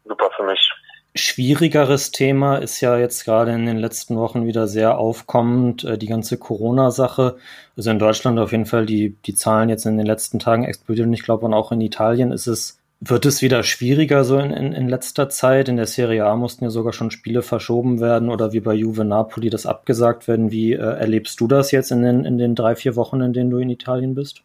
super 0.04 0.30
für 0.36 0.44
mich. 0.44 0.72
Schwierigeres 1.14 2.12
Thema 2.12 2.56
ist 2.56 2.80
ja 2.80 2.96
jetzt 2.96 3.24
gerade 3.24 3.52
in 3.52 3.66
den 3.66 3.78
letzten 3.78 4.16
Wochen 4.16 4.46
wieder 4.46 4.68
sehr 4.68 4.98
aufkommend, 4.98 5.84
äh, 5.84 5.98
die 5.98 6.06
ganze 6.06 6.38
Corona-Sache. 6.38 7.36
Also 7.76 7.90
in 7.90 7.98
Deutschland 7.98 8.38
auf 8.38 8.52
jeden 8.52 8.66
Fall, 8.66 8.86
die, 8.86 9.16
die 9.26 9.34
Zahlen 9.34 9.68
jetzt 9.68 9.86
in 9.86 9.96
den 9.96 10.06
letzten 10.06 10.38
Tagen 10.38 10.64
explodieren. 10.64 11.12
Ich 11.12 11.24
glaube, 11.24 11.48
auch 11.48 11.72
in 11.72 11.80
Italien 11.80 12.30
ist 12.30 12.46
es 12.46 12.80
wird 13.00 13.24
es 13.24 13.40
wieder 13.40 13.62
schwieriger 13.62 14.24
so 14.24 14.38
in, 14.38 14.50
in, 14.50 14.72
in 14.74 14.88
letzter 14.88 15.30
Zeit? 15.30 15.68
In 15.68 15.76
der 15.78 15.86
Serie 15.86 16.26
A 16.26 16.36
mussten 16.36 16.64
ja 16.64 16.70
sogar 16.70 16.92
schon 16.92 17.10
Spiele 17.10 17.40
verschoben 17.40 17.98
werden 17.98 18.28
oder 18.28 18.52
wie 18.52 18.60
bei 18.60 18.74
Juve 18.74 19.04
Napoli 19.04 19.48
das 19.48 19.64
abgesagt 19.64 20.28
werden. 20.28 20.50
Wie 20.50 20.74
äh, 20.74 20.78
erlebst 20.78 21.40
du 21.40 21.48
das 21.48 21.72
jetzt 21.72 21.90
in 21.90 22.02
den, 22.02 22.26
in 22.26 22.36
den 22.36 22.54
drei, 22.54 22.76
vier 22.76 22.96
Wochen, 22.96 23.22
in 23.22 23.32
denen 23.32 23.50
du 23.50 23.56
in 23.56 23.70
Italien 23.70 24.14
bist? 24.14 24.42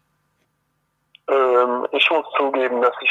Ähm, 1.28 1.86
ich 1.92 2.08
muss 2.10 2.24
zugeben, 2.38 2.80
dass 2.80 2.94
ich 3.02 3.10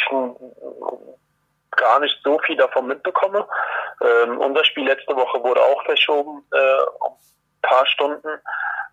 gar 1.78 2.00
nicht 2.00 2.20
so 2.24 2.40
viel 2.40 2.58
davon 2.58 2.88
mitbekomme. 2.88 3.48
Ähm, 4.02 4.40
unser 4.40 4.64
Spiel 4.66 4.86
letzte 4.86 5.16
Woche 5.16 5.44
wurde 5.44 5.62
auch 5.62 5.84
verschoben, 5.86 6.44
äh, 6.52 6.58
ein 6.58 7.62
paar 7.62 7.86
Stunden 7.86 8.30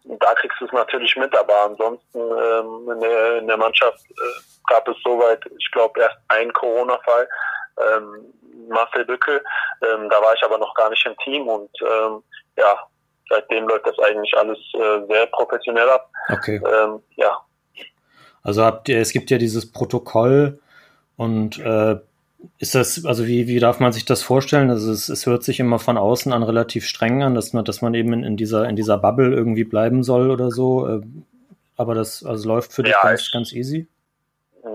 da 0.05 0.35
kriegst 0.35 0.61
du 0.61 0.67
es 0.67 0.73
natürlich 0.73 1.15
mit, 1.17 1.37
aber 1.37 1.65
ansonsten 1.65 2.19
ähm, 2.19 2.91
in, 2.93 3.01
der, 3.01 3.39
in 3.39 3.47
der 3.47 3.57
Mannschaft 3.57 4.01
äh, 4.11 4.41
gab 4.69 4.87
es 4.89 4.97
soweit, 5.05 5.41
ich 5.59 5.71
glaube, 5.71 6.01
erst 6.01 6.17
einen 6.29 6.53
Corona-Fall, 6.53 7.29
ähm, 7.79 8.35
Marcel 8.69 9.05
Bücke, 9.05 9.43
ähm, 9.83 10.09
da 10.11 10.21
war 10.21 10.35
ich 10.35 10.43
aber 10.43 10.59
noch 10.59 10.75
gar 10.75 10.91
nicht 10.91 11.05
im 11.07 11.17
Team 11.19 11.49
und 11.49 11.71
ähm, 11.81 12.23
ja, 12.57 12.79
seitdem 13.29 13.69
läuft 13.69 13.87
das 13.87 13.99
eigentlich 14.01 14.37
alles 14.37 14.59
äh, 14.75 15.07
sehr 15.09 15.27
professionell 15.27 15.89
ab. 15.89 16.11
Okay. 16.31 16.61
Ähm, 16.67 17.03
ja. 17.17 17.41
Also 18.43 18.65
habt 18.65 18.89
ihr, 18.89 19.01
es 19.01 19.13
gibt 19.13 19.31
ja 19.31 19.39
dieses 19.39 19.71
Protokoll 19.71 20.61
und 21.17 21.59
äh, 21.59 21.97
ist 22.59 22.75
das, 22.75 23.05
also 23.05 23.27
wie, 23.27 23.47
wie 23.47 23.59
darf 23.61 23.81
man 23.81 23.93
sich 23.93 24.05
das 24.05 24.23
vorstellen? 24.23 24.71
Also 24.71 24.91
es, 24.93 25.09
es 25.09 25.27
hört 25.27 25.43
sich 25.43 25.61
immer 25.61 25.79
von 25.79 25.97
außen 25.99 26.33
an 26.33 26.43
relativ 26.43 26.87
streng 26.87 27.23
an, 27.23 27.35
dass 27.35 27.53
man, 27.53 27.65
dass 27.65 27.83
man 27.83 27.95
eben 27.95 28.13
in, 28.13 28.25
in 28.25 28.37
dieser, 28.37 28.69
in 28.69 28.77
dieser 28.77 28.99
Bubble 28.99 29.33
irgendwie 29.35 29.65
bleiben 29.65 30.03
soll 30.03 30.31
oder 30.31 30.51
so. 30.51 30.87
Äh, 30.89 31.01
aber 31.77 31.95
das 31.95 32.25
also 32.25 32.49
läuft 32.49 32.73
für 32.73 32.83
dich 32.83 32.93
Ja, 32.93 33.03
ganz, 33.03 33.23
ich- 33.23 33.33
ganz 33.33 33.53
easy. 33.53 33.89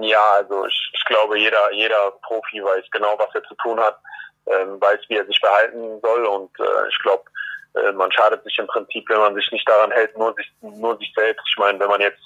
Ja, 0.02 0.20
also 0.38 0.66
ich, 0.66 0.92
ich 0.94 1.06
glaube, 1.06 1.40
jeder, 1.40 1.72
jeder 1.74 2.12
Profi 2.22 2.62
weiß 2.62 2.84
genau, 2.92 3.16
was 3.18 3.34
er 3.34 3.44
zu 3.44 3.56
tun 3.56 3.80
hat, 3.80 3.98
ähm, 4.46 4.80
weiß, 4.82 5.00
wie 5.08 5.16
er 5.16 5.26
sich 5.26 5.40
verhalten 5.40 6.00
soll 6.02 6.26
und 6.26 6.50
äh, 6.60 6.90
ich 6.90 7.00
glaube, 7.00 7.24
äh, 7.76 7.92
man 7.94 8.12
schadet 8.12 8.44
sich 8.44 8.58
im 8.60 8.68
Prinzip, 8.68 9.08
wenn 9.10 9.20
man 9.20 9.34
sich 9.36 9.50
nicht 9.52 9.68
daran 9.68 9.92
hält, 9.92 10.18
nur 10.18 10.34
sich, 10.36 10.52
nur 10.62 10.98
sich 10.98 11.14
selbst. 11.16 11.44
Ich 11.50 11.58
meine, 11.58 11.80
wenn 11.80 11.88
man 11.88 12.02
jetzt 12.02 12.20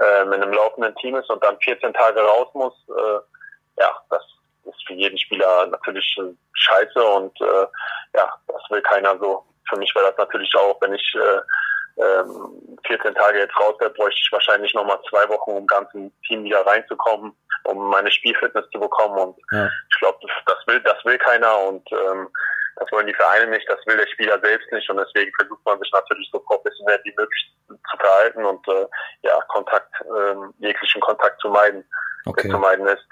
äh, 0.00 0.22
in 0.22 0.32
einem 0.32 0.52
laufenden 0.54 0.94
Team 0.96 1.16
ist 1.16 1.28
und 1.28 1.42
dann 1.44 1.58
14 1.60 1.92
Tage 1.92 2.20
raus 2.20 2.48
muss, 2.54 2.74
äh, 2.88 3.80
ja, 3.82 3.94
das 4.08 4.22
ist 4.64 4.86
für 4.86 4.94
jeden 4.94 5.18
Spieler 5.18 5.66
natürlich 5.66 6.16
äh, 6.18 6.34
scheiße 6.54 7.02
und 7.04 7.40
äh, 7.40 7.66
ja, 8.14 8.32
das 8.48 8.62
will 8.70 8.82
keiner 8.82 9.18
so. 9.18 9.44
Für 9.68 9.76
mich 9.76 9.94
wäre 9.94 10.06
das 10.08 10.18
natürlich 10.18 10.54
auch, 10.56 10.80
wenn 10.80 10.94
ich 10.94 11.14
äh, 11.14 12.02
ähm, 12.02 12.78
14 12.86 13.14
Tage 13.14 13.38
jetzt 13.38 13.56
raus 13.58 13.74
wäre, 13.80 13.90
bräuchte 13.90 14.20
ich 14.22 14.32
wahrscheinlich 14.32 14.72
nochmal 14.74 14.98
zwei 15.08 15.28
Wochen, 15.28 15.50
um 15.52 15.66
ganz 15.66 15.92
ins 15.94 16.12
Team 16.26 16.44
wieder 16.44 16.66
reinzukommen, 16.66 17.36
um 17.64 17.88
meine 17.90 18.10
Spielfitness 18.10 18.68
zu 18.70 18.80
bekommen. 18.80 19.18
Und 19.18 19.36
Ja. 19.52 19.68
ich 19.90 19.98
glaube, 19.98 20.18
das, 20.22 20.30
das 20.46 20.66
will, 20.66 20.80
das 20.80 21.04
will 21.04 21.18
keiner 21.18 21.58
und 21.60 21.86
ähm, 21.92 22.28
das 22.76 22.90
wollen 22.90 23.06
die 23.06 23.14
Vereine 23.14 23.48
nicht, 23.50 23.68
das 23.68 23.78
will 23.86 23.96
der 23.98 24.06
Spieler 24.08 24.40
selbst 24.40 24.70
nicht 24.72 24.88
und 24.88 24.96
deswegen 24.96 25.30
versucht 25.38 25.64
man 25.64 25.78
sich 25.78 25.92
natürlich 25.92 26.28
so 26.32 26.38
professionell 26.40 26.98
wie 27.04 27.14
möglich 27.16 27.52
zu 27.68 27.96
verhalten 27.98 28.44
und 28.44 28.66
äh, 28.68 28.86
ja, 29.22 29.38
Kontakt, 29.48 29.92
ähm, 30.18 30.52
jeglichen 30.58 31.00
Kontakt 31.02 31.40
zu 31.40 31.48
meiden, 31.48 31.84
Okay. 32.24 32.42
der 32.42 32.52
zu 32.52 32.58
meiden 32.58 32.86
ist. 32.86 33.04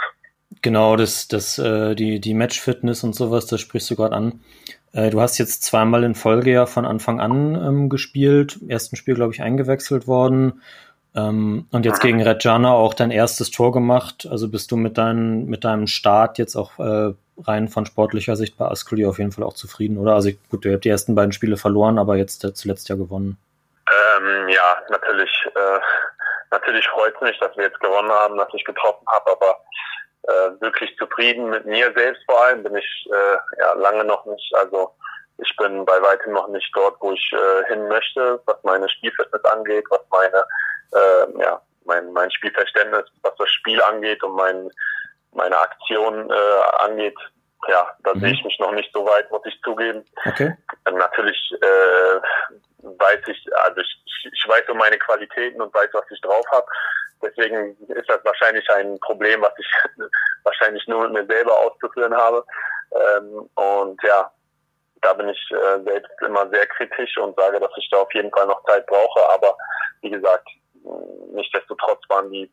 Genau, 0.62 0.96
das, 0.96 1.28
das, 1.28 1.58
äh, 1.58 1.94
die, 1.94 2.20
die 2.20 2.34
Match-Fitness 2.34 3.02
und 3.04 3.14
sowas, 3.14 3.46
das 3.46 3.60
sprichst 3.60 3.90
du 3.90 3.96
gerade 3.96 4.14
an. 4.14 4.40
Äh, 4.92 5.10
du 5.10 5.20
hast 5.20 5.38
jetzt 5.38 5.62
zweimal 5.62 6.04
in 6.04 6.14
Folge 6.14 6.50
ja 6.50 6.66
von 6.66 6.84
Anfang 6.84 7.20
an 7.20 7.54
ähm, 7.54 7.88
gespielt. 7.88 8.58
Im 8.60 8.70
ersten 8.70 8.96
Spiel, 8.96 9.14
glaube 9.14 9.32
ich, 9.32 9.42
eingewechselt 9.42 10.06
worden. 10.06 10.62
Ähm, 11.14 11.66
und 11.72 11.84
jetzt 11.84 12.00
gegen 12.00 12.22
Reggiana 12.22 12.72
auch 12.72 12.94
dein 12.94 13.10
erstes 13.10 13.50
Tor 13.50 13.72
gemacht. 13.72 14.28
Also 14.30 14.48
bist 14.48 14.70
du 14.70 14.76
mit, 14.76 14.98
dein, 14.98 15.46
mit 15.46 15.64
deinem 15.64 15.86
Start 15.86 16.38
jetzt 16.38 16.56
auch 16.56 16.78
äh, 16.78 17.14
rein 17.46 17.68
von 17.68 17.86
sportlicher 17.86 18.36
Sicht 18.36 18.56
bei 18.58 18.66
Ascoli 18.66 19.06
auf 19.06 19.18
jeden 19.18 19.32
Fall 19.32 19.44
auch 19.44 19.54
zufrieden, 19.54 19.98
oder? 19.98 20.14
Also 20.14 20.30
gut, 20.50 20.64
ihr 20.64 20.74
habt 20.74 20.84
die 20.84 20.90
ersten 20.90 21.14
beiden 21.14 21.32
Spiele 21.32 21.56
verloren, 21.56 21.98
aber 21.98 22.16
jetzt 22.16 22.46
zuletzt 22.56 22.88
ja 22.88 22.96
gewonnen. 22.96 23.38
Ähm, 23.90 24.48
ja, 24.48 24.82
natürlich, 24.90 25.30
äh, 25.46 25.80
natürlich 26.50 26.86
freut 26.88 27.14
es 27.16 27.20
mich, 27.22 27.38
dass 27.40 27.56
wir 27.56 27.64
jetzt 27.64 27.80
gewonnen 27.80 28.10
haben, 28.10 28.36
dass 28.36 28.48
ich 28.54 28.64
getroffen 28.64 29.06
habe, 29.06 29.32
aber 29.32 29.56
äh, 30.24 30.60
wirklich 30.60 30.96
zufrieden 30.96 31.50
mit 31.50 31.66
mir 31.66 31.92
selbst 31.94 32.22
vor 32.26 32.44
allem 32.44 32.62
bin 32.62 32.76
ich 32.76 33.08
äh, 33.10 33.60
ja 33.60 33.72
lange 33.74 34.04
noch 34.04 34.24
nicht. 34.26 34.54
Also 34.54 34.94
ich 35.38 35.56
bin 35.56 35.84
bei 35.84 36.00
weitem 36.02 36.32
noch 36.32 36.48
nicht 36.48 36.70
dort, 36.74 36.96
wo 37.00 37.12
ich 37.12 37.32
äh, 37.32 37.66
hin 37.68 37.88
möchte, 37.88 38.40
was 38.44 38.62
meine 38.62 38.88
Spielfitness 38.88 39.44
angeht, 39.44 39.84
was 39.90 40.02
meine 40.10 40.44
äh, 40.92 41.42
ja 41.42 41.60
mein 41.84 42.12
mein 42.12 42.30
Spielverständnis, 42.30 43.04
was 43.22 43.34
das 43.36 43.50
Spiel 43.50 43.80
angeht 43.82 44.22
und 44.22 44.34
mein 44.34 44.70
meine 45.32 45.56
Aktion 45.56 46.30
äh, 46.30 46.82
angeht. 46.84 47.16
Ja, 47.68 47.94
da 48.04 48.14
Mhm. 48.14 48.20
sehe 48.20 48.32
ich 48.32 48.44
mich 48.44 48.58
noch 48.58 48.72
nicht 48.72 48.90
so 48.92 49.04
weit, 49.06 49.30
muss 49.30 49.44
ich 49.44 49.60
zugeben. 49.62 50.04
Okay. 50.24 50.56
Natürlich 50.90 51.52
äh, 51.60 52.20
weiß 52.82 53.20
ich, 53.26 53.56
also 53.56 53.80
ich, 53.80 54.04
ich 54.32 54.48
weiß 54.48 54.68
um 54.68 54.78
meine 54.78 54.98
Qualitäten 54.98 55.60
und 55.60 55.72
weiß, 55.74 55.90
was 55.92 56.10
ich 56.10 56.20
drauf 56.20 56.44
habe. 56.52 56.66
Deswegen 57.22 57.76
ist 57.88 58.08
das 58.08 58.24
wahrscheinlich 58.24 58.68
ein 58.70 58.98
Problem, 59.00 59.42
was 59.42 59.52
ich 59.58 59.66
wahrscheinlich 60.44 60.86
nur 60.88 61.02
mit 61.08 61.12
mir 61.12 61.34
selber 61.34 61.56
auszuführen 61.58 62.14
habe. 62.16 62.44
Ähm, 62.92 63.48
und 63.54 64.02
ja, 64.02 64.30
da 65.02 65.12
bin 65.14 65.28
ich 65.28 65.50
äh, 65.50 65.82
selbst 65.84 66.10
immer 66.26 66.48
sehr 66.50 66.66
kritisch 66.66 67.16
und 67.18 67.36
sage, 67.36 67.60
dass 67.60 67.70
ich 67.76 67.88
da 67.90 67.98
auf 67.98 68.12
jeden 68.14 68.30
Fall 68.30 68.46
noch 68.46 68.64
Zeit 68.64 68.86
brauche. 68.86 69.20
Aber 69.34 69.56
wie 70.00 70.10
gesagt, 70.10 70.48
nichtsdestotrotz 71.34 72.00
waren 72.08 72.30
die, 72.30 72.50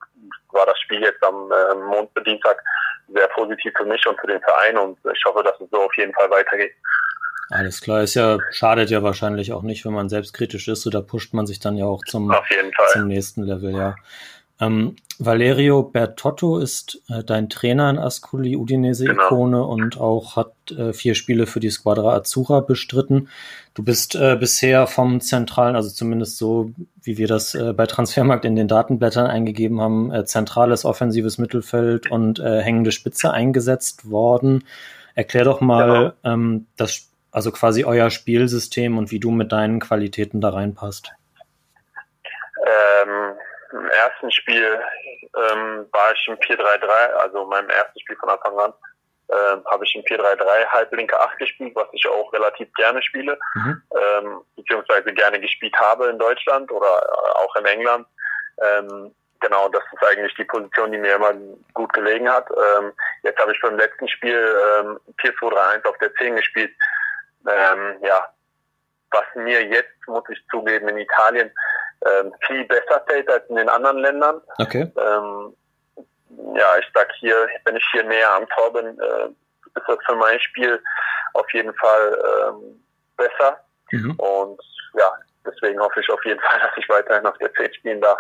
war 0.52 0.66
das 0.66 0.80
Spiel 0.80 1.02
jetzt 1.02 1.24
am 1.24 1.52
äh, 1.52 1.76
Mondbedientag 1.76 2.62
sehr 3.14 3.28
positiv 3.30 3.74
für 3.78 3.86
mich 3.86 4.06
und 4.06 4.20
für 4.20 4.28
den 4.28 4.42
Verein 4.42 4.78
und 4.78 4.98
ich 5.14 5.24
hoffe, 5.26 5.44
dass 5.44 5.60
es 5.62 5.70
so 5.72 5.82
auf 5.82 5.96
jeden 5.98 6.14
Fall 6.14 6.30
weitergeht. 6.30 6.74
Alles 7.50 7.80
klar, 7.80 8.04
ist 8.04 8.16
ja, 8.16 8.38
schadet 8.52 8.90
ja 8.90 9.04
wahrscheinlich 9.04 9.54
auch 9.54 9.62
nicht, 9.62 9.86
wenn 9.86 9.94
man 9.94 10.10
selbstkritisch 10.10 10.68
ist, 10.68 10.86
da 10.94 11.02
pusht 11.02 11.34
man 11.34 11.48
sich 11.48 11.60
dann 11.60 11.78
ja 11.78 11.86
auch 11.86 12.04
zum, 12.04 12.34
zum 12.92 13.08
nächsten 13.08 13.44
Level, 13.44 13.74
ja. 13.74 13.96
Ähm, 14.60 14.98
Valerio 15.20 15.84
Bertotto 15.84 16.60
ist 16.60 17.02
äh, 17.10 17.24
dein 17.24 17.50
Trainer 17.50 17.90
in 17.90 17.98
Ascoli, 17.98 18.56
Udinese-Ikone 18.56 19.64
und 19.64 20.00
auch 20.00 20.36
hat 20.36 20.54
äh, 20.72 20.94
vier 20.94 21.16
Spiele 21.16 21.48
für 21.48 21.60
die 21.60 21.72
Squadra 21.72 22.14
Azzurra 22.14 22.60
bestritten. 22.60 23.30
Du 23.74 23.84
bist 23.84 24.16
äh, 24.16 24.36
bisher 24.36 24.86
vom 24.86 25.20
zentralen, 25.20 25.76
also 25.76 25.90
zumindest 25.90 26.38
so, 26.38 26.72
wie 27.02 27.18
wir 27.18 27.28
das 27.28 27.56
äh, 27.56 27.74
bei 27.74 27.88
Transfermarkt 27.88 28.46
in 28.46 28.56
den 28.56 28.68
Datenblättern 28.68 29.26
eingegeben 29.26 29.82
haben, 29.82 30.12
äh, 30.12 30.26
zentrales 30.26 30.86
offensives 30.86 31.40
Mittelfeld 31.40 32.12
und 32.12 32.40
äh, 32.40 32.62
hängende 32.62 32.92
Spitze 32.92 33.32
eingesetzt 33.32 34.10
worden. 34.10 34.66
Erklär 35.16 35.46
doch 35.46 35.62
mal 35.62 36.14
ähm, 36.24 36.68
das, 36.76 37.10
also 37.32 37.52
quasi 37.52 37.86
euer 37.86 38.12
Spielsystem 38.12 39.00
und 39.00 39.10
wie 39.10 39.20
du 39.20 39.32
mit 39.32 39.52
deinen 39.52 39.80
Qualitäten 39.80 40.42
da 40.42 40.50
reinpasst. 40.50 41.12
Ähm, 42.68 43.34
Im 43.72 43.86
ersten 43.90 44.32
Spiel 44.32 44.80
ähm, 45.36 45.88
war 45.92 46.12
ich 46.14 46.28
im 46.28 46.36
4-3-3, 46.38 46.88
also 47.14 47.44
in 47.44 47.50
meinem 47.50 47.70
ersten 47.70 48.00
Spiel 48.00 48.16
von 48.18 48.30
Anfang 48.30 48.58
an, 48.60 48.74
ähm, 49.30 49.66
habe 49.70 49.84
ich 49.84 49.94
im 49.96 50.04
4-3-3 50.04 50.68
halblinke 50.68 51.20
8 51.20 51.38
gespielt, 51.38 51.76
was 51.76 51.88
ich 51.92 52.08
auch 52.08 52.32
relativ 52.34 52.72
gerne 52.74 53.02
spiele, 53.04 53.38
Mhm. 53.56 53.82
ähm, 54.00 54.42
beziehungsweise 54.56 55.14
gerne 55.14 55.40
gespielt 55.40 55.76
habe 55.78 56.08
in 56.08 56.18
Deutschland 56.20 56.72
oder 56.72 56.88
äh, 57.02 57.38
auch 57.40 57.56
in 57.58 57.66
England. 57.66 58.08
Ähm, 58.62 59.14
genau, 59.42 59.68
das 59.70 59.84
ist 59.92 60.08
eigentlich 60.08 60.34
die 60.36 60.46
Position, 60.46 60.92
die 60.92 60.98
mir 60.98 61.16
immer 61.16 61.34
gut 61.74 61.92
gelegen 61.94 62.30
hat. 62.32 62.50
Ähm, 62.52 62.94
jetzt 63.24 63.40
habe 63.40 63.52
ich 63.52 63.62
beim 63.62 63.78
letzten 63.78 64.08
Spiel 64.08 64.56
ähm, 64.80 65.00
4-2-3-1 65.22 65.86
auf 65.88 65.98
der 65.98 66.14
10 66.16 66.38
gespielt. 66.38 66.74
Ähm, 67.48 67.98
ja, 68.02 68.26
was 69.12 69.26
mir 69.36 69.64
jetzt, 69.66 70.08
muss 70.08 70.24
ich 70.30 70.40
zugeben, 70.50 70.88
in 70.90 70.98
Italien 70.98 71.52
ähm, 72.06 72.34
viel 72.46 72.66
besser 72.66 73.04
fällt 73.08 73.30
als 73.30 73.48
in 73.50 73.56
den 73.56 73.70
anderen 73.70 73.98
Ländern. 73.98 74.42
Okay. 74.60 74.92
Ähm, 74.98 75.56
ja, 76.56 76.78
ich 76.80 76.86
sag 76.94 77.12
hier, 77.20 77.48
wenn 77.66 77.76
ich 77.76 77.86
hier 77.92 78.04
näher 78.04 78.34
am 78.36 78.48
Tor 78.50 78.74
bin, 78.74 78.86
äh, 79.00 79.28
ist 79.76 79.88
das 79.88 79.98
für 80.06 80.16
mein 80.16 80.40
Spiel 80.40 80.82
auf 81.34 81.52
jeden 81.54 81.74
Fall 81.76 82.18
ähm, 82.50 82.84
besser. 83.16 83.60
Mhm. 83.92 84.12
Und 84.12 84.62
ja, 84.98 85.12
deswegen 85.46 85.80
hoffe 85.80 86.00
ich 86.00 86.10
auf 86.10 86.24
jeden 86.26 86.40
Fall, 86.40 86.60
dass 86.62 86.72
ich 86.78 86.88
weiterhin 86.90 87.26
auf 87.26 87.38
der 87.38 87.54
10 87.54 87.74
spielen 87.74 88.02
darf. 88.02 88.20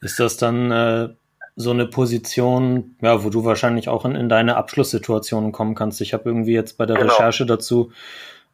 Ist 0.00 0.20
das 0.20 0.36
dann 0.36 0.70
äh, 0.70 1.08
so 1.56 1.70
eine 1.70 1.86
Position, 1.86 2.96
ja, 3.00 3.24
wo 3.24 3.30
du 3.30 3.44
wahrscheinlich 3.44 3.88
auch 3.88 4.04
in, 4.04 4.14
in 4.14 4.28
deine 4.28 4.56
Abschlusssituationen 4.56 5.52
kommen 5.52 5.74
kannst? 5.74 6.00
Ich 6.00 6.14
habe 6.14 6.28
irgendwie 6.28 6.54
jetzt 6.54 6.78
bei 6.78 6.86
der 6.86 6.96
Genau. 6.96 7.12
Recherche 7.12 7.46
dazu, 7.46 7.92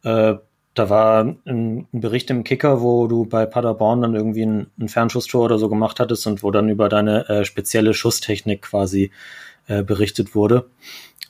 äh, 0.03 0.35
da 0.75 0.89
war 0.89 1.23
ein, 1.23 1.87
ein 1.93 2.01
Bericht 2.01 2.29
im 2.29 2.43
Kicker, 2.43 2.81
wo 2.81 3.07
du 3.07 3.25
bei 3.25 3.45
Paderborn 3.45 4.01
dann 4.01 4.15
irgendwie 4.15 4.45
ein, 4.45 4.71
ein 4.79 4.89
Fernschusstor 4.89 5.45
oder 5.45 5.57
so 5.57 5.69
gemacht 5.69 5.99
hattest 5.99 6.27
und 6.27 6.43
wo 6.43 6.51
dann 6.51 6.69
über 6.69 6.89
deine 6.89 7.27
äh, 7.29 7.45
spezielle 7.45 7.93
Schusstechnik 7.93 8.63
quasi 8.63 9.11
äh, 9.67 9.83
berichtet 9.83 10.35
wurde. 10.35 10.65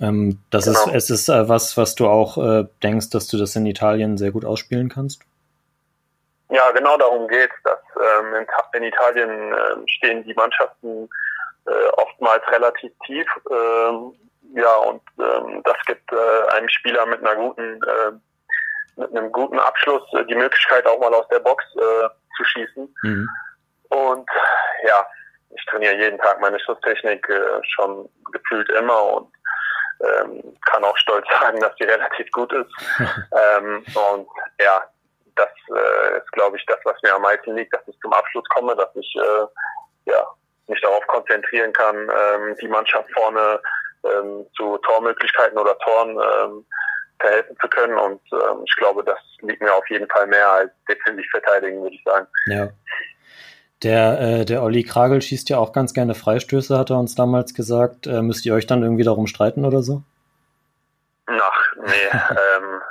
Ähm, 0.02 0.40
das 0.50 0.68
ist, 0.68 0.84
Genau. 0.86 0.98
es 0.98 1.10
ist 1.10 1.30
äh, 1.30 1.48
was, 1.48 1.78
was 1.78 1.96
du 1.96 2.08
auch 2.08 2.38
äh, 2.38 2.66
denkst, 2.84 3.12
dass 3.12 3.28
du 3.28 3.38
das 3.38 3.56
in 3.56 3.66
Italien 3.66 4.18
sehr 4.18 4.32
gut 4.32 4.46
ausspielen 4.46 4.90
kannst? 4.90 5.22
Ja, 6.50 6.72
genau 6.72 6.98
darum 6.98 7.28
geht 7.28 7.50
dass 7.64 7.80
ähm, 7.96 8.34
in, 8.36 8.48
in 8.74 8.84
Italien 8.84 9.30
ähm, 9.30 9.88
stehen 9.88 10.24
die 10.24 10.34
Mannschaften 10.34 11.08
äh, 11.66 11.88
oftmals 11.98 12.44
relativ 12.52 12.92
tief. 13.06 13.28
Ähm, 13.50 14.14
ja, 14.56 14.76
und 14.88 15.02
ähm, 15.20 15.62
das 15.64 15.78
gibt 15.86 16.12
äh, 16.12 16.56
einem 16.56 16.70
Spieler 16.70 17.06
mit 17.06 17.20
einer 17.20 17.36
guten, 17.36 17.80
mit 18.96 19.10
einem 19.12 19.32
guten 19.32 19.60
Abschluss 19.60 20.04
äh, 20.14 20.26
die 20.26 20.36
Möglichkeit 20.36 20.86
auch 20.86 21.00
mal 21.00 21.14
aus 21.14 21.28
der 21.30 21.40
Box 21.40 21.64
äh, 21.76 22.08
zu 22.38 22.44
schießen. 22.44 22.96
Mhm. 23.04 23.30
Und 23.90 24.30
ja, 24.88 25.06
ich 25.50 25.66
trainiere 25.66 25.96
jeden 25.96 26.20
Tag 26.20 26.40
meine 26.40 26.60
Schusstechnik 26.60 27.28
äh, 27.30 27.62
schon 27.76 28.10
gefühlt 28.32 28.70
immer 28.72 29.14
und 29.14 29.34
ähm, 30.04 30.58
kann 30.70 30.84
auch 30.84 30.98
stolz 30.98 31.26
sagen, 31.40 31.60
dass 31.60 31.76
die 31.76 31.86
relativ 31.86 32.30
gut 32.32 32.52
ist. 32.54 32.72
ähm, 33.00 33.86
und 34.12 34.28
ja, 34.60 34.84
das 35.36 35.50
äh, 35.70 36.18
ist, 36.18 36.32
glaube 36.32 36.58
ich, 36.58 36.66
das, 36.66 36.80
was 36.84 37.02
mir 37.04 37.14
am 37.14 37.22
meisten 37.22 37.56
liegt, 37.56 37.74
dass 37.74 37.88
ich 37.88 37.98
zum 38.00 38.14
Abschluss 38.14 38.46
komme, 38.50 38.76
dass 38.76 38.94
ich 38.96 39.16
äh, 39.16 40.12
ja, 40.12 40.26
mich 40.68 40.82
darauf 40.82 41.06
konzentrieren 41.08 41.74
kann, 41.74 41.96
ähm, 41.96 42.56
die 42.62 42.68
Mannschaft 42.68 43.10
vorne 43.14 43.60
ähm, 44.04 44.46
zu 44.56 44.78
Tormöglichkeiten 44.80 45.58
oder 45.58 45.78
Toren 45.80 46.12
ähm, 46.12 46.66
verhelfen 47.20 47.56
zu 47.62 47.68
können. 47.68 47.98
Und 47.98 48.22
ähm, 48.32 48.64
ich 48.66 48.76
glaube, 48.76 49.04
das 49.04 49.20
liegt 49.42 49.62
mir 49.62 49.74
auf 49.74 49.88
jeden 49.90 50.08
Fall 50.10 50.28
mehr 50.28 50.50
als 50.50 50.72
defensiv 50.90 51.26
verteidigen, 51.32 51.82
würde 51.82 51.96
ich 51.96 52.04
sagen. 52.04 52.28
Ja. 52.48 52.70
Der, 53.84 54.20
äh, 54.20 54.46
der 54.46 54.64
Olli 54.64 54.84
Kragel 54.84 55.22
schießt 55.22 55.50
ja 55.50 55.58
auch 55.58 55.74
ganz 55.74 55.94
gerne 55.94 56.16
Freistöße, 56.16 56.78
hat 56.78 56.90
er 56.90 56.98
uns 56.98 57.16
damals 57.16 57.54
gesagt. 57.54 58.08
Äh, 58.08 58.22
müsst 58.22 58.46
ihr 58.46 58.54
euch 58.54 58.68
dann 58.68 58.84
irgendwie 58.84 59.04
darum 59.04 59.28
streiten 59.28 59.66
oder 59.66 59.82
so? 59.82 60.02
Ach, 61.28 61.74
nee, 61.78 61.92
ähm, 62.14 62.82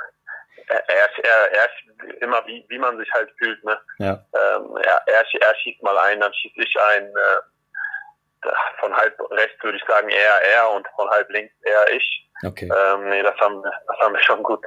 er, 0.67 0.83
er, 0.87 1.51
er 1.51 1.65
ist 1.65 2.21
immer 2.21 2.45
wie, 2.45 2.65
wie 2.69 2.77
man 2.77 2.97
sich 2.97 3.11
halt 3.13 3.31
fühlt, 3.37 3.63
ne? 3.63 3.77
Ja. 3.97 4.25
Ähm, 4.33 4.77
er, 4.77 5.01
er, 5.07 5.23
er 5.41 5.55
schießt 5.55 5.81
mal 5.83 5.97
ein, 5.97 6.19
dann 6.19 6.33
schießt 6.33 6.57
ich 6.57 6.75
ein, 6.93 7.07
äh, 7.07 8.49
von 8.79 8.95
halb 8.95 9.19
rechts 9.31 9.63
würde 9.63 9.77
ich 9.77 9.83
sagen 9.87 10.09
er, 10.09 10.41
er 10.55 10.71
und 10.71 10.87
von 10.95 11.09
halb 11.09 11.29
links 11.29 11.53
er, 11.63 11.91
ich. 11.95 12.24
Okay. 12.43 12.65
Ähm, 12.65 13.09
nee, 13.09 13.23
das 13.23 13.35
haben, 13.39 13.61
das 13.63 13.97
haben 13.99 14.13
wir 14.13 14.21
schon 14.21 14.43
gut, 14.43 14.63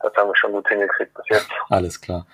das 0.00 0.12
haben 0.14 0.28
wir 0.28 0.36
schon 0.36 0.52
gut 0.52 0.68
hingekriegt 0.68 1.14
bis 1.14 1.24
jetzt. 1.28 1.50
Alles 1.68 2.00
klar. 2.00 2.26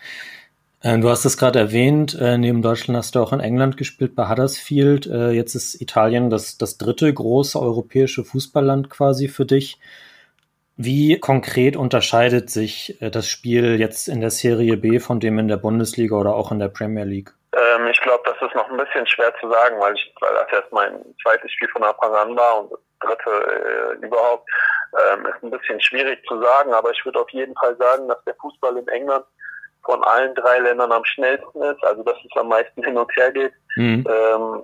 Äh, 0.80 0.98
du 0.98 1.08
hast 1.08 1.24
es 1.24 1.36
gerade 1.36 1.58
erwähnt, 1.58 2.16
äh, 2.20 2.38
neben 2.38 2.62
Deutschland 2.62 2.96
hast 2.96 3.14
du 3.14 3.20
auch 3.20 3.32
in 3.32 3.40
England 3.40 3.76
gespielt 3.76 4.14
bei 4.14 4.28
Huddersfield. 4.28 5.06
Äh, 5.06 5.30
jetzt 5.30 5.54
ist 5.54 5.80
Italien 5.80 6.30
das, 6.30 6.58
das 6.58 6.78
dritte 6.78 7.12
große 7.12 7.60
europäische 7.60 8.24
Fußballland 8.24 8.90
quasi 8.90 9.28
für 9.28 9.46
dich. 9.46 9.78
Wie 10.76 11.18
konkret 11.18 11.76
unterscheidet 11.76 12.50
sich 12.50 12.98
das 13.00 13.26
Spiel 13.26 13.80
jetzt 13.80 14.06
in 14.06 14.20
der 14.20 14.30
Serie 14.30 14.76
B 14.76 15.00
von 15.00 15.18
dem 15.18 15.40
in 15.40 15.48
der 15.48 15.56
Bundesliga 15.56 16.14
oder 16.14 16.36
auch 16.36 16.52
in 16.52 16.60
der 16.60 16.68
Premier 16.68 17.02
League? 17.02 17.34
Ähm, 17.56 17.86
ich 17.86 18.00
glaube, 18.00 18.22
das 18.26 18.36
ist 18.46 18.54
noch 18.54 18.68
ein 18.68 18.76
bisschen 18.76 19.06
schwer 19.06 19.32
zu 19.40 19.50
sagen, 19.50 19.80
weil, 19.80 19.94
ich, 19.94 20.14
weil 20.20 20.34
das 20.34 20.50
jetzt 20.52 20.72
mein 20.72 21.02
zweites 21.22 21.50
Spiel 21.52 21.68
von 21.68 21.82
Anfang 21.82 22.14
an 22.14 22.36
war 22.36 22.60
und 22.60 22.72
das 22.72 22.80
dritte 23.00 23.96
äh, 24.00 24.06
überhaupt. 24.06 24.48
Ähm, 25.12 25.26
ist 25.26 25.42
ein 25.42 25.50
bisschen 25.50 25.80
schwierig 25.80 26.24
zu 26.26 26.40
sagen, 26.40 26.72
aber 26.72 26.90
ich 26.90 27.04
würde 27.04 27.20
auf 27.20 27.30
jeden 27.30 27.54
Fall 27.56 27.76
sagen, 27.76 28.08
dass 28.08 28.22
der 28.24 28.34
Fußball 28.36 28.76
in 28.76 28.88
England 28.88 29.24
von 29.84 30.02
allen 30.04 30.34
drei 30.34 30.58
Ländern 30.58 30.92
am 30.92 31.04
schnellsten 31.04 31.62
ist, 31.62 31.82
also 31.84 32.02
dass 32.02 32.16
es 32.24 32.36
am 32.36 32.48
meisten 32.48 32.82
hin 32.82 32.96
und 32.96 33.10
her 33.16 33.30
geht. 33.32 33.52
Mhm. 33.76 34.04
Ähm, 34.08 34.62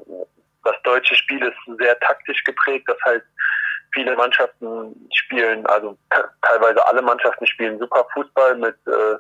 das 0.64 0.74
deutsche 0.82 1.14
Spiel 1.14 1.42
ist 1.42 1.78
sehr 1.78 1.98
taktisch 2.00 2.42
geprägt, 2.44 2.88
das 2.88 2.96
heißt, 3.04 3.24
viele 3.92 4.16
Mannschaften 4.16 5.08
spielen, 5.14 5.64
also 5.66 5.96
teilweise 6.42 6.84
alle 6.86 7.02
Mannschaften 7.02 7.46
spielen 7.46 7.78
super 7.78 8.06
Fußball 8.12 8.56
mit 8.56 8.76
äh, 8.86 9.16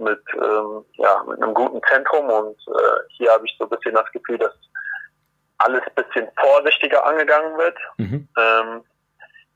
mit 0.00 0.22
ähm, 0.34 0.84
ja 0.94 1.22
mit 1.28 1.42
einem 1.42 1.54
guten 1.54 1.80
Zentrum 1.88 2.28
und 2.28 2.56
äh, 2.68 3.14
hier 3.16 3.32
habe 3.32 3.46
ich 3.46 3.54
so 3.58 3.64
ein 3.64 3.70
bisschen 3.70 3.94
das 3.94 4.10
Gefühl, 4.12 4.38
dass 4.38 4.54
alles 5.58 5.82
ein 5.84 6.04
bisschen 6.04 6.28
vorsichtiger 6.40 7.04
angegangen 7.04 7.58
wird. 7.58 7.76
Mhm. 7.98 8.28
Ähm, 8.38 8.82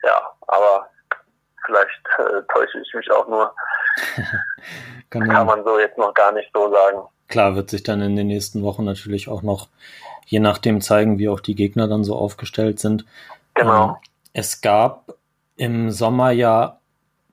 ja, 0.02 0.30
aber 0.46 0.88
vielleicht 1.64 2.00
äh, 2.18 2.42
täusche 2.52 2.78
ich 2.80 2.94
mich 2.94 3.10
auch 3.10 3.26
nur. 3.26 3.54
kann, 5.10 5.28
kann 5.28 5.46
man 5.46 5.64
so 5.64 5.78
jetzt 5.78 5.98
noch 5.98 6.12
gar 6.14 6.32
nicht 6.32 6.50
so 6.54 6.70
sagen. 6.72 6.98
Klar, 7.28 7.56
wird 7.56 7.70
sich 7.70 7.82
dann 7.82 8.02
in 8.02 8.16
den 8.16 8.26
nächsten 8.26 8.62
Wochen 8.62 8.84
natürlich 8.84 9.28
auch 9.28 9.42
noch 9.42 9.68
je 10.26 10.40
nachdem 10.40 10.80
zeigen, 10.80 11.18
wie 11.18 11.28
auch 11.28 11.40
die 11.40 11.54
Gegner 11.54 11.88
dann 11.88 12.04
so 12.04 12.16
aufgestellt 12.16 12.80
sind. 12.80 13.04
Genau. 13.54 13.88
Ähm, 13.88 13.96
es 14.32 14.60
gab 14.60 15.14
im 15.56 15.90
Sommer 15.90 16.30
ja, 16.30 16.80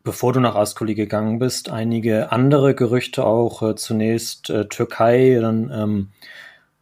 bevor 0.04 0.34
du 0.34 0.40
nach 0.40 0.56
Ascoli 0.56 0.96
gegangen 0.96 1.40
bist, 1.40 1.70
einige 1.70 2.32
andere 2.32 2.76
Gerüchte 2.76 3.24
auch. 3.24 3.62
Äh, 3.62 3.76
zunächst 3.76 4.50
äh, 4.50 4.66
Türkei, 4.66 5.38
dann 5.42 5.72
ähm, 5.72 6.12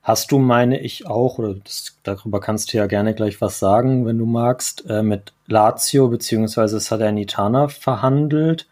hast 0.03 0.32
du, 0.32 0.39
meine 0.39 0.80
ich 0.80 1.07
auch, 1.07 1.38
oder 1.38 1.55
das, 1.55 1.97
darüber 2.03 2.39
kannst 2.39 2.74
du 2.74 2.78
ja 2.78 2.88
gerne 2.88 3.13
gleich 3.13 3.41
was 3.41 3.59
sagen, 3.59 4.05
wenn 4.05 4.17
du 4.17 4.26
magst, 4.26 4.89
äh, 4.89 5.03
mit 5.03 5.34
Lazio 5.47 6.07
bzw. 6.07 6.80
Salernitana 6.80 7.67
verhandelt. 7.67 8.67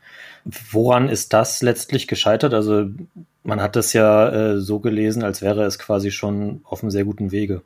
Woran 0.71 1.09
ist 1.09 1.33
das 1.33 1.61
letztlich 1.61 2.07
gescheitert? 2.07 2.53
Also 2.53 2.85
man 3.43 3.61
hat 3.61 3.75
das 3.75 3.93
ja 3.93 4.29
äh, 4.29 4.57
so 4.57 4.79
gelesen, 4.79 5.23
als 5.23 5.41
wäre 5.41 5.63
es 5.63 5.77
quasi 5.77 6.11
schon 6.11 6.61
auf 6.65 6.81
einem 6.81 6.91
sehr 6.91 7.03
guten 7.03 7.31
Wege. 7.31 7.61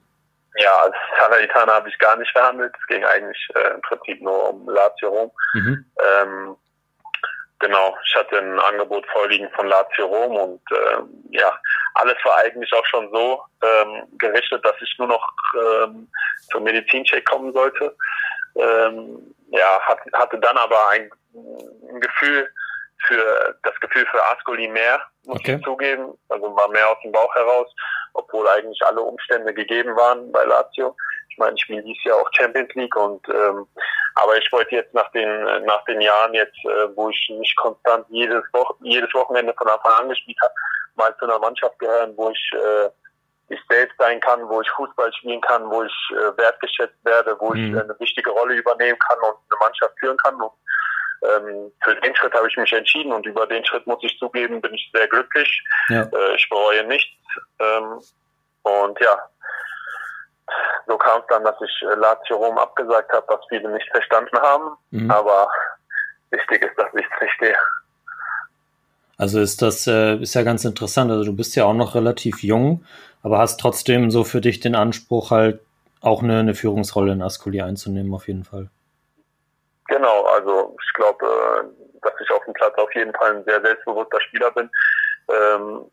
Ja, 0.56 0.72
als 0.84 0.96
Salernitana 1.20 1.74
habe 1.74 1.90
ich 1.90 1.98
gar 2.00 2.18
nicht 2.18 2.32
verhandelt. 2.32 2.74
Es 2.80 2.88
ging 2.88 3.04
eigentlich 3.04 3.50
äh, 3.56 3.76
im 3.76 3.82
Prinzip 3.82 4.22
nur 4.22 4.50
um 4.50 4.68
Lazio 4.68 5.10
Rom. 5.10 5.32
Mhm. 5.54 5.86
Ähm, 6.00 6.56
genau, 7.62 7.96
ich 8.06 8.16
hatte 8.16 8.40
ein 8.40 8.60
Angebot 8.60 9.06
vorliegen 9.08 9.50
von 9.56 9.68
Lazio 9.68 10.06
Rom 10.08 10.36
und 10.36 10.62
äh, 10.72 11.38
ja, 11.38 11.58
alles 11.94 12.18
war 12.26 12.38
eigentlich 12.38 12.72
auch 12.74 12.86
schon 12.86 13.10
so 13.14 13.42
ähm, 13.64 14.04
gerichtet, 14.18 14.66
dass 14.66 14.76
ich 14.82 14.94
nur 14.98 15.08
noch 15.08 15.32
ähm, 15.56 16.10
zum 16.52 16.64
Medizincheck 16.64 17.26
kommen 17.26 17.54
sollte. 17.54 17.96
Ähm, 18.56 19.34
ja, 19.52 19.80
hat, 19.82 20.00
hatte 20.14 20.38
dann 20.40 20.58
aber 20.58 20.90
ein, 20.90 21.10
ein 21.34 22.02
Gefühl, 22.02 22.50
für 23.08 23.56
das 23.64 23.74
Gefühl 23.80 24.06
für 24.12 24.24
Ascoli 24.28 24.68
mehr, 24.68 25.02
muss 25.26 25.40
okay. 25.40 25.56
ich 25.56 25.64
zugeben. 25.64 26.18
Also 26.30 26.56
war 26.56 26.68
mehr 26.70 26.90
aus 26.90 26.98
dem 27.04 27.12
Bauch 27.12 27.34
heraus, 27.36 27.68
obwohl 28.14 28.48
eigentlich 28.48 28.82
alle 28.86 29.02
Umstände 29.02 29.54
gegeben 29.54 29.96
waren 29.96 30.32
bei 30.32 30.44
Lazio. 30.44 30.96
Ich 31.30 31.38
meine, 31.38 31.56
ich 31.56 31.62
spiele 31.62 31.84
dieses 31.84 32.04
Jahr 32.04 32.18
auch 32.18 32.30
Champions 32.34 32.74
League 32.76 32.96
und 32.96 33.28
ähm, 33.30 33.68
aber 34.16 34.38
ich 34.38 34.52
wollte 34.52 34.76
jetzt 34.76 34.94
nach 34.94 35.10
den 35.12 35.66
nach 35.66 35.84
den 35.86 36.02
Jahren 36.02 36.34
jetzt, 36.34 36.58
äh, 36.66 36.96
wo 36.96 37.10
ich 37.10 37.30
nicht 37.30 37.56
konstant 37.58 38.06
jedes 38.10 38.44
Woche 38.54 38.74
jedes 38.82 39.14
Wochenende 39.14 39.54
von 39.58 39.68
Anfang 39.68 39.94
an 40.00 40.10
gespielt 40.10 40.38
habe, 40.42 40.54
mal 40.96 41.16
zu 41.18 41.26
einer 41.26 41.40
Mannschaft 41.40 41.78
gehören, 41.80 42.14
wo 42.18 42.30
ich 42.30 42.52
äh, 42.54 42.90
ich 43.50 43.60
selbst 43.70 43.98
sein 43.98 44.20
kann, 44.22 44.48
wo 44.48 44.62
ich 44.62 44.70
Fußball 44.72 45.12
spielen 45.14 45.42
kann, 45.42 45.70
wo 45.70 45.84
ich 45.84 45.94
äh, 46.12 46.38
wertgeschätzt 46.38 47.04
werde, 47.04 47.36
wo 47.40 47.54
mhm. 47.54 47.76
ich 47.76 47.82
eine 47.84 48.00
wichtige 48.00 48.30
Rolle 48.32 48.56
übernehmen 48.56 48.98
kann 49.00 49.20
und 49.20 49.36
eine 49.50 49.60
Mannschaft 49.60 49.94
führen 50.00 50.18
kann. 50.18 50.36
Und 50.36 50.52
ähm, 51.24 51.72
für 51.84 51.96
den 51.96 52.16
Schritt 52.16 52.34
habe 52.34 52.48
ich 52.48 52.58
mich 52.58 52.72
entschieden 52.72 53.12
und 53.12 53.26
über 53.26 53.46
den 53.46 53.64
Schritt 53.66 53.86
muss 53.86 54.02
ich 54.04 54.18
zugeben, 54.18 54.62
bin 54.62 54.74
ich 54.74 54.90
sehr 54.94 55.08
glücklich. 55.08 55.64
Ja. 55.90 56.04
Äh, 56.04 56.36
ich 56.36 56.50
bereue 56.50 56.86
nichts. 56.86 57.12
Ähm, 57.60 58.02
und 58.64 59.00
ja, 59.00 59.18
so 60.88 60.98
kam 60.98 61.22
es 61.22 61.28
dann, 61.30 61.44
dass 61.44 61.56
ich 61.62 61.82
äh, 61.84 61.96
Lazio 61.96 62.38
Rom 62.38 62.58
abgesagt 62.58 63.12
habe, 63.12 63.26
was 63.28 63.40
viele 63.50 63.70
nicht 63.72 63.90
verstanden 63.92 64.38
haben. 64.40 64.78
Mhm. 64.92 65.10
Aber 65.12 65.50
wichtig 66.32 66.64
ist, 66.64 66.78
dass 66.78 66.94
ich 66.94 67.06
es 67.06 67.18
verstehe. 67.18 67.58
Also 69.18 69.40
ist 69.40 69.62
das 69.62 69.86
äh, 69.88 70.16
ist 70.16 70.34
ja 70.34 70.44
ganz 70.44 70.66
interessant. 70.66 71.12
Also 71.12 71.26
du 71.26 71.36
bist 71.36 71.56
ja 71.56 71.66
auch 71.66 71.74
noch 71.74 71.96
relativ 71.96 72.42
jung, 72.42 72.86
aber 73.24 73.38
hast 73.38 73.60
trotzdem 73.60 74.10
so 74.10 74.24
für 74.24 74.42
dich 74.42 74.60
den 74.60 74.76
Anspruch 74.76 75.32
halt 75.32 75.62
auch 76.02 76.24
eine, 76.24 76.40
eine 76.40 76.56
Führungsrolle 76.56 77.14
in 77.14 77.22
Ascoli 77.22 77.62
einzunehmen 77.62 78.14
auf 78.14 78.28
jeden 78.28 78.44
Fall. 78.44 78.70
Genau, 79.88 80.24
also 80.24 80.76
ich 80.82 80.94
glaube, 80.94 81.26
äh, 81.26 82.00
dass 82.02 82.14
ich 82.20 82.32
auf 82.32 82.44
dem 82.46 82.54
Platz 82.54 82.76
auf 82.78 82.94
jeden 82.96 83.14
Fall 83.14 83.36
ein 83.36 83.44
sehr 83.44 83.62
selbstbewusster 83.62 84.20
Spieler 84.22 84.52
bin. 84.52 84.70
Ähm, 85.30 85.86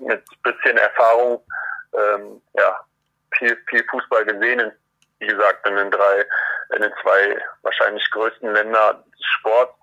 mit 0.00 0.22
bisschen 0.42 0.76
Erfahrung, 0.76 1.40
ähm, 1.92 2.40
ja, 2.54 2.80
viel, 3.38 3.56
viel 3.68 3.84
Fußball 3.90 4.24
gesehen, 4.24 4.72
wie 5.18 5.26
gesagt, 5.26 5.66
in 5.68 5.76
den 5.76 5.90
drei, 5.90 6.26
in 6.74 6.82
den 6.82 6.92
zwei 7.02 7.38
wahrscheinlich 7.62 8.08
größten 8.10 8.52
Länder 8.52 9.04
des 9.12 9.26
Sports, 9.38 9.74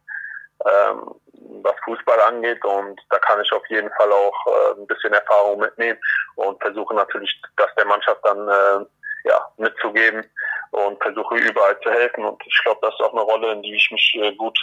ähm, 0.65 1.15
was 1.63 1.75
Fußball 1.85 2.19
angeht. 2.21 2.63
Und 2.65 2.99
da 3.09 3.19
kann 3.19 3.41
ich 3.41 3.51
auf 3.51 3.65
jeden 3.69 3.89
Fall 3.91 4.11
auch 4.11 4.47
äh, 4.47 4.79
ein 4.79 4.87
bisschen 4.87 5.13
Erfahrung 5.13 5.59
mitnehmen 5.59 5.99
und 6.35 6.61
versuche 6.61 6.93
natürlich, 6.93 7.41
das 7.57 7.73
der 7.75 7.85
Mannschaft 7.85 8.19
dann 8.23 8.47
äh, 8.47 8.85
ja, 9.25 9.51
mitzugeben 9.57 10.25
und 10.71 11.01
versuche 11.01 11.35
überall 11.35 11.79
zu 11.81 11.89
helfen. 11.89 12.25
Und 12.25 12.41
ich 12.45 12.59
glaube, 12.63 12.79
das 12.81 12.93
ist 12.93 13.01
auch 13.01 13.13
eine 13.13 13.21
Rolle, 13.21 13.53
in 13.53 13.61
die 13.61 13.75
ich 13.75 13.89
mich 13.91 14.17
äh, 14.21 14.35
gut 14.35 14.57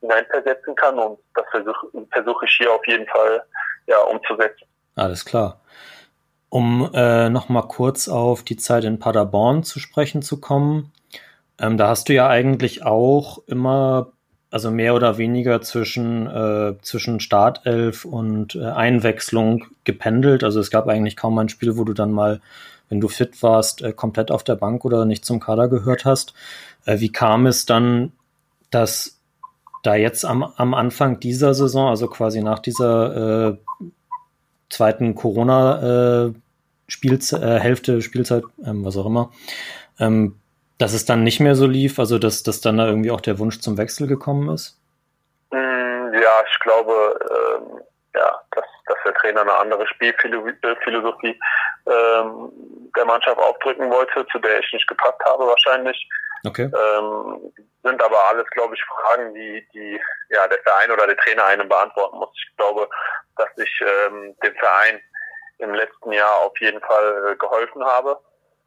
hineinversetzen 0.00 0.74
kann. 0.76 0.98
Und 0.98 1.18
das 1.34 1.46
versuche 1.50 1.86
versuch 2.12 2.42
ich 2.42 2.56
hier 2.56 2.72
auf 2.72 2.86
jeden 2.86 3.06
Fall 3.08 3.42
ja, 3.86 3.98
umzusetzen. 4.00 4.66
Alles 4.96 5.24
klar. 5.24 5.60
Um 6.50 6.88
äh, 6.94 7.28
nochmal 7.28 7.68
kurz 7.68 8.08
auf 8.08 8.42
die 8.42 8.56
Zeit 8.56 8.84
in 8.84 8.98
Paderborn 8.98 9.64
zu 9.64 9.80
sprechen 9.80 10.22
zu 10.22 10.40
kommen. 10.40 10.92
Ähm, 11.58 11.76
da 11.76 11.88
hast 11.88 12.08
du 12.08 12.14
ja 12.14 12.28
eigentlich 12.28 12.84
auch 12.84 13.42
immer, 13.46 14.12
also 14.50 14.70
mehr 14.70 14.94
oder 14.94 15.18
weniger 15.18 15.60
zwischen, 15.60 16.26
äh, 16.26 16.74
zwischen 16.80 17.20
Startelf 17.20 18.04
und 18.04 18.54
äh, 18.54 18.64
Einwechslung 18.64 19.66
gependelt. 19.84 20.42
Also 20.42 20.60
es 20.60 20.70
gab 20.70 20.88
eigentlich 20.88 21.16
kaum 21.16 21.38
ein 21.38 21.50
Spiel, 21.50 21.76
wo 21.76 21.84
du 21.84 21.92
dann 21.92 22.12
mal 22.12 22.40
wenn 22.88 23.00
du 23.00 23.08
fit 23.08 23.42
warst, 23.42 23.82
äh, 23.82 23.92
komplett 23.92 24.30
auf 24.30 24.44
der 24.44 24.56
Bank 24.56 24.84
oder 24.84 25.04
nicht 25.04 25.24
zum 25.24 25.40
Kader 25.40 25.68
gehört 25.68 26.04
hast. 26.04 26.34
Äh, 26.84 27.00
wie 27.00 27.12
kam 27.12 27.46
es 27.46 27.66
dann, 27.66 28.12
dass 28.70 29.18
da 29.82 29.94
jetzt 29.94 30.24
am, 30.24 30.42
am 30.42 30.74
Anfang 30.74 31.20
dieser 31.20 31.54
Saison, 31.54 31.88
also 31.88 32.08
quasi 32.08 32.42
nach 32.42 32.58
dieser 32.58 33.50
äh, 33.50 33.56
zweiten 34.70 35.14
Corona- 35.14 36.26
äh, 36.28 36.32
Spielze 36.88 37.36
äh, 37.36 37.60
Hälfte 37.60 38.00
Spielzeit, 38.00 38.42
ähm, 38.64 38.84
was 38.84 38.96
auch 38.96 39.06
immer, 39.06 39.30
ähm, 40.00 40.40
dass 40.78 40.94
es 40.94 41.04
dann 41.04 41.22
nicht 41.22 41.38
mehr 41.38 41.54
so 41.54 41.66
lief, 41.66 41.98
also 41.98 42.18
dass, 42.18 42.42
dass 42.42 42.60
dann 42.60 42.78
da 42.78 42.86
irgendwie 42.86 43.10
auch 43.10 43.20
der 43.20 43.38
Wunsch 43.38 43.60
zum 43.60 43.76
Wechsel 43.76 44.06
gekommen 44.06 44.48
ist? 44.48 44.80
Mm, 45.50 46.14
ja, 46.14 46.44
ich 46.50 46.60
glaube, 46.60 47.18
ähm, 47.30 47.80
ja, 48.14 48.40
dass, 48.52 48.64
dass 48.86 48.96
der 49.04 49.14
Trainer 49.14 49.42
eine 49.42 49.54
andere 49.58 49.86
Spielphilosophie 49.86 51.38
ähm, 51.86 52.52
der 52.96 53.04
Mannschaft 53.04 53.38
aufdrücken 53.38 53.90
wollte, 53.90 54.26
zu 54.32 54.38
der 54.38 54.60
ich 54.60 54.72
nicht 54.72 54.88
gepasst 54.88 55.20
habe 55.26 55.46
wahrscheinlich. 55.46 56.08
Okay. 56.46 56.70
Ähm, 56.72 57.52
sind 57.88 58.02
aber 58.02 58.28
alles, 58.28 58.46
glaube 58.50 58.74
ich, 58.74 58.84
Fragen, 58.84 59.34
die, 59.34 59.66
die 59.72 60.00
ja 60.30 60.46
der 60.46 60.62
Verein 60.62 60.90
oder 60.90 61.06
der 61.06 61.16
Trainer 61.16 61.44
einem 61.46 61.68
beantworten 61.68 62.18
muss. 62.18 62.30
Ich 62.34 62.56
glaube, 62.56 62.88
dass 63.36 63.48
ich 63.56 63.80
ähm, 63.80 64.36
dem 64.44 64.54
Verein 64.56 65.00
im 65.58 65.74
letzten 65.74 66.12
Jahr 66.12 66.36
auf 66.38 66.58
jeden 66.60 66.80
Fall 66.80 67.32
äh, 67.32 67.36
geholfen 67.36 67.84
habe. 67.84 68.18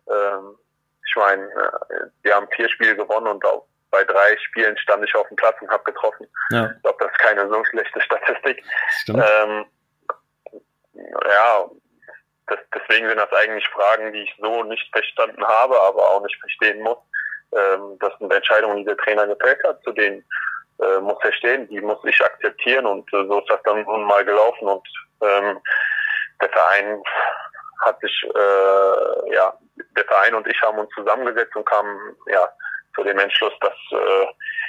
Ähm, 0.09 0.57
ich 1.05 1.15
meine, 1.15 1.43
äh, 1.45 2.07
wir 2.23 2.35
haben 2.35 2.47
vier 2.55 2.69
Spiele 2.69 2.95
gewonnen 2.95 3.27
und 3.27 3.45
auch 3.45 3.65
bei 3.91 4.03
drei 4.03 4.37
Spielen 4.37 4.77
stand 4.77 5.03
ich 5.03 5.13
auf 5.15 5.27
dem 5.27 5.35
Platz 5.35 5.57
und 5.61 5.69
habe 5.69 5.83
getroffen. 5.83 6.27
Ja. 6.49 6.71
Ich 6.75 6.81
glaube, 6.81 6.97
das 6.99 7.11
ist 7.11 7.19
keine 7.19 7.49
so 7.49 7.63
schlechte 7.65 8.01
Statistik. 8.01 8.63
Stimmt. 8.89 9.23
Ähm, 9.23 9.65
ja, 10.93 11.69
das, 12.47 12.59
deswegen 12.73 13.07
sind 13.07 13.17
das 13.17 13.31
eigentlich 13.33 13.67
Fragen, 13.69 14.13
die 14.13 14.23
ich 14.23 14.35
so 14.39 14.63
nicht 14.63 14.89
verstanden 14.91 15.45
habe, 15.45 15.79
aber 15.81 16.09
auch 16.09 16.21
nicht 16.23 16.39
verstehen 16.39 16.81
muss. 16.81 16.97
Ähm, 17.53 17.97
das 17.99 18.11
sind 18.19 18.33
Entscheidungen, 18.33 18.77
die 18.77 18.85
der 18.85 18.97
Trainer 18.97 19.27
gefällt 19.27 19.63
hat, 19.63 19.81
zu 19.83 19.91
denen 19.91 20.23
äh, 20.79 20.99
muss 20.99 21.17
er 21.23 21.33
stehen, 21.33 21.67
die 21.67 21.81
muss 21.81 21.99
ich 22.05 22.23
akzeptieren 22.23 22.85
und 22.85 23.07
äh, 23.13 23.25
so 23.27 23.39
ist 23.39 23.49
das 23.49 23.61
dann 23.63 23.83
nun 23.83 24.03
mal 24.03 24.25
gelaufen 24.25 24.67
und 24.67 24.87
ähm, 25.21 25.59
der 26.41 26.49
Verein 26.49 27.03
hat 27.81 27.99
sich, 27.99 28.23
äh, 28.23 29.33
ja, 29.33 29.53
der 29.95 30.05
Verein 30.05 30.35
und 30.35 30.47
ich 30.47 30.61
haben 30.61 30.77
uns 30.79 30.89
zusammengesetzt 30.95 31.55
und 31.55 31.65
kamen, 31.65 32.15
ja, 32.27 32.47
zu 32.95 33.03
dem 33.03 33.19
Entschluss, 33.19 33.53
dass 33.61 33.73
äh, 33.91 34.25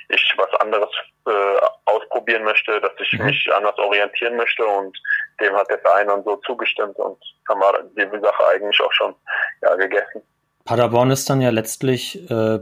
ich 0.08 0.34
was 0.36 0.52
anderes 0.60 0.90
äh, 1.26 1.66
ausprobieren 1.86 2.44
möchte, 2.44 2.80
dass 2.80 2.92
ich 2.98 3.12
Mhm. 3.18 3.26
mich 3.26 3.52
anders 3.52 3.76
orientieren 3.78 4.36
möchte 4.36 4.64
und 4.64 4.96
dem 5.40 5.54
hat 5.56 5.68
der 5.70 5.78
Verein 5.78 6.08
dann 6.08 6.24
so 6.24 6.36
zugestimmt 6.36 6.96
und 6.96 7.18
haben 7.48 7.60
wir 7.94 8.06
die 8.06 8.20
Sache 8.20 8.46
eigentlich 8.48 8.80
auch 8.80 8.92
schon 8.92 9.14
ja, 9.62 9.74
gegessen. 9.76 10.22
Paderborn 10.64 11.10
ist 11.10 11.28
dann 11.28 11.40
ja 11.40 11.50
letztlich 11.50 12.30
äh, 12.30 12.60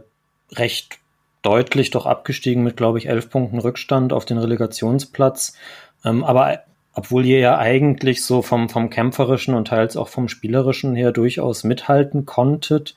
recht 0.57 0.99
deutlich 1.43 1.91
doch 1.91 2.07
abgestiegen 2.07 2.63
mit, 2.63 2.77
glaube 2.77 2.99
ich, 2.99 3.09
elf 3.09 3.31
Punkten 3.31 3.59
Rückstand 3.59 4.13
auf 4.13 4.25
den 4.25 4.39
Relegationsplatz. 4.39 5.59
Ähm, 6.05 6.25
aber 6.25 6.65
obwohl 6.95 7.25
ihr 7.25 7.39
ja 7.39 7.59
eigentlich 7.59 8.25
so 8.25 8.43
vom, 8.43 8.69
vom 8.69 8.91
kämpferischen 8.91 9.55
und 9.55 9.69
teils 9.69 9.97
auch 9.97 10.09
vom 10.09 10.29
spielerischen 10.29 10.97
her 10.97 11.13
durchaus 11.13 11.65
mithalten 11.65 12.27
konntet, 12.27 12.97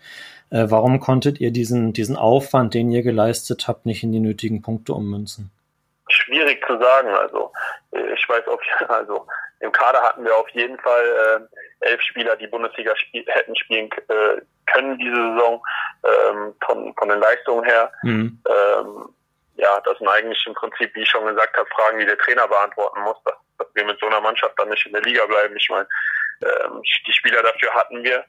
äh, 0.49 0.66
warum 0.70 0.99
konntet 0.99 1.39
ihr 1.39 1.51
diesen, 1.51 1.93
diesen 1.93 2.18
Aufwand, 2.18 2.74
den 2.74 2.91
ihr 2.91 3.04
geleistet 3.04 3.68
habt, 3.68 3.86
nicht 3.86 4.04
in 4.04 4.12
die 4.12 4.20
nötigen 4.20 4.62
Punkte 4.62 4.93
ummünzen? 4.93 5.51
Schwierig 6.10 6.64
zu 6.68 6.78
sagen. 6.80 7.10
Also 7.10 7.51
äh, 7.91 8.14
ich 8.14 8.28
weiß 8.28 8.47
auf 8.47 8.62
also 8.89 9.28
im 9.60 9.72
Kader 9.72 10.01
hatten 10.01 10.26
wir 10.26 10.36
auf 10.36 10.49
jeden 10.49 10.78
Fall 10.80 11.47
äh, 11.82 11.86
elf 11.88 12.01
Spieler, 12.01 12.36
die 12.36 12.47
Bundesliga 12.47 12.95
spiel 12.97 13.24
hätten 13.28 13.56
spielen 13.56 13.89
äh, 14.10 14.41
können 14.66 14.97
diese 14.97 15.16
Saison 15.16 15.62
ähm, 16.04 16.56
von, 16.66 16.93
von 16.95 17.10
den 17.10 17.20
Leistungen 17.20 17.64
her. 17.64 17.91
Mhm. 18.04 18.41
Ähm, 18.47 19.10
ja, 19.56 19.80
das 19.82 19.97
sind 19.97 20.08
eigentlich 20.08 20.43
im 20.47 20.54
Prinzip, 20.56 20.93
wie 20.95 21.01
ich 21.01 21.10
schon 21.10 21.26
gesagt 21.26 21.56
habe, 21.56 21.70
Fragen, 21.70 21.99
die 21.99 22.06
der 22.06 22.18
Trainer 22.18 22.47
beantworten 22.47 23.01
muss, 23.01 23.18
dass, 23.24 23.36
dass 23.60 23.68
wir 23.74 23.86
mit 23.86 23.99
so 23.99 24.08
einer 24.08 24.22
Mannschaft 24.22 24.58
dann 24.58 24.70
nicht 24.70 24.86
in 24.86 24.93
der 24.93 25.04
Liga 25.04 25.26
bleiben. 25.26 25.56
Ich 25.56 25.70
meine, 25.70 25.88
ähm, 26.41 26.82
die 27.08 27.14
Spieler 27.14 27.41
dafür 27.43 27.74
hatten 27.74 28.04
wir. 28.04 28.26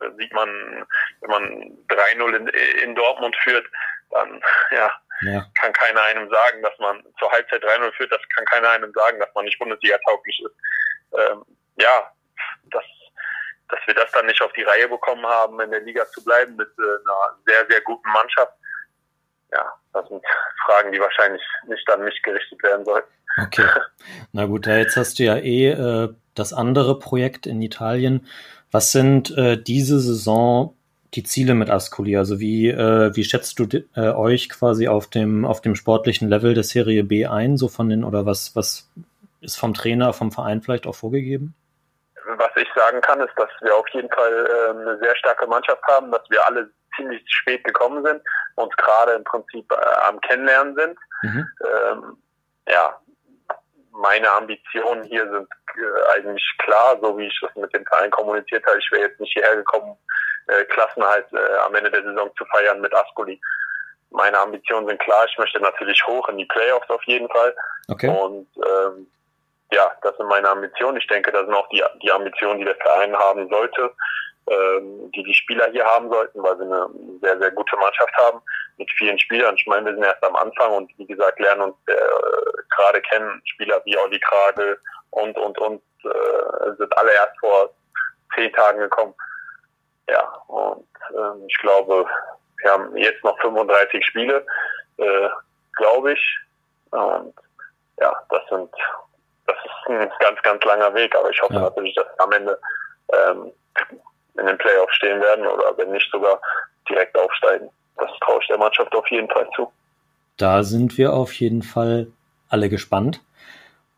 Da 0.00 0.10
sieht 0.12 0.32
man, 0.32 0.86
wenn 1.20 1.30
man 1.30 1.78
3-0 1.88 2.36
in, 2.36 2.48
in 2.82 2.94
Dortmund 2.94 3.36
führt, 3.42 3.66
dann 4.10 4.40
ja, 4.70 4.92
Ja, 5.22 5.46
kann 5.60 5.72
keiner 5.72 6.02
einem 6.02 6.28
sagen, 6.30 6.62
dass 6.62 6.78
man 6.78 7.02
zur 7.18 7.30
Halbzeit 7.30 7.62
3-0 7.62 7.92
führt, 7.92 8.12
das 8.12 8.20
kann 8.34 8.44
keiner 8.46 8.70
einem 8.70 8.92
sagen, 8.92 9.18
dass 9.20 9.32
man 9.34 9.44
nicht 9.44 9.58
Bundesliga 9.58 9.98
tauglich 10.06 10.42
ist. 10.44 10.54
Ähm, 11.18 11.44
ja, 11.76 12.10
dass, 12.70 12.84
dass 13.68 13.80
wir 13.86 13.94
das 13.94 14.10
dann 14.12 14.26
nicht 14.26 14.40
auf 14.42 14.52
die 14.52 14.62
Reihe 14.62 14.88
bekommen 14.88 15.24
haben, 15.26 15.60
in 15.60 15.70
der 15.70 15.80
Liga 15.80 16.06
zu 16.06 16.22
bleiben 16.24 16.56
mit 16.56 16.68
äh, 16.78 16.82
einer 16.82 17.36
sehr, 17.46 17.66
sehr 17.68 17.80
guten 17.82 18.10
Mannschaft. 18.10 18.52
Ja, 19.52 19.72
das 19.92 20.08
sind 20.08 20.24
Fragen, 20.64 20.92
die 20.92 21.00
wahrscheinlich 21.00 21.42
nicht 21.66 21.88
an 21.90 22.04
mich 22.04 22.20
gerichtet 22.22 22.62
werden 22.62 22.84
sollten. 22.84 23.08
Okay. 23.42 23.66
Na 24.32 24.46
gut, 24.46 24.66
ja, 24.66 24.76
jetzt 24.76 24.96
hast 24.96 25.18
du 25.18 25.24
ja 25.24 25.36
eh 25.36 25.70
äh, 25.70 26.14
das 26.34 26.52
andere 26.52 26.98
Projekt 26.98 27.46
in 27.46 27.62
Italien. 27.62 28.26
Was 28.70 28.92
sind 28.92 29.36
äh, 29.36 29.60
diese 29.60 30.00
Saison 30.00 30.74
die 31.14 31.22
Ziele 31.22 31.54
mit 31.54 31.70
Ascoli? 31.70 32.16
Also 32.16 32.40
wie, 32.40 32.68
äh, 32.68 33.14
wie 33.14 33.24
schätzt 33.24 33.58
du 33.58 33.66
äh, 33.94 34.10
euch 34.10 34.48
quasi 34.48 34.88
auf 34.88 35.06
dem, 35.08 35.44
auf 35.44 35.60
dem 35.60 35.74
sportlichen 35.74 36.28
Level 36.28 36.54
der 36.54 36.64
Serie 36.64 37.04
B 37.04 37.26
ein? 37.26 37.56
So 37.56 37.68
von 37.68 37.88
den, 37.88 38.04
oder 38.04 38.26
was, 38.26 38.54
was 38.56 38.90
ist 39.40 39.56
vom 39.56 39.74
Trainer, 39.74 40.12
vom 40.12 40.32
Verein 40.32 40.62
vielleicht 40.62 40.86
auch 40.86 40.94
vorgegeben? 40.94 41.54
Was 42.26 42.50
ich 42.56 42.68
sagen 42.74 43.00
kann, 43.02 43.20
ist, 43.20 43.34
dass 43.36 43.50
wir 43.60 43.74
auf 43.76 43.88
jeden 43.90 44.10
Fall 44.10 44.46
äh, 44.46 44.70
eine 44.70 44.98
sehr 44.98 45.14
starke 45.16 45.46
Mannschaft 45.46 45.82
haben, 45.84 46.10
dass 46.10 46.28
wir 46.28 46.44
alle 46.46 46.68
ziemlich 46.96 47.22
spät 47.26 47.62
gekommen 47.62 48.04
sind, 48.04 48.20
uns 48.56 48.74
gerade 48.76 49.12
im 49.12 49.24
Prinzip 49.24 49.70
äh, 49.70 50.08
am 50.08 50.20
Kennenlernen 50.20 50.74
sind. 50.74 50.98
Mhm. 51.22 51.48
ähm, 51.60 52.22
ja, 52.68 52.98
meine 53.92 54.30
Ambitionen 54.32 55.04
hier 55.04 55.22
sind 55.30 55.48
äh, 55.76 56.16
eigentlich 56.16 56.44
klar, 56.58 56.98
so 57.00 57.16
wie 57.16 57.26
ich 57.26 57.38
das 57.40 57.54
mit 57.54 57.72
dem 57.74 57.86
Verein 57.86 58.10
kommuniziert 58.10 58.66
habe. 58.66 58.78
Ich 58.78 58.90
wäre 58.90 59.08
jetzt 59.08 59.20
nicht 59.20 59.32
hierher 59.32 59.56
gekommen, 59.56 59.96
äh, 60.48 60.64
Klassenhalt 60.64 61.26
äh, 61.32 61.56
am 61.64 61.74
Ende 61.74 61.90
der 61.90 62.02
Saison 62.02 62.30
zu 62.36 62.44
feiern 62.46 62.80
mit 62.80 62.94
Ascoli. 62.94 63.40
Meine 64.10 64.38
Ambitionen 64.38 64.86
sind 64.86 65.00
klar. 65.00 65.26
Ich 65.28 65.38
möchte 65.38 65.60
natürlich 65.60 66.04
hoch 66.06 66.28
in 66.28 66.38
die 66.38 66.46
Playoffs 66.46 66.88
auf 66.88 67.02
jeden 67.04 67.28
Fall. 67.28 67.54
Okay. 67.88 68.08
Und 68.08 68.48
ähm, 68.56 69.06
ja, 69.72 69.90
das 70.02 70.16
sind 70.16 70.28
meine 70.28 70.48
Ambitionen. 70.48 70.98
Ich 70.98 71.06
denke, 71.06 71.32
das 71.32 71.44
sind 71.44 71.54
auch 71.54 71.68
die, 71.68 71.82
die 72.02 72.12
Ambitionen, 72.12 72.58
die 72.58 72.64
der 72.64 72.76
Verein 72.76 73.16
haben 73.16 73.48
sollte, 73.48 73.92
ähm, 74.48 75.10
die 75.12 75.24
die 75.24 75.34
Spieler 75.34 75.70
hier 75.72 75.84
haben 75.84 76.08
sollten, 76.08 76.42
weil 76.42 76.58
wir 76.58 76.66
eine 76.66 76.88
sehr, 77.20 77.38
sehr 77.38 77.50
gute 77.50 77.76
Mannschaft 77.76 78.14
haben 78.16 78.40
mit 78.76 78.90
vielen 78.92 79.18
Spielern. 79.18 79.56
Ich 79.56 79.66
meine, 79.66 79.86
wir 79.86 79.94
sind 79.94 80.04
erst 80.04 80.22
am 80.24 80.36
Anfang 80.36 80.72
und 80.72 80.92
wie 80.98 81.06
gesagt, 81.06 81.40
lernen 81.40 81.62
uns 81.62 81.76
äh, 81.86 81.92
gerade 82.76 83.00
kennen. 83.02 83.42
Spieler 83.44 83.80
wie 83.84 83.98
Olli 83.98 84.20
Kragel 84.20 84.78
und, 85.10 85.36
und, 85.36 85.58
und 85.58 85.82
äh, 86.04 86.76
sind 86.78 86.96
alle 86.98 87.12
erst 87.12 87.38
vor 87.40 87.70
zehn 88.34 88.52
Tagen 88.52 88.78
gekommen. 88.78 89.14
Ja, 90.08 90.22
und 90.46 90.86
ähm, 91.10 91.44
ich 91.48 91.58
glaube, 91.58 92.06
wir 92.58 92.72
haben 92.72 92.96
jetzt 92.96 93.24
noch 93.24 93.38
35 93.40 94.04
Spiele, 94.06 94.46
äh, 94.98 95.28
glaube 95.72 96.12
ich. 96.12 96.38
Und 96.90 97.34
ja, 97.98 98.12
das 98.30 98.42
sind 98.48 98.70
das 99.46 99.56
ist 99.64 99.88
ein 99.88 100.10
ganz, 100.20 100.42
ganz 100.42 100.64
langer 100.64 100.94
Weg, 100.94 101.14
aber 101.14 101.30
ich 101.30 101.40
hoffe 101.40 101.54
Ja. 101.54 101.60
natürlich, 101.60 101.94
dass 101.94 102.06
wir 102.06 102.24
am 102.24 102.32
Ende 102.32 102.58
ähm, 103.12 103.52
in 104.38 104.46
den 104.46 104.58
Playoffs 104.58 104.94
stehen 104.96 105.20
werden 105.20 105.46
oder 105.46 105.76
wenn 105.76 105.90
nicht 105.92 106.10
sogar 106.10 106.40
direkt 106.88 107.16
aufsteigen. 107.16 107.68
Das 107.96 108.10
traue 108.20 108.40
ich 108.40 108.46
der 108.48 108.58
Mannschaft 108.58 108.94
auf 108.94 109.06
jeden 109.10 109.28
Fall 109.30 109.48
zu. 109.54 109.72
Da 110.36 110.62
sind 110.62 110.98
wir 110.98 111.14
auf 111.14 111.32
jeden 111.32 111.62
Fall 111.62 112.08
alle 112.48 112.68
gespannt. 112.68 113.20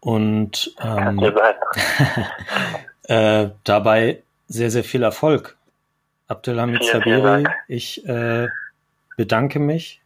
Und 0.00 0.72
ähm, 0.80 1.20
äh, 3.08 3.48
dabei 3.64 4.22
sehr, 4.46 4.70
sehr 4.70 4.84
viel 4.84 5.02
Erfolg. 5.02 5.56
Abdelhamid 6.28 6.84
Vielen, 6.84 6.92
Sabiri, 6.92 7.44
ich 7.66 8.06
äh, 8.06 8.48
bedanke 9.16 9.58
mich 9.58 10.00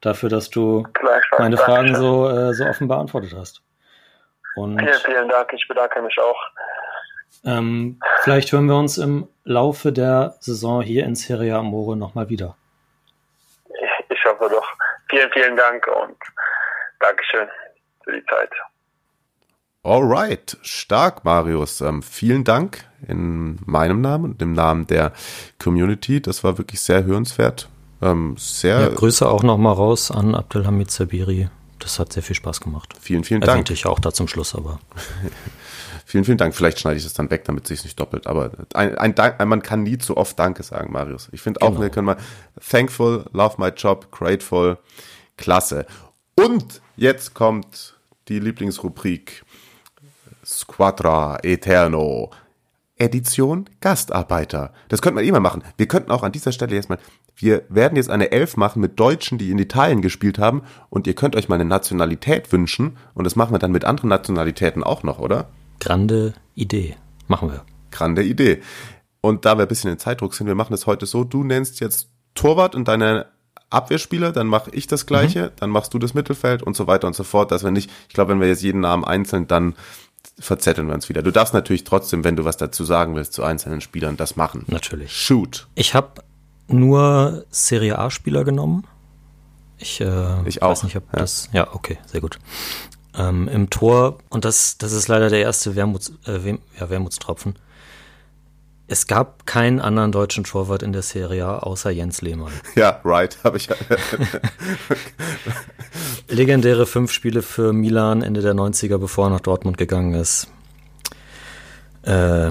dafür, 0.00 0.30
dass 0.30 0.50
du 0.50 0.86
meine 1.38 1.58
Fragen 1.58 1.94
so, 1.94 2.28
äh, 2.28 2.54
so 2.54 2.64
offen 2.64 2.88
beantwortet 2.88 3.34
hast. 3.36 3.62
Und 4.56 4.78
Vielen, 4.78 5.00
vielen 5.04 5.28
Dank. 5.28 5.52
Ich 5.52 5.66
bedanke 5.68 6.02
mich 6.02 6.18
auch. 6.18 6.38
ähm, 7.44 7.98
vielleicht 8.22 8.52
hören 8.52 8.66
wir 8.66 8.76
uns 8.76 8.98
im 8.98 9.28
Laufe 9.44 9.92
der 9.92 10.36
Saison 10.40 10.82
hier 10.82 11.04
in 11.04 11.14
Serie 11.14 11.56
Amore 11.56 11.96
nochmal 11.96 12.28
wieder. 12.28 12.56
Ich, 13.68 14.10
ich 14.10 14.24
hoffe 14.24 14.48
doch. 14.50 14.66
Vielen, 15.08 15.30
vielen 15.32 15.56
Dank 15.56 15.86
und 15.86 16.16
Dankeschön 17.00 17.48
für 18.04 18.12
die 18.12 18.24
Zeit. 18.26 18.50
Alright, 19.82 20.58
stark, 20.62 21.24
Marius. 21.24 21.80
Ähm, 21.80 22.02
vielen 22.02 22.44
Dank 22.44 22.84
in 23.08 23.58
meinem 23.64 24.02
Namen 24.02 24.32
und 24.32 24.42
im 24.42 24.52
Namen 24.52 24.86
der 24.86 25.12
Community. 25.62 26.20
Das 26.20 26.44
war 26.44 26.58
wirklich 26.58 26.80
sehr 26.82 27.04
hörenswert. 27.04 27.68
Ähm, 28.02 28.34
sehr, 28.38 28.80
Ja, 28.80 28.88
Grüße 28.88 29.26
auch 29.26 29.42
nochmal 29.42 29.72
raus 29.74 30.10
an 30.10 30.34
Abdelhamid 30.34 30.90
Sabiri. 30.90 31.48
Das 31.80 31.98
hat 31.98 32.12
sehr 32.12 32.22
viel 32.22 32.36
Spaß 32.36 32.60
gemacht. 32.60 32.94
vielen, 33.00 33.24
vielen 33.24 33.40
Dank. 33.40 33.50
Erwähnte 33.50 33.72
ich 33.72 33.86
auch 33.86 33.98
da 33.98 34.12
zum 34.12 34.28
Schluss, 34.28 34.54
aber 34.54 34.78
Vielen, 36.10 36.24
vielen 36.24 36.38
Dank. 36.38 36.56
Vielleicht 36.56 36.80
schneide 36.80 36.96
ich 36.98 37.04
es 37.04 37.12
dann 37.12 37.30
weg, 37.30 37.44
damit 37.44 37.64
es 37.64 37.68
sich 37.68 37.84
nicht 37.84 38.00
doppelt. 38.00 38.26
Aber 38.26 38.50
ein, 38.74 38.98
ein 38.98 39.14
Dank, 39.14 39.38
man 39.46 39.62
kann 39.62 39.84
nie 39.84 39.96
zu 39.96 40.16
oft 40.16 40.36
Danke 40.36 40.64
sagen, 40.64 40.90
Marius. 40.92 41.28
Ich 41.30 41.40
finde 41.40 41.62
auch, 41.62 41.68
Genau. 41.68 41.82
wir 41.82 41.90
können 41.90 42.06
mal 42.06 42.16
thankful, 42.68 43.26
love 43.32 43.54
my 43.58 43.68
job, 43.68 44.10
grateful, 44.10 44.78
klasse. 45.36 45.86
Und 46.34 46.82
jetzt 46.96 47.34
kommt 47.34 47.96
die 48.26 48.40
Lieblingsrubrik 48.40 49.44
Squadra 50.44 51.38
Eterno. 51.44 52.30
Edition 52.96 53.70
Gastarbeiter. 53.80 54.74
Das 54.88 55.00
könnte 55.00 55.22
man 55.22 55.30
mal 55.30 55.40
machen. 55.40 55.62
Wir 55.78 55.88
könnten 55.88 56.10
auch 56.10 56.22
an 56.22 56.32
dieser 56.32 56.52
Stelle 56.52 56.74
jetzt 56.74 56.90
mal, 56.90 56.98
wir 57.42 57.62
werden 57.68 57.96
jetzt 57.96 58.10
eine 58.10 58.32
Elf 58.32 58.56
machen 58.56 58.80
mit 58.80 58.98
Deutschen, 58.98 59.38
die 59.38 59.50
in 59.50 59.58
Italien 59.58 60.02
gespielt 60.02 60.38
haben 60.38 60.62
und 60.88 61.06
ihr 61.06 61.14
könnt 61.14 61.36
euch 61.36 61.48
mal 61.48 61.56
eine 61.56 61.64
Nationalität 61.64 62.52
wünschen 62.52 62.96
und 63.14 63.24
das 63.24 63.36
machen 63.36 63.52
wir 63.52 63.58
dann 63.58 63.72
mit 63.72 63.84
anderen 63.84 64.08
Nationalitäten 64.08 64.82
auch 64.82 65.02
noch, 65.02 65.18
oder? 65.18 65.48
grande 65.80 66.34
Idee. 66.54 66.96
Machen 67.26 67.50
wir. 67.50 67.64
Grande 67.90 68.22
Idee. 68.22 68.62
Und 69.20 69.44
da 69.44 69.58
wir 69.58 69.62
ein 69.62 69.68
bisschen 69.68 69.90
in 69.90 69.98
Zeitdruck 69.98 70.34
sind, 70.34 70.46
wir 70.46 70.54
machen 70.54 70.72
das 70.72 70.86
heute 70.86 71.06
so, 71.06 71.24
du 71.24 71.42
nennst 71.42 71.80
jetzt 71.80 72.08
Torwart 72.34 72.74
und 72.74 72.86
deine 72.86 73.26
Abwehrspieler, 73.70 74.32
dann 74.32 74.46
mache 74.46 74.70
ich 74.72 74.86
das 74.86 75.06
gleiche, 75.06 75.52
dann 75.56 75.70
machst 75.70 75.92
du 75.92 75.98
das 75.98 76.14
Mittelfeld 76.14 76.62
und 76.62 76.76
so 76.76 76.86
weiter 76.86 77.06
und 77.06 77.14
so 77.14 77.24
fort, 77.24 77.50
dass 77.50 77.64
wir 77.64 77.70
nicht, 77.70 77.90
ich 78.08 78.14
glaube, 78.14 78.32
wenn 78.32 78.40
wir 78.40 78.48
jetzt 78.48 78.62
jeden 78.62 78.80
Namen 78.80 79.04
einzeln, 79.04 79.46
dann 79.48 79.74
verzetteln 80.38 80.86
wir 80.88 80.94
uns 80.94 81.08
wieder. 81.08 81.22
Du 81.22 81.30
darfst 81.30 81.54
natürlich 81.54 81.84
trotzdem, 81.84 82.24
wenn 82.24 82.36
du 82.36 82.44
was 82.44 82.56
dazu 82.56 82.84
sagen 82.84 83.14
willst 83.14 83.32
zu 83.32 83.42
einzelnen 83.42 83.80
Spielern, 83.80 84.16
das 84.16 84.36
machen. 84.36 84.64
Natürlich. 84.68 85.12
Shoot. 85.12 85.68
Ich 85.74 85.94
habe 85.94 86.22
nur 86.72 87.44
Serie 87.50 87.98
A-Spieler 87.98 88.44
genommen. 88.44 88.86
Ich, 89.78 90.00
äh, 90.00 90.42
Ich 90.46 90.62
auch, 90.62 90.70
weiß 90.70 90.84
nicht, 90.84 90.96
ob 90.96 91.04
ja. 91.12 91.18
das. 91.20 91.48
Ja, 91.52 91.74
okay, 91.74 91.98
sehr 92.06 92.20
gut. 92.20 92.38
Ähm, 93.16 93.48
Im 93.48 93.70
Tor, 93.70 94.18
und 94.28 94.44
das, 94.44 94.78
das 94.78 94.92
ist 94.92 95.08
leider 95.08 95.30
der 95.30 95.40
erste 95.40 95.74
Wermuts, 95.74 96.12
äh, 96.26 96.44
Wem, 96.44 96.60
ja, 96.78 96.90
Wermutstropfen. 96.90 97.56
Es 98.86 99.06
gab 99.06 99.46
keinen 99.46 99.80
anderen 99.80 100.10
deutschen 100.10 100.42
Torwart 100.42 100.82
in 100.82 100.92
der 100.92 101.02
Serie 101.02 101.46
A 101.46 101.58
außer 101.58 101.90
Jens 101.90 102.22
Lehmann. 102.22 102.52
Ja, 102.74 103.00
right, 103.04 103.38
habe 103.44 103.56
ich. 103.56 103.68
Legendäre 106.28 106.86
fünf 106.86 107.12
Spiele 107.12 107.42
für 107.42 107.72
Milan 107.72 108.22
Ende 108.22 108.42
der 108.42 108.54
90er, 108.54 108.98
bevor 108.98 109.26
er 109.26 109.30
nach 109.30 109.40
Dortmund 109.40 109.78
gegangen 109.78 110.14
ist. 110.14 110.48
Äh, 112.02 112.50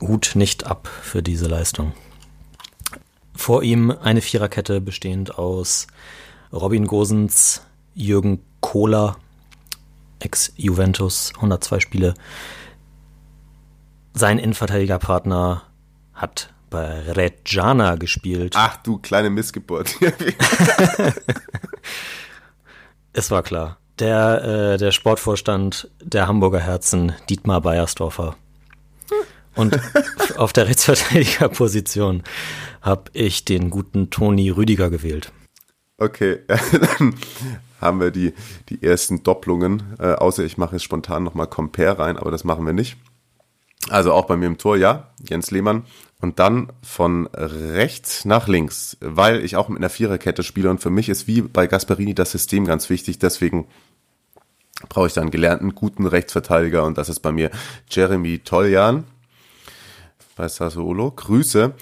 Hut 0.00 0.32
nicht 0.34 0.66
ab 0.66 0.88
für 1.02 1.22
diese 1.22 1.46
Leistung. 1.46 1.92
Vor 3.34 3.62
ihm 3.62 3.90
eine 3.90 4.20
Viererkette 4.20 4.80
bestehend 4.80 5.38
aus 5.38 5.86
Robin 6.52 6.86
Gosens, 6.86 7.62
Jürgen 7.94 8.40
Kohler, 8.60 9.16
Ex-Juventus, 10.18 11.32
102 11.36 11.80
Spiele. 11.80 12.14
Sein 14.14 14.38
Innenverteidigerpartner 14.38 15.62
hat 16.12 16.52
bei 16.70 17.10
Reggiana 17.10 17.96
gespielt. 17.96 18.54
Ach 18.56 18.76
du 18.78 18.98
kleine 18.98 19.30
Missgeburt. 19.30 19.96
Es 23.12 23.30
war 23.30 23.42
klar. 23.42 23.78
Der, 23.98 24.42
äh, 24.42 24.78
der 24.78 24.90
Sportvorstand 24.90 25.90
der 26.02 26.26
Hamburger 26.26 26.60
Herzen, 26.60 27.12
Dietmar 27.28 27.60
Beiersdorfer. 27.60 28.36
Und 29.54 29.78
auf 30.36 30.52
der 30.52 30.68
Rechtsverteidigerposition 30.68 32.22
habe 32.80 33.04
ich 33.12 33.44
den 33.44 33.70
guten 33.70 34.10
Toni 34.10 34.50
Rüdiger 34.50 34.90
gewählt. 34.90 35.32
Okay, 35.98 36.40
dann 36.48 37.14
haben 37.80 38.00
wir 38.00 38.10
die, 38.10 38.32
die 38.68 38.82
ersten 38.82 39.22
Doppelungen, 39.22 39.82
äh, 39.98 40.12
außer 40.12 40.44
ich 40.44 40.58
mache 40.58 40.76
jetzt 40.76 40.84
spontan 40.84 41.22
nochmal 41.22 41.46
Compare 41.46 41.98
rein, 41.98 42.16
aber 42.16 42.30
das 42.30 42.44
machen 42.44 42.64
wir 42.66 42.72
nicht. 42.72 42.96
Also 43.88 44.12
auch 44.12 44.26
bei 44.26 44.36
mir 44.36 44.46
im 44.46 44.58
Tor, 44.58 44.76
ja, 44.76 45.12
Jens 45.28 45.50
Lehmann. 45.50 45.84
Und 46.20 46.38
dann 46.38 46.72
von 46.82 47.26
rechts 47.34 48.24
nach 48.24 48.46
links, 48.46 48.96
weil 49.00 49.44
ich 49.44 49.56
auch 49.56 49.68
mit 49.68 49.78
einer 49.78 49.90
Viererkette 49.90 50.44
spiele 50.44 50.70
und 50.70 50.80
für 50.80 50.90
mich 50.90 51.08
ist 51.08 51.26
wie 51.26 51.42
bei 51.42 51.66
Gasperini 51.66 52.14
das 52.14 52.30
System 52.30 52.64
ganz 52.64 52.88
wichtig, 52.90 53.18
deswegen 53.18 53.66
brauche 54.88 55.08
ich 55.08 55.14
da 55.14 55.20
einen 55.20 55.32
gelernten, 55.32 55.74
guten 55.74 56.06
Rechtsverteidiger 56.06 56.84
und 56.84 56.96
das 56.96 57.08
ist 57.08 57.20
bei 57.20 57.32
mir 57.32 57.50
Jeremy 57.88 58.38
Toljan 58.38 59.04
bei 60.42 60.48
Sassuolo. 60.48 61.12
Grüße. 61.12 61.72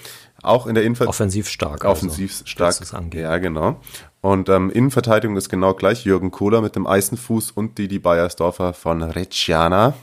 Auch 0.43 0.67
in 0.67 0.75
der 0.75 0.83
Innenver 0.83 1.07
Offensiv 1.07 1.49
stark. 1.49 1.83
offensiv 1.83 2.31
also, 2.31 2.45
stark. 2.45 2.69
was 2.69 2.81
es 2.81 2.93
angeht. 2.93 3.21
Ja, 3.21 3.37
genau. 3.39 3.79
Und 4.21 4.49
ähm, 4.49 4.69
Innenverteidigung 4.69 5.35
ist 5.35 5.49
genau 5.49 5.73
gleich. 5.73 6.05
Jürgen 6.05 6.29
Kohler 6.29 6.61
mit 6.61 6.75
dem 6.75 6.85
Eisenfuß 6.85 7.51
und 7.51 7.79
Didi 7.79 7.97
Beiersdorfer 7.97 8.73
von 8.73 9.01
Reggiana. 9.01 9.95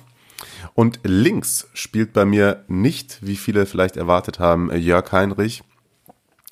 Und 0.75 1.01
links 1.05 1.69
spielt 1.73 2.13
bei 2.13 2.25
mir 2.25 2.65
nicht, 2.67 3.19
wie 3.21 3.37
viele 3.37 3.65
vielleicht 3.65 3.97
erwartet 3.97 4.41
haben, 4.41 4.75
Jörg 4.77 5.11
Heinrich. 5.13 5.63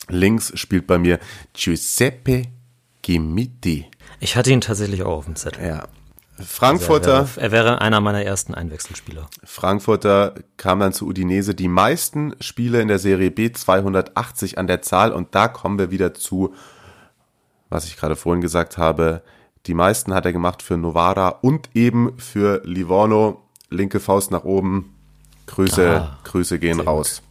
Links 0.09 0.53
spielt 0.57 0.87
bei 0.87 0.99
mir 0.99 1.19
Giuseppe 1.55 2.43
Gimitti. 3.03 3.87
Ich 4.21 4.37
hatte 4.37 4.53
ihn 4.53 4.61
tatsächlich 4.61 5.03
auch 5.03 5.19
auf 5.19 5.25
dem 5.25 5.35
Zettel. 5.35 5.67
Ja. 5.67 5.89
Frankfurter. 6.45 7.13
Er 7.13 7.37
wäre, 7.37 7.41
er 7.41 7.53
wäre 7.53 7.81
einer 7.81 8.01
meiner 8.01 8.23
ersten 8.23 8.55
Einwechselspieler. 8.55 9.27
Frankfurter 9.45 10.35
kam 10.57 10.81
dann 10.81 10.93
zu 10.93 11.07
Udinese. 11.07 11.55
Die 11.55 11.69
meisten 11.69 12.35
Spiele 12.41 12.81
in 12.83 12.89
der 12.89 12.99
Serie 12.99 13.31
B, 13.31 13.53
280 13.53 14.59
an 14.59 14.67
der 14.67 14.83
Zahl. 14.83 15.13
Und 15.13 15.35
da 15.35 15.49
kommen 15.49 15.79
wir 15.79 15.91
wieder 15.91 16.15
zu, 16.15 16.55
was 17.71 17.87
ich 17.87 17.97
gerade 17.97 18.17
vorhin 18.17 18.41
gesagt 18.43 18.77
habe. 18.79 19.23
Die 19.67 19.75
meisten 19.75 20.15
hat 20.15 20.27
er 20.27 20.33
gemacht 20.33 20.63
für 20.63 20.77
Novara 20.77 21.29
und 21.29 21.71
eben 21.75 22.19
für 22.19 22.63
Livorno. 22.65 23.43
Linke 23.71 23.99
Faust 23.99 24.31
nach 24.31 24.45
oben. 24.45 24.95
Grüße, 25.47 26.01
Ah, 26.03 26.19
Grüße 26.25 26.59
gehen 26.59 26.81
raus. 26.81 27.23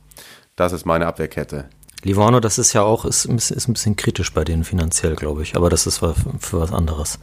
Das 0.56 0.72
ist 0.74 0.86
meine 0.86 1.06
Abwehrkette. 1.08 1.70
Livorno, 2.06 2.40
das 2.40 2.58
ist 2.60 2.72
ja 2.74 2.84
auch, 2.84 3.04
ist, 3.04 3.26
ein 3.26 3.36
bisschen- 3.36 3.58
ist 3.58 3.68
ein 3.68 3.74
bisschen 3.74 3.96
kritisch 3.96 4.32
bei 4.32 4.44
denen 4.44 4.64
finanziell, 4.64 5.16
glaube 5.16 5.42
ich. 5.44 5.56
Aber 5.56 5.70
das 5.70 5.88
ist 5.88 5.98
für, 5.98 6.14
für 6.40 6.62
was 6.62 6.72
anderes. 6.72 7.20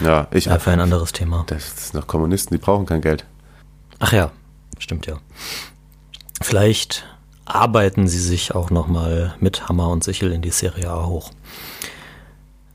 Ja, 0.00 0.28
ich 0.30 0.44
Ja, 0.44 0.58
für 0.58 0.70
ein 0.70 0.80
anderes 0.80 1.12
Thema. 1.12 1.42
Das 1.46 1.66
ist 1.72 1.94
noch 1.94 2.06
Kommunisten, 2.06 2.54
die 2.56 2.62
brauchen 2.62 2.84
kein 2.86 3.00
Geld. 3.00 3.24
Ach 3.98 4.12
ja, 4.12 4.30
stimmt 4.78 5.06
ja. 5.06 5.18
Vielleicht 6.42 7.06
arbeiten 7.46 8.06
sie 8.08 8.18
sich 8.20 8.54
auch 8.54 8.70
nochmal 8.70 9.34
mit 9.40 9.68
Hammer 9.68 9.88
und 9.88 10.04
Sichel 10.04 10.32
in 10.32 10.42
die 10.42 10.50
Serie 10.50 10.90
A 10.90 11.06
hoch. 11.06 11.30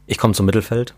Ich 0.07 0.17
komme 0.17 0.33
zum 0.33 0.45
Mittelfeld 0.47 0.93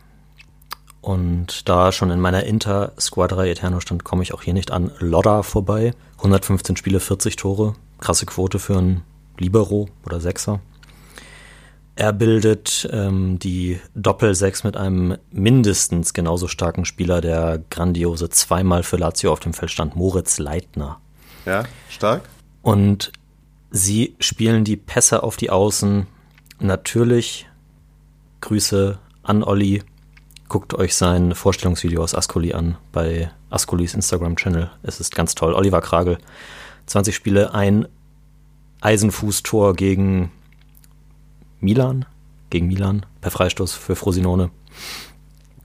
und 1.02 1.68
da 1.70 1.92
schon 1.92 2.10
in 2.10 2.20
meiner 2.20 2.44
Inter 2.44 2.94
Squadra 3.00 3.46
Eterno 3.46 3.80
stand, 3.80 4.04
komme 4.04 4.24
ich 4.24 4.34
auch 4.34 4.42
hier 4.42 4.54
nicht 4.54 4.72
an 4.72 4.92
Lodda 5.00 5.44
vorbei. 5.44 5.94
115 6.18 6.76
Spiele, 6.78 7.00
40 7.00 7.36
Tore. 7.36 7.76
Krasse 8.00 8.26
Quote 8.26 8.60
für 8.60 8.78
einen 8.78 9.04
Libero 9.40 9.90
oder 10.06 10.20
Sechser. 10.20 10.60
Er 11.96 12.14
bildet 12.14 12.88
ähm, 12.92 13.40
die 13.40 13.80
Doppel-Sechs 13.96 14.64
mit 14.64 14.78
einem 14.78 15.18
mindestens 15.32 16.14
genauso 16.14 16.48
starken 16.48 16.86
Spieler, 16.86 17.22
der 17.22 17.64
grandiose 17.72 18.30
zweimal 18.30 18.84
für 18.84 18.98
Lazio 18.98 19.34
auf 19.34 19.40
dem 19.40 19.54
Feld 19.54 19.72
stand, 19.72 19.96
Moritz 19.96 20.38
Leitner. 20.38 21.02
Ja, 21.48 21.64
stark? 21.90 22.30
Und 22.62 23.12
sie 23.72 24.16
spielen 24.20 24.64
die 24.64 24.78
Pässe 24.78 25.24
auf 25.24 25.38
die 25.38 25.50
Außen. 25.50 26.06
Natürlich 26.60 27.48
Grüße 28.42 29.00
an 29.24 29.44
Olli. 29.44 29.82
Guckt 30.50 30.76
euch 30.76 30.96
sein 30.96 31.34
Vorstellungsvideo 31.34 32.04
aus 32.04 32.14
Ascoli 32.14 32.54
an 32.54 32.78
bei 32.92 33.32
Ascolis 33.50 33.96
Instagram-Channel. 33.96 34.70
Es 34.84 35.00
ist 35.00 35.16
ganz 35.16 35.34
toll. 35.34 35.54
Oliver 35.54 35.82
Kragel. 35.82 36.20
20 36.86 37.16
Spiele, 37.16 37.54
ein 37.54 37.88
Eisenfußtor 38.82 39.74
gegen 39.76 40.32
Milan. 41.60 42.06
Gegen 42.50 42.68
Milan 42.68 43.06
per 43.22 43.32
Freistoß 43.32 43.74
für 43.74 43.96
Frosinone. 43.96 44.52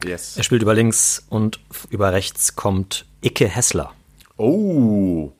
Yes. 0.04 0.36
Er 0.36 0.42
spielt 0.42 0.62
über 0.62 0.74
links 0.74 1.24
und 1.28 1.60
über 1.90 2.12
rechts 2.12 2.56
kommt 2.56 3.06
Icke 3.20 3.46
Hessler. 3.46 3.92
Oh, 4.36 5.30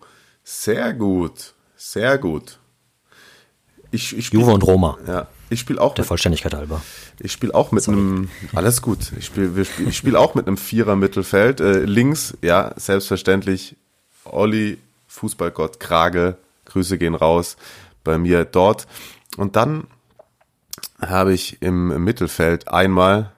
sehr 0.45 0.93
gut. 0.93 1.55
Sehr 1.77 2.17
gut. 2.19 2.59
Ich, 3.91 4.17
ich 4.17 4.27
spiel, 4.27 4.41
Juve 4.41 4.53
und 4.53 4.63
Roma. 4.63 4.97
Ja, 5.07 5.27
ich 5.51 5.61
spiele 5.61 5.81
auch 5.81 5.95
Der 5.95 6.03
mit, 6.03 6.09
Vollständigkeit 6.09 6.55
halber. 6.55 6.81
ich 7.19 7.33
spiel 7.33 7.53
auch 7.53 7.73
mit 7.73 7.87
einem 7.89 8.31
alles 8.55 8.81
gut. 8.81 9.13
Ich 9.19 9.27
spiele 9.27 9.65
spiel, 9.65 9.89
ich 9.89 9.97
spiel 9.97 10.17
auch 10.17 10.35
mit 10.35 10.47
einem 10.47 10.57
Vierer 10.57 10.97
Mittelfeld. 10.97 11.61
Äh, 11.61 11.81
links, 11.81 12.39
ja, 12.41 12.73
selbstverständlich 12.77 13.77
Olli, 14.25 14.79
Fußballgott 15.09 15.81
Krage. 15.81 16.39
Grüße 16.73 16.99
gehen 16.99 17.15
raus 17.15 17.57
bei 18.05 18.19
mir 18.19 18.45
dort. 18.45 18.87
Und 19.37 19.57
dann 19.57 19.87
habe 21.01 21.33
ich 21.33 21.63
im 21.63 22.05
Mittelfeld 22.05 22.69
einmal 22.69 23.33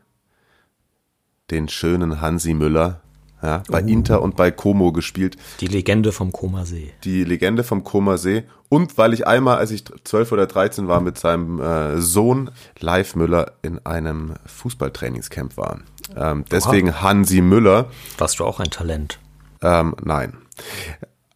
den 1.51 1.69
schönen 1.69 2.21
Hansi 2.21 2.55
Müller, 2.55 3.01
ja, 3.43 3.63
bei 3.69 3.81
Inter 3.81 4.23
und 4.23 4.37
bei 4.37 4.51
Como 4.51 4.93
gespielt. 4.93 5.37
Die 5.61 5.67
Legende 5.67 6.13
vom 6.13 6.33
Koma 6.33 6.65
See. 6.65 6.93
die 7.05 7.25
Legende 7.25 7.63
vom 7.63 7.85
Koma 7.85 8.17
See 8.17 8.45
und 8.71 8.97
weil 8.97 9.13
ich 9.13 9.27
einmal, 9.27 9.59
als 9.59 9.71
ich 9.71 9.85
12 9.85 10.33
oder 10.33 10.47
13 10.47 10.89
war, 10.89 11.01
mit 11.01 11.19
seinem 11.19 11.61
äh, 11.61 12.01
Sohn 12.01 12.51
Live 12.81 13.15
Müller 13.15 13.53
in 13.63 13.85
einem 13.85 14.35
Fußballtrainingscamp 14.47 15.57
war. 15.57 15.81
Ähm, 16.17 16.45
deswegen 16.51 17.01
Hansi 17.03 17.41
Müller. 17.41 17.91
Warst 18.19 18.41
du 18.41 18.45
auch 18.45 18.61
ein 18.61 18.71
Talent? 18.71 19.19
Ähm, 19.63 19.95
nein. 20.03 20.39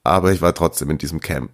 Aber 0.02 0.32
ich 0.32 0.40
war 0.40 0.54
trotzdem 0.54 0.90
in 0.90 0.98
diesem 0.98 1.20
Camp. 1.20 1.50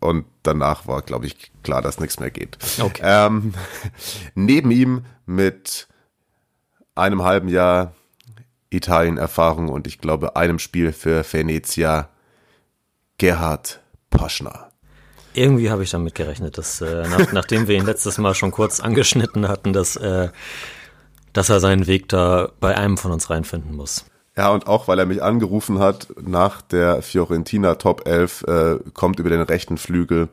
Und 0.00 0.24
danach 0.42 0.86
war, 0.86 1.02
glaube 1.02 1.26
ich, 1.26 1.52
klar, 1.62 1.82
dass 1.82 2.00
nichts 2.00 2.18
mehr 2.18 2.30
geht. 2.30 2.56
Okay. 2.80 3.02
Ähm, 3.04 3.52
neben 4.34 4.70
ihm 4.70 5.04
mit 5.26 5.88
einem 6.94 7.22
halben 7.22 7.48
Jahr 7.48 7.94
Italien-Erfahrung 8.70 9.68
und 9.68 9.86
ich 9.86 9.98
glaube 9.98 10.36
einem 10.36 10.58
Spiel 10.58 10.92
für 10.92 11.24
Venezia 11.30 12.08
Gerhard 13.18 13.80
Poschner. 14.10 14.70
Irgendwie 15.34 15.70
habe 15.70 15.82
ich 15.82 15.90
damit 15.90 16.14
gerechnet, 16.14 16.58
dass 16.58 16.80
äh, 16.80 17.06
nach, 17.08 17.32
nachdem 17.32 17.68
wir 17.68 17.76
ihn 17.76 17.84
letztes 17.84 18.18
Mal 18.18 18.34
schon 18.34 18.50
kurz 18.50 18.80
angeschnitten 18.80 19.48
hatten, 19.48 19.72
dass, 19.72 19.96
äh, 19.96 20.30
dass 21.32 21.48
er 21.48 21.60
seinen 21.60 21.86
Weg 21.86 22.08
da 22.08 22.50
bei 22.60 22.76
einem 22.76 22.96
von 22.96 23.12
uns 23.12 23.30
reinfinden 23.30 23.74
muss. 23.76 24.06
Ja, 24.36 24.50
und 24.50 24.66
auch 24.66 24.88
weil 24.88 24.98
er 24.98 25.06
mich 25.06 25.22
angerufen 25.22 25.78
hat 25.80 26.08
nach 26.20 26.62
der 26.62 27.02
Fiorentina 27.02 27.74
Top 27.74 28.06
11, 28.06 28.42
äh, 28.44 28.78
kommt 28.94 29.18
über 29.18 29.28
den 29.30 29.42
rechten 29.42 29.76
Flügel 29.76 30.28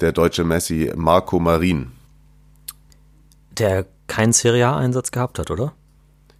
der 0.00 0.12
deutsche 0.12 0.44
Messi 0.44 0.92
Marco 0.94 1.38
Marin. 1.40 1.90
Der 3.58 3.86
keinen 4.06 4.32
Serie 4.32 4.68
A-Einsatz 4.68 5.10
gehabt 5.10 5.38
hat, 5.38 5.50
oder? 5.50 5.72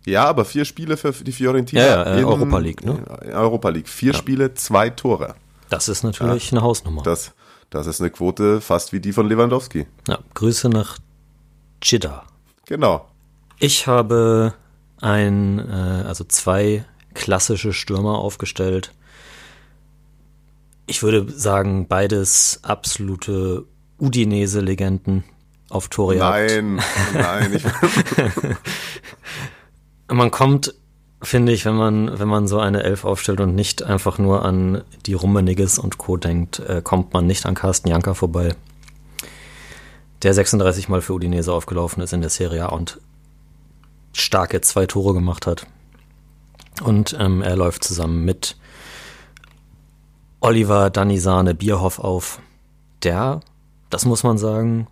Ja, 0.06 0.24
aber 0.26 0.44
vier 0.44 0.64
Spiele 0.64 0.96
für 0.96 1.12
die 1.12 1.32
Fiorentina. 1.32 1.82
Ja, 1.82 1.86
ja, 1.88 2.02
äh, 2.04 2.18
in- 2.20 2.24
Europa 2.24 2.58
League, 2.58 2.84
ne? 2.84 3.02
Europa 3.32 3.68
League. 3.70 3.88
Vier 3.88 4.14
Spiele, 4.14 4.54
zwei 4.54 4.90
Tore. 4.90 5.34
Das 5.70 5.88
ist 5.88 6.02
natürlich 6.02 6.52
eine 6.52 6.62
Hausnummer. 6.62 7.02
Das, 7.02 7.32
das 7.68 7.86
ist 7.86 8.00
eine 8.00 8.10
Quote 8.10 8.60
fast 8.60 8.92
wie 8.92 9.00
die 9.00 9.12
von 9.12 9.28
Lewandowski. 9.28 9.86
Ja, 10.06 10.18
Grüße 10.34 10.68
nach 10.70 10.98
Jeddah. 11.82 12.24
Genau. 12.66 13.06
Ich 13.58 13.86
habe 13.86 14.54
ein, 15.00 15.58
äh, 15.58 16.04
also 16.06 16.24
zwei 16.24 16.84
klassische 17.18 17.72
Stürmer 17.72 18.18
aufgestellt. 18.18 18.94
Ich 20.86 21.02
würde 21.02 21.30
sagen, 21.30 21.88
beides 21.88 22.60
absolute 22.62 23.64
Udinese-Legenden 23.98 25.24
auf 25.68 25.88
Torjagd. 25.88 26.62
Nein, 26.62 26.80
nein. 27.12 27.52
Ich, 27.54 27.64
Man 30.14 30.30
kommt, 30.30 30.74
finde 31.20 31.52
ich, 31.52 31.66
wenn 31.66 31.74
man, 31.74 32.18
wenn 32.18 32.28
man 32.28 32.48
so 32.48 32.60
eine 32.60 32.84
Elf 32.84 33.04
aufstellt 33.04 33.40
und 33.40 33.54
nicht 33.54 33.82
einfach 33.82 34.18
nur 34.18 34.44
an 34.44 34.82
die 35.04 35.12
Rummeniges 35.12 35.78
und 35.78 35.98
Co. 35.98 36.16
denkt, 36.16 36.60
äh, 36.60 36.80
kommt 36.82 37.12
man 37.12 37.26
nicht 37.26 37.44
an 37.44 37.54
Carsten 37.54 37.88
Janker 37.88 38.14
vorbei. 38.14 38.54
Der 40.22 40.32
36 40.32 40.88
Mal 40.88 41.02
für 41.02 41.12
Udinese 41.12 41.52
aufgelaufen 41.52 42.02
ist 42.02 42.12
in 42.12 42.22
der 42.22 42.30
Serie 42.30 42.66
A 42.66 42.68
und 42.68 43.00
starke 44.14 44.60
zwei 44.62 44.86
Tore 44.86 45.12
gemacht 45.12 45.46
hat. 45.46 45.66
Und 46.82 47.16
ähm, 47.18 47.42
er 47.42 47.56
läuft 47.56 47.84
zusammen 47.84 48.24
mit 48.24 48.56
Oliver 50.40 50.90
Danisane 50.90 51.54
Bierhoff 51.54 51.98
auf, 51.98 52.40
der, 53.02 53.40
das 53.90 54.04
muss 54.04 54.22
man 54.22 54.38
sagen, 54.38 54.86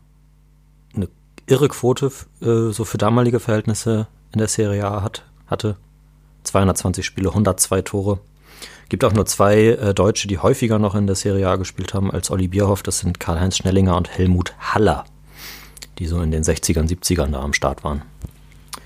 eine 0.95 1.09
irre 1.47 1.69
Quote 1.69 2.11
äh, 2.41 2.73
so 2.73 2.85
für 2.85 2.99
damalige 2.99 3.41
Verhältnisse 3.41 4.09
in 4.33 4.39
der 4.39 4.49
Serie 4.49 4.87
A 4.87 5.03
hat, 5.03 5.25
hatte. 5.47 5.77
220 6.45 7.05
Spiele, 7.05 7.31
102 7.31 7.83
Tore. 7.83 8.21
Gibt 8.89 9.05
auch 9.05 9.13
nur 9.13 9.27
zwei 9.27 9.57
äh, 9.65 9.95
Deutsche, 9.95 10.29
die 10.29 10.39
häufiger 10.39 10.79
noch 10.79 10.95
in 10.95 11.07
der 11.07 11.17
Serie 11.17 11.49
A 11.49 11.57
gespielt 11.57 11.93
haben 11.93 12.11
als 12.11 12.31
Olli 12.31 12.47
Bierhoff. 12.47 12.83
Das 12.83 13.01
sind 13.01 13.19
Karl-Heinz 13.19 13.57
Schnellinger 13.57 13.97
und 13.97 14.09
Helmut 14.09 14.55
Haller, 14.61 15.05
die 15.99 16.07
so 16.07 16.21
in 16.21 16.31
den 16.31 16.45
60ern, 16.45 16.89
70ern 16.89 17.33
da 17.33 17.41
am 17.41 17.53
Start 17.53 17.83
waren. 17.83 18.03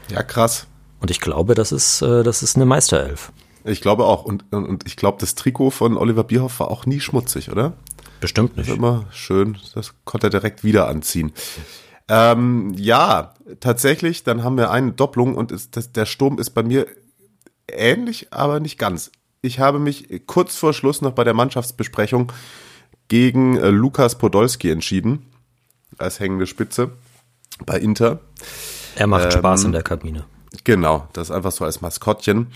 ja, 0.09 0.23
krass. 0.23 0.67
Und 1.01 1.11
ich 1.11 1.21
glaube, 1.21 1.55
das 1.55 1.73
ist, 1.73 2.03
äh, 2.03 2.23
das 2.23 2.43
ist 2.43 2.57
eine 2.57 2.67
Meisterelf. 2.67 3.33
Ich 3.65 3.81
glaube 3.81 4.05
auch. 4.05 4.25
Und, 4.25 4.53
und 4.53 4.87
ich 4.87 4.97
glaube, 4.97 5.19
das 5.21 5.35
Trikot 5.35 5.71
von 5.71 5.97
Oliver 5.97 6.25
Bierhoff 6.25 6.61
war 6.61 6.71
auch 6.71 6.87
nie 6.87 7.01
schmutzig, 7.01 7.51
oder? 7.51 7.75
Bestimmt 8.21 8.51
Das 8.51 8.59
nicht. 8.59 8.69
ist 8.69 8.77
immer 8.77 9.07
schön. 9.13 9.59
Das 9.75 9.93
konnte 10.05 10.27
er 10.29 10.31
direkt 10.31 10.63
wieder 10.65 10.89
anziehen. 10.89 11.33
Ähm, 12.09 12.75
ja, 12.77 13.35
tatsächlich, 13.61 14.25
dann 14.25 14.43
haben 14.43 14.57
wir 14.57 14.71
eine 14.71 14.93
Doppelung 14.93 15.35
und 15.37 15.53
ist, 15.53 15.77
das, 15.77 15.93
der 15.93 16.07
Sturm 16.07 16.39
ist 16.39 16.51
bei 16.51 16.63
mir 16.63 16.87
ähnlich, 17.71 18.29
aber 18.33 18.61
nicht 18.61 18.79
ganz. 18.79 19.11
Ich 19.43 19.59
habe 19.61 19.79
mich 19.79 20.23
kurz 20.27 20.57
vor 20.57 20.73
Schluss 20.75 21.01
noch 21.03 21.13
bei 21.13 21.25
der 21.25 21.35
Mannschaftsbesprechung 21.35 22.33
gegen 23.09 23.57
äh, 23.57 23.71
Lukas 23.71 24.19
Podolski 24.19 24.71
entschieden, 24.71 25.27
als 25.99 26.21
hängende 26.21 26.47
Spitze 26.47 26.91
bei 27.65 27.79
Inter. 27.79 28.21
Er 28.97 29.07
macht 29.07 29.27
Ähm, 29.27 29.31
Spaß 29.31 29.65
in 29.65 29.73
der 29.73 29.83
Kabine. 29.83 30.25
Genau, 30.65 31.09
das 31.13 31.31
einfach 31.31 31.53
so 31.53 31.65
als 31.65 31.81
Maskottchen. 31.81 32.49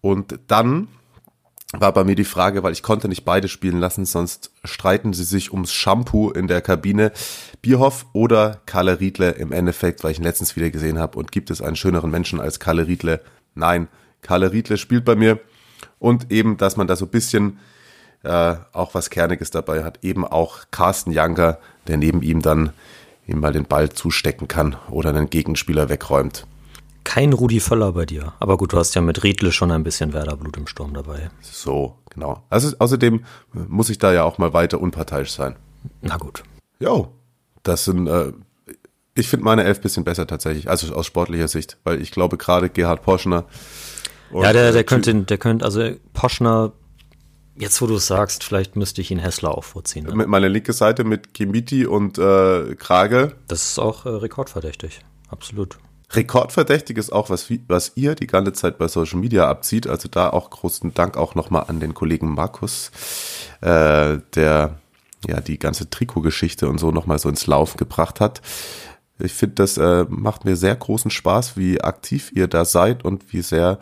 Und 0.00 0.38
dann 0.46 0.88
war 1.72 1.92
bei 1.92 2.04
mir 2.04 2.14
die 2.14 2.24
Frage, 2.24 2.62
weil 2.62 2.72
ich 2.72 2.82
konnte 2.82 3.08
nicht 3.08 3.24
beide 3.24 3.48
spielen 3.48 3.80
lassen, 3.80 4.06
sonst 4.06 4.52
streiten 4.64 5.12
sie 5.12 5.24
sich 5.24 5.52
ums 5.52 5.72
Shampoo 5.72 6.30
in 6.30 6.46
der 6.46 6.60
Kabine. 6.60 7.12
Bierhoff 7.60 8.06
oder 8.12 8.60
Kalle 8.66 9.00
Riedle 9.00 9.32
im 9.32 9.52
Endeffekt, 9.52 10.04
weil 10.04 10.12
ich 10.12 10.18
ihn 10.18 10.24
letztens 10.24 10.54
wieder 10.54 10.70
gesehen 10.70 10.98
habe. 10.98 11.18
Und 11.18 11.32
gibt 11.32 11.50
es 11.50 11.60
einen 11.60 11.76
schöneren 11.76 12.10
Menschen 12.10 12.40
als 12.40 12.60
Kalle 12.60 12.86
Riedle? 12.86 13.20
Nein, 13.54 13.88
Kalle 14.22 14.52
Riedle 14.52 14.76
spielt 14.76 15.04
bei 15.04 15.16
mir. 15.16 15.40
Und 15.98 16.30
eben, 16.30 16.56
dass 16.56 16.76
man 16.76 16.86
da 16.86 16.94
so 16.94 17.06
ein 17.06 17.10
bisschen 17.10 17.58
äh, 18.22 18.56
auch 18.72 18.94
was 18.94 19.10
Kerniges 19.10 19.50
dabei 19.50 19.84
hat. 19.84 20.04
Eben 20.04 20.24
auch 20.24 20.64
Carsten 20.70 21.10
Janker, 21.10 21.58
der 21.88 21.96
neben 21.96 22.22
ihm 22.22 22.42
dann 22.42 22.72
ihm 23.26 23.40
mal 23.40 23.52
den 23.52 23.64
Ball 23.64 23.90
zustecken 23.90 24.46
kann 24.46 24.76
oder 24.88 25.10
einen 25.10 25.30
Gegenspieler 25.30 25.88
wegräumt. 25.88 26.46
Kein 27.06 27.32
Rudi 27.32 27.60
Völler 27.60 27.92
bei 27.92 28.04
dir. 28.04 28.32
Aber 28.40 28.56
gut, 28.56 28.72
du 28.72 28.78
hast 28.78 28.96
ja 28.96 29.00
mit 29.00 29.22
Riedle 29.22 29.52
schon 29.52 29.70
ein 29.70 29.84
bisschen 29.84 30.12
Werderblut 30.12 30.56
im 30.56 30.66
Sturm 30.66 30.92
dabei. 30.92 31.30
So, 31.40 31.94
genau. 32.10 32.42
Also 32.50 32.76
außerdem 32.76 33.24
muss 33.52 33.90
ich 33.90 33.98
da 33.98 34.12
ja 34.12 34.24
auch 34.24 34.38
mal 34.38 34.52
weiter 34.52 34.80
unparteiisch 34.80 35.30
sein. 35.30 35.54
Na 36.02 36.16
gut. 36.16 36.42
Jo, 36.80 37.12
das 37.62 37.84
sind, 37.84 38.08
äh, 38.08 38.32
ich 39.14 39.28
finde 39.28 39.44
meine 39.44 39.62
Elf 39.62 39.80
bisschen 39.80 40.02
besser 40.02 40.26
tatsächlich, 40.26 40.68
also 40.68 40.92
aus 40.96 41.06
sportlicher 41.06 41.46
Sicht, 41.46 41.78
weil 41.84 42.02
ich 42.02 42.10
glaube 42.10 42.38
gerade 42.38 42.68
Gerhard 42.70 43.02
Poschner. 43.02 43.44
Ja, 44.34 44.52
der, 44.52 44.72
der 44.72 44.82
könnte, 44.82 45.14
der 45.14 45.38
könnte, 45.38 45.64
also 45.64 45.88
Poschner, 46.12 46.72
jetzt 47.56 47.80
wo 47.80 47.86
du 47.86 47.94
es 47.94 48.08
sagst, 48.08 48.42
vielleicht 48.42 48.74
müsste 48.74 49.00
ich 49.00 49.12
ihn 49.12 49.20
Hessler 49.20 49.56
auch 49.56 49.64
vorziehen. 49.64 50.06
Ne? 50.06 50.14
Mit 50.16 50.26
meiner 50.26 50.48
linke 50.48 50.72
Seite 50.72 51.04
mit 51.04 51.34
Kimiti 51.34 51.86
und 51.86 52.18
äh, 52.18 52.74
Krage. 52.74 53.36
Das 53.46 53.64
ist 53.64 53.78
auch 53.78 54.06
äh, 54.06 54.08
rekordverdächtig. 54.08 55.02
Absolut. 55.28 55.78
Rekordverdächtig 56.10 56.98
ist 56.98 57.12
auch, 57.12 57.30
was, 57.30 57.50
was 57.66 57.92
ihr 57.96 58.14
die 58.14 58.28
ganze 58.28 58.52
Zeit 58.52 58.78
bei 58.78 58.86
Social 58.86 59.18
Media 59.18 59.48
abzieht. 59.48 59.86
Also 59.86 60.08
da 60.08 60.30
auch 60.30 60.50
großen 60.50 60.94
Dank 60.94 61.16
auch 61.16 61.34
nochmal 61.34 61.64
an 61.68 61.80
den 61.80 61.94
Kollegen 61.94 62.32
Markus, 62.32 62.90
äh, 63.60 64.18
der 64.34 64.78
ja 65.26 65.40
die 65.40 65.58
ganze 65.58 65.90
Trikotgeschichte 65.90 66.68
und 66.68 66.78
so 66.78 66.92
nochmal 66.92 67.18
so 67.18 67.28
ins 67.28 67.46
Laufen 67.46 67.76
gebracht 67.76 68.20
hat. 68.20 68.40
Ich 69.18 69.32
finde, 69.32 69.56
das 69.56 69.78
äh, 69.78 70.04
macht 70.08 70.44
mir 70.44 70.56
sehr 70.56 70.76
großen 70.76 71.10
Spaß, 71.10 71.56
wie 71.56 71.80
aktiv 71.80 72.30
ihr 72.34 72.48
da 72.48 72.64
seid 72.64 73.04
und 73.04 73.32
wie 73.32 73.42
sehr 73.42 73.78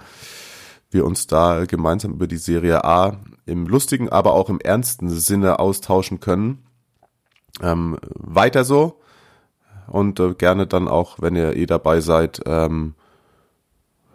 wir 0.91 1.05
uns 1.05 1.27
da 1.27 1.65
gemeinsam 1.67 2.13
über 2.13 2.29
die 2.29 2.37
Serie 2.37 2.85
A 2.85 3.21
im 3.45 3.67
lustigen, 3.67 4.09
aber 4.09 4.33
auch 4.33 4.49
im 4.49 4.61
ernsten 4.61 5.11
Sinne 5.11 5.59
austauschen 5.59 6.21
können. 6.21 6.65
Ähm, 7.61 7.99
weiter 8.15 8.65
so 8.65 9.01
und 9.87 10.21
äh, 10.21 10.35
gerne 10.35 10.67
dann 10.67 10.89
auch, 10.89 11.17
wenn 11.21 11.37
ihr 11.37 11.57
eh 11.57 11.67
dabei 11.67 12.01
seid, 12.01 12.41
ähm, 12.47 12.95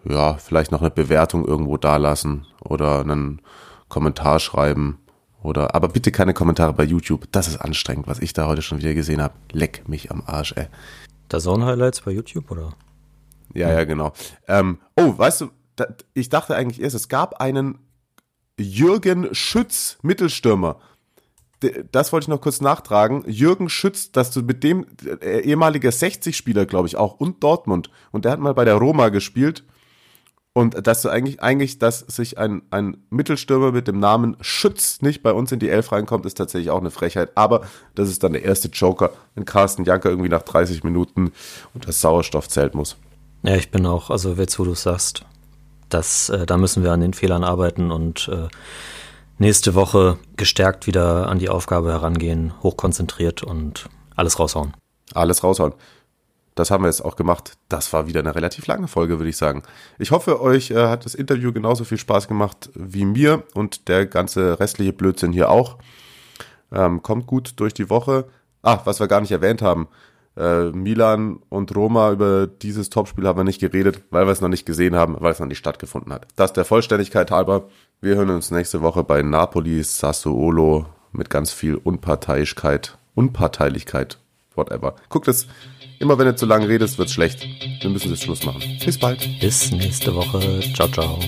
ja, 0.05 0.35
vielleicht 0.35 0.71
noch 0.71 0.81
eine 0.81 0.91
Bewertung 0.91 1.45
irgendwo 1.45 1.77
dalassen 1.77 2.47
oder 2.63 3.01
einen 3.01 3.41
Kommentar 3.89 4.39
schreiben 4.39 4.99
oder, 5.41 5.75
aber 5.75 5.89
bitte 5.89 6.11
keine 6.11 6.33
Kommentare 6.33 6.73
bei 6.73 6.83
YouTube. 6.83 7.27
Das 7.31 7.47
ist 7.47 7.57
anstrengend, 7.57 8.07
was 8.07 8.19
ich 8.19 8.33
da 8.33 8.47
heute 8.47 8.61
schon 8.61 8.79
wieder 8.79 8.93
gesehen 8.93 9.21
habe. 9.21 9.35
Leck 9.51 9.87
mich 9.87 10.11
am 10.11 10.23
Arsch, 10.25 10.53
ey. 10.55 10.67
Da 11.27 11.39
Zone 11.39 11.65
Highlights 11.65 12.01
bei 12.01 12.11
YouTube 12.11 12.49
oder? 12.51 12.73
Ja, 13.53 13.71
ja, 13.71 13.83
genau. 13.83 14.13
Ähm, 14.47 14.79
oh, 14.95 15.17
weißt 15.17 15.41
du, 15.41 15.49
da, 15.75 15.87
ich 16.13 16.29
dachte 16.29 16.55
eigentlich 16.55 16.81
erst, 16.81 16.95
es 16.95 17.07
gab 17.07 17.39
einen 17.41 17.79
Jürgen 18.59 19.33
Schütz, 19.33 19.97
Mittelstürmer. 20.01 20.79
Das 21.91 22.13
wollte 22.13 22.25
ich 22.25 22.27
noch 22.29 22.41
kurz 22.41 22.61
nachtragen. 22.61 23.23
Jürgen 23.27 23.69
Schütz, 23.69 24.11
dass 24.11 24.31
du 24.31 24.41
mit 24.41 24.63
dem 24.63 24.85
äh, 25.21 25.41
ehemaliger 25.41 25.89
60-Spieler, 25.89 26.65
glaube 26.65 26.87
ich, 26.87 26.95
auch 26.95 27.19
und 27.19 27.43
Dortmund. 27.43 27.89
Und 28.11 28.25
der 28.25 28.31
hat 28.31 28.39
mal 28.39 28.53
bei 28.53 28.65
der 28.65 28.75
Roma 28.75 29.09
gespielt. 29.09 29.63
Und 30.53 30.87
dass 30.87 31.01
du 31.03 31.09
eigentlich, 31.09 31.41
eigentlich, 31.41 31.77
dass 31.77 31.99
sich 31.99 32.37
ein, 32.37 32.63
ein 32.71 32.97
Mittelstürmer 33.09 33.71
mit 33.71 33.87
dem 33.87 33.99
Namen 33.99 34.35
Schütz 34.41 35.01
nicht 35.01 35.21
bei 35.21 35.31
uns 35.31 35.51
in 35.51 35.59
die 35.59 35.69
Elf 35.69 35.91
reinkommt, 35.91 36.25
ist 36.25 36.37
tatsächlich 36.37 36.71
auch 36.71 36.79
eine 36.79 36.91
Frechheit. 36.91 37.31
Aber 37.35 37.61
das 37.95 38.09
ist 38.09 38.23
dann 38.23 38.33
der 38.33 38.43
erste 38.43 38.69
Joker, 38.69 39.11
wenn 39.35 39.45
Carsten 39.45 39.85
Janker 39.85 40.09
irgendwie 40.09 40.29
nach 40.29 40.41
30 40.41 40.83
Minuten 40.83 41.31
unter 41.73 41.91
Sauerstoffzelt 41.91 42.73
muss. 42.73 42.97
Ja, 43.43 43.55
ich 43.55 43.69
bin 43.71 43.85
auch, 43.85 44.09
also 44.09 44.33
jetzt 44.33 44.59
wo 44.59 44.63
du 44.63 44.73
sagst, 44.73 45.23
das, 45.89 46.29
äh, 46.29 46.45
da 46.45 46.57
müssen 46.57 46.83
wir 46.83 46.91
an 46.91 47.01
den 47.01 47.13
Fehlern 47.13 47.43
arbeiten 47.43 47.91
und 47.91 48.27
äh, 48.27 48.47
nächste 49.39 49.73
Woche 49.73 50.17
gestärkt 50.37 50.85
wieder 50.85 51.27
an 51.27 51.39
die 51.39 51.49
Aufgabe 51.49 51.91
herangehen, 51.91 52.53
hochkonzentriert 52.61 53.43
und 53.43 53.89
alles 54.15 54.39
raushauen. 54.39 54.73
Alles 55.13 55.43
raushauen. 55.43 55.73
Das 56.55 56.71
haben 56.71 56.83
wir 56.83 56.89
jetzt 56.89 57.05
auch 57.05 57.15
gemacht. 57.15 57.53
Das 57.69 57.93
war 57.93 58.07
wieder 58.07 58.19
eine 58.19 58.35
relativ 58.35 58.67
lange 58.67 58.89
Folge, 58.89 59.17
würde 59.17 59.29
ich 59.29 59.37
sagen. 59.37 59.63
Ich 59.97 60.11
hoffe, 60.11 60.41
euch 60.41 60.71
äh, 60.71 60.87
hat 60.87 61.05
das 61.05 61.15
Interview 61.15 61.53
genauso 61.53 61.85
viel 61.85 61.97
Spaß 61.97 62.27
gemacht 62.27 62.69
wie 62.75 63.05
mir 63.05 63.43
und 63.53 63.87
der 63.87 64.05
ganze 64.05 64.59
restliche 64.59 64.91
Blödsinn 64.91 65.31
hier 65.31 65.49
auch. 65.49 65.77
Ähm, 66.71 67.01
kommt 67.01 67.27
gut 67.27 67.53
durch 67.61 67.73
die 67.73 67.89
Woche. 67.89 68.25
Ah, 68.61 68.81
was 68.83 68.99
wir 68.99 69.07
gar 69.07 69.21
nicht 69.21 69.31
erwähnt 69.31 69.61
haben. 69.61 69.87
Äh, 70.35 70.71
Milan 70.71 71.39
und 71.47 71.73
Roma 71.75 72.11
über 72.11 72.45
dieses 72.45 72.89
Topspiel 72.89 73.25
haben 73.25 73.39
wir 73.39 73.45
nicht 73.45 73.61
geredet, 73.61 74.03
weil 74.09 74.25
wir 74.25 74.31
es 74.31 74.41
noch 74.41 74.49
nicht 74.49 74.65
gesehen 74.65 74.95
haben, 74.95 75.15
weil 75.19 75.31
es 75.31 75.39
noch 75.39 75.47
nicht 75.47 75.57
stattgefunden 75.57 76.11
hat. 76.11 76.27
Das 76.35 76.51
der 76.51 76.65
Vollständigkeit 76.65 77.31
halber. 77.31 77.69
Wir 78.01 78.15
hören 78.15 78.29
uns 78.29 78.49
nächste 78.49 78.81
Woche 78.81 79.03
bei 79.03 79.21
Napoli 79.21 79.83
Sassuolo 79.83 80.85
mit 81.11 81.29
ganz 81.29 81.51
viel 81.51 81.75
Unparteilichkeit, 81.75 82.97
Unparteilichkeit, 83.13 84.19
whatever. 84.55 84.95
Guckt 85.09 85.27
es, 85.27 85.47
immer 85.99 86.17
wenn 86.17 86.27
du 86.27 86.35
zu 86.37 86.45
lange 86.45 86.69
redest, 86.69 86.97
wird's 86.97 87.11
schlecht. 87.11 87.45
Wir 87.81 87.89
müssen 87.89 88.09
jetzt 88.09 88.23
Schluss 88.23 88.45
machen. 88.45 88.61
Bis 88.85 88.97
bald. 88.97 89.27
Bis 89.41 89.71
nächste 89.71 90.15
Woche. 90.15 90.61
Ciao, 90.73 90.87
ciao. 90.87 91.19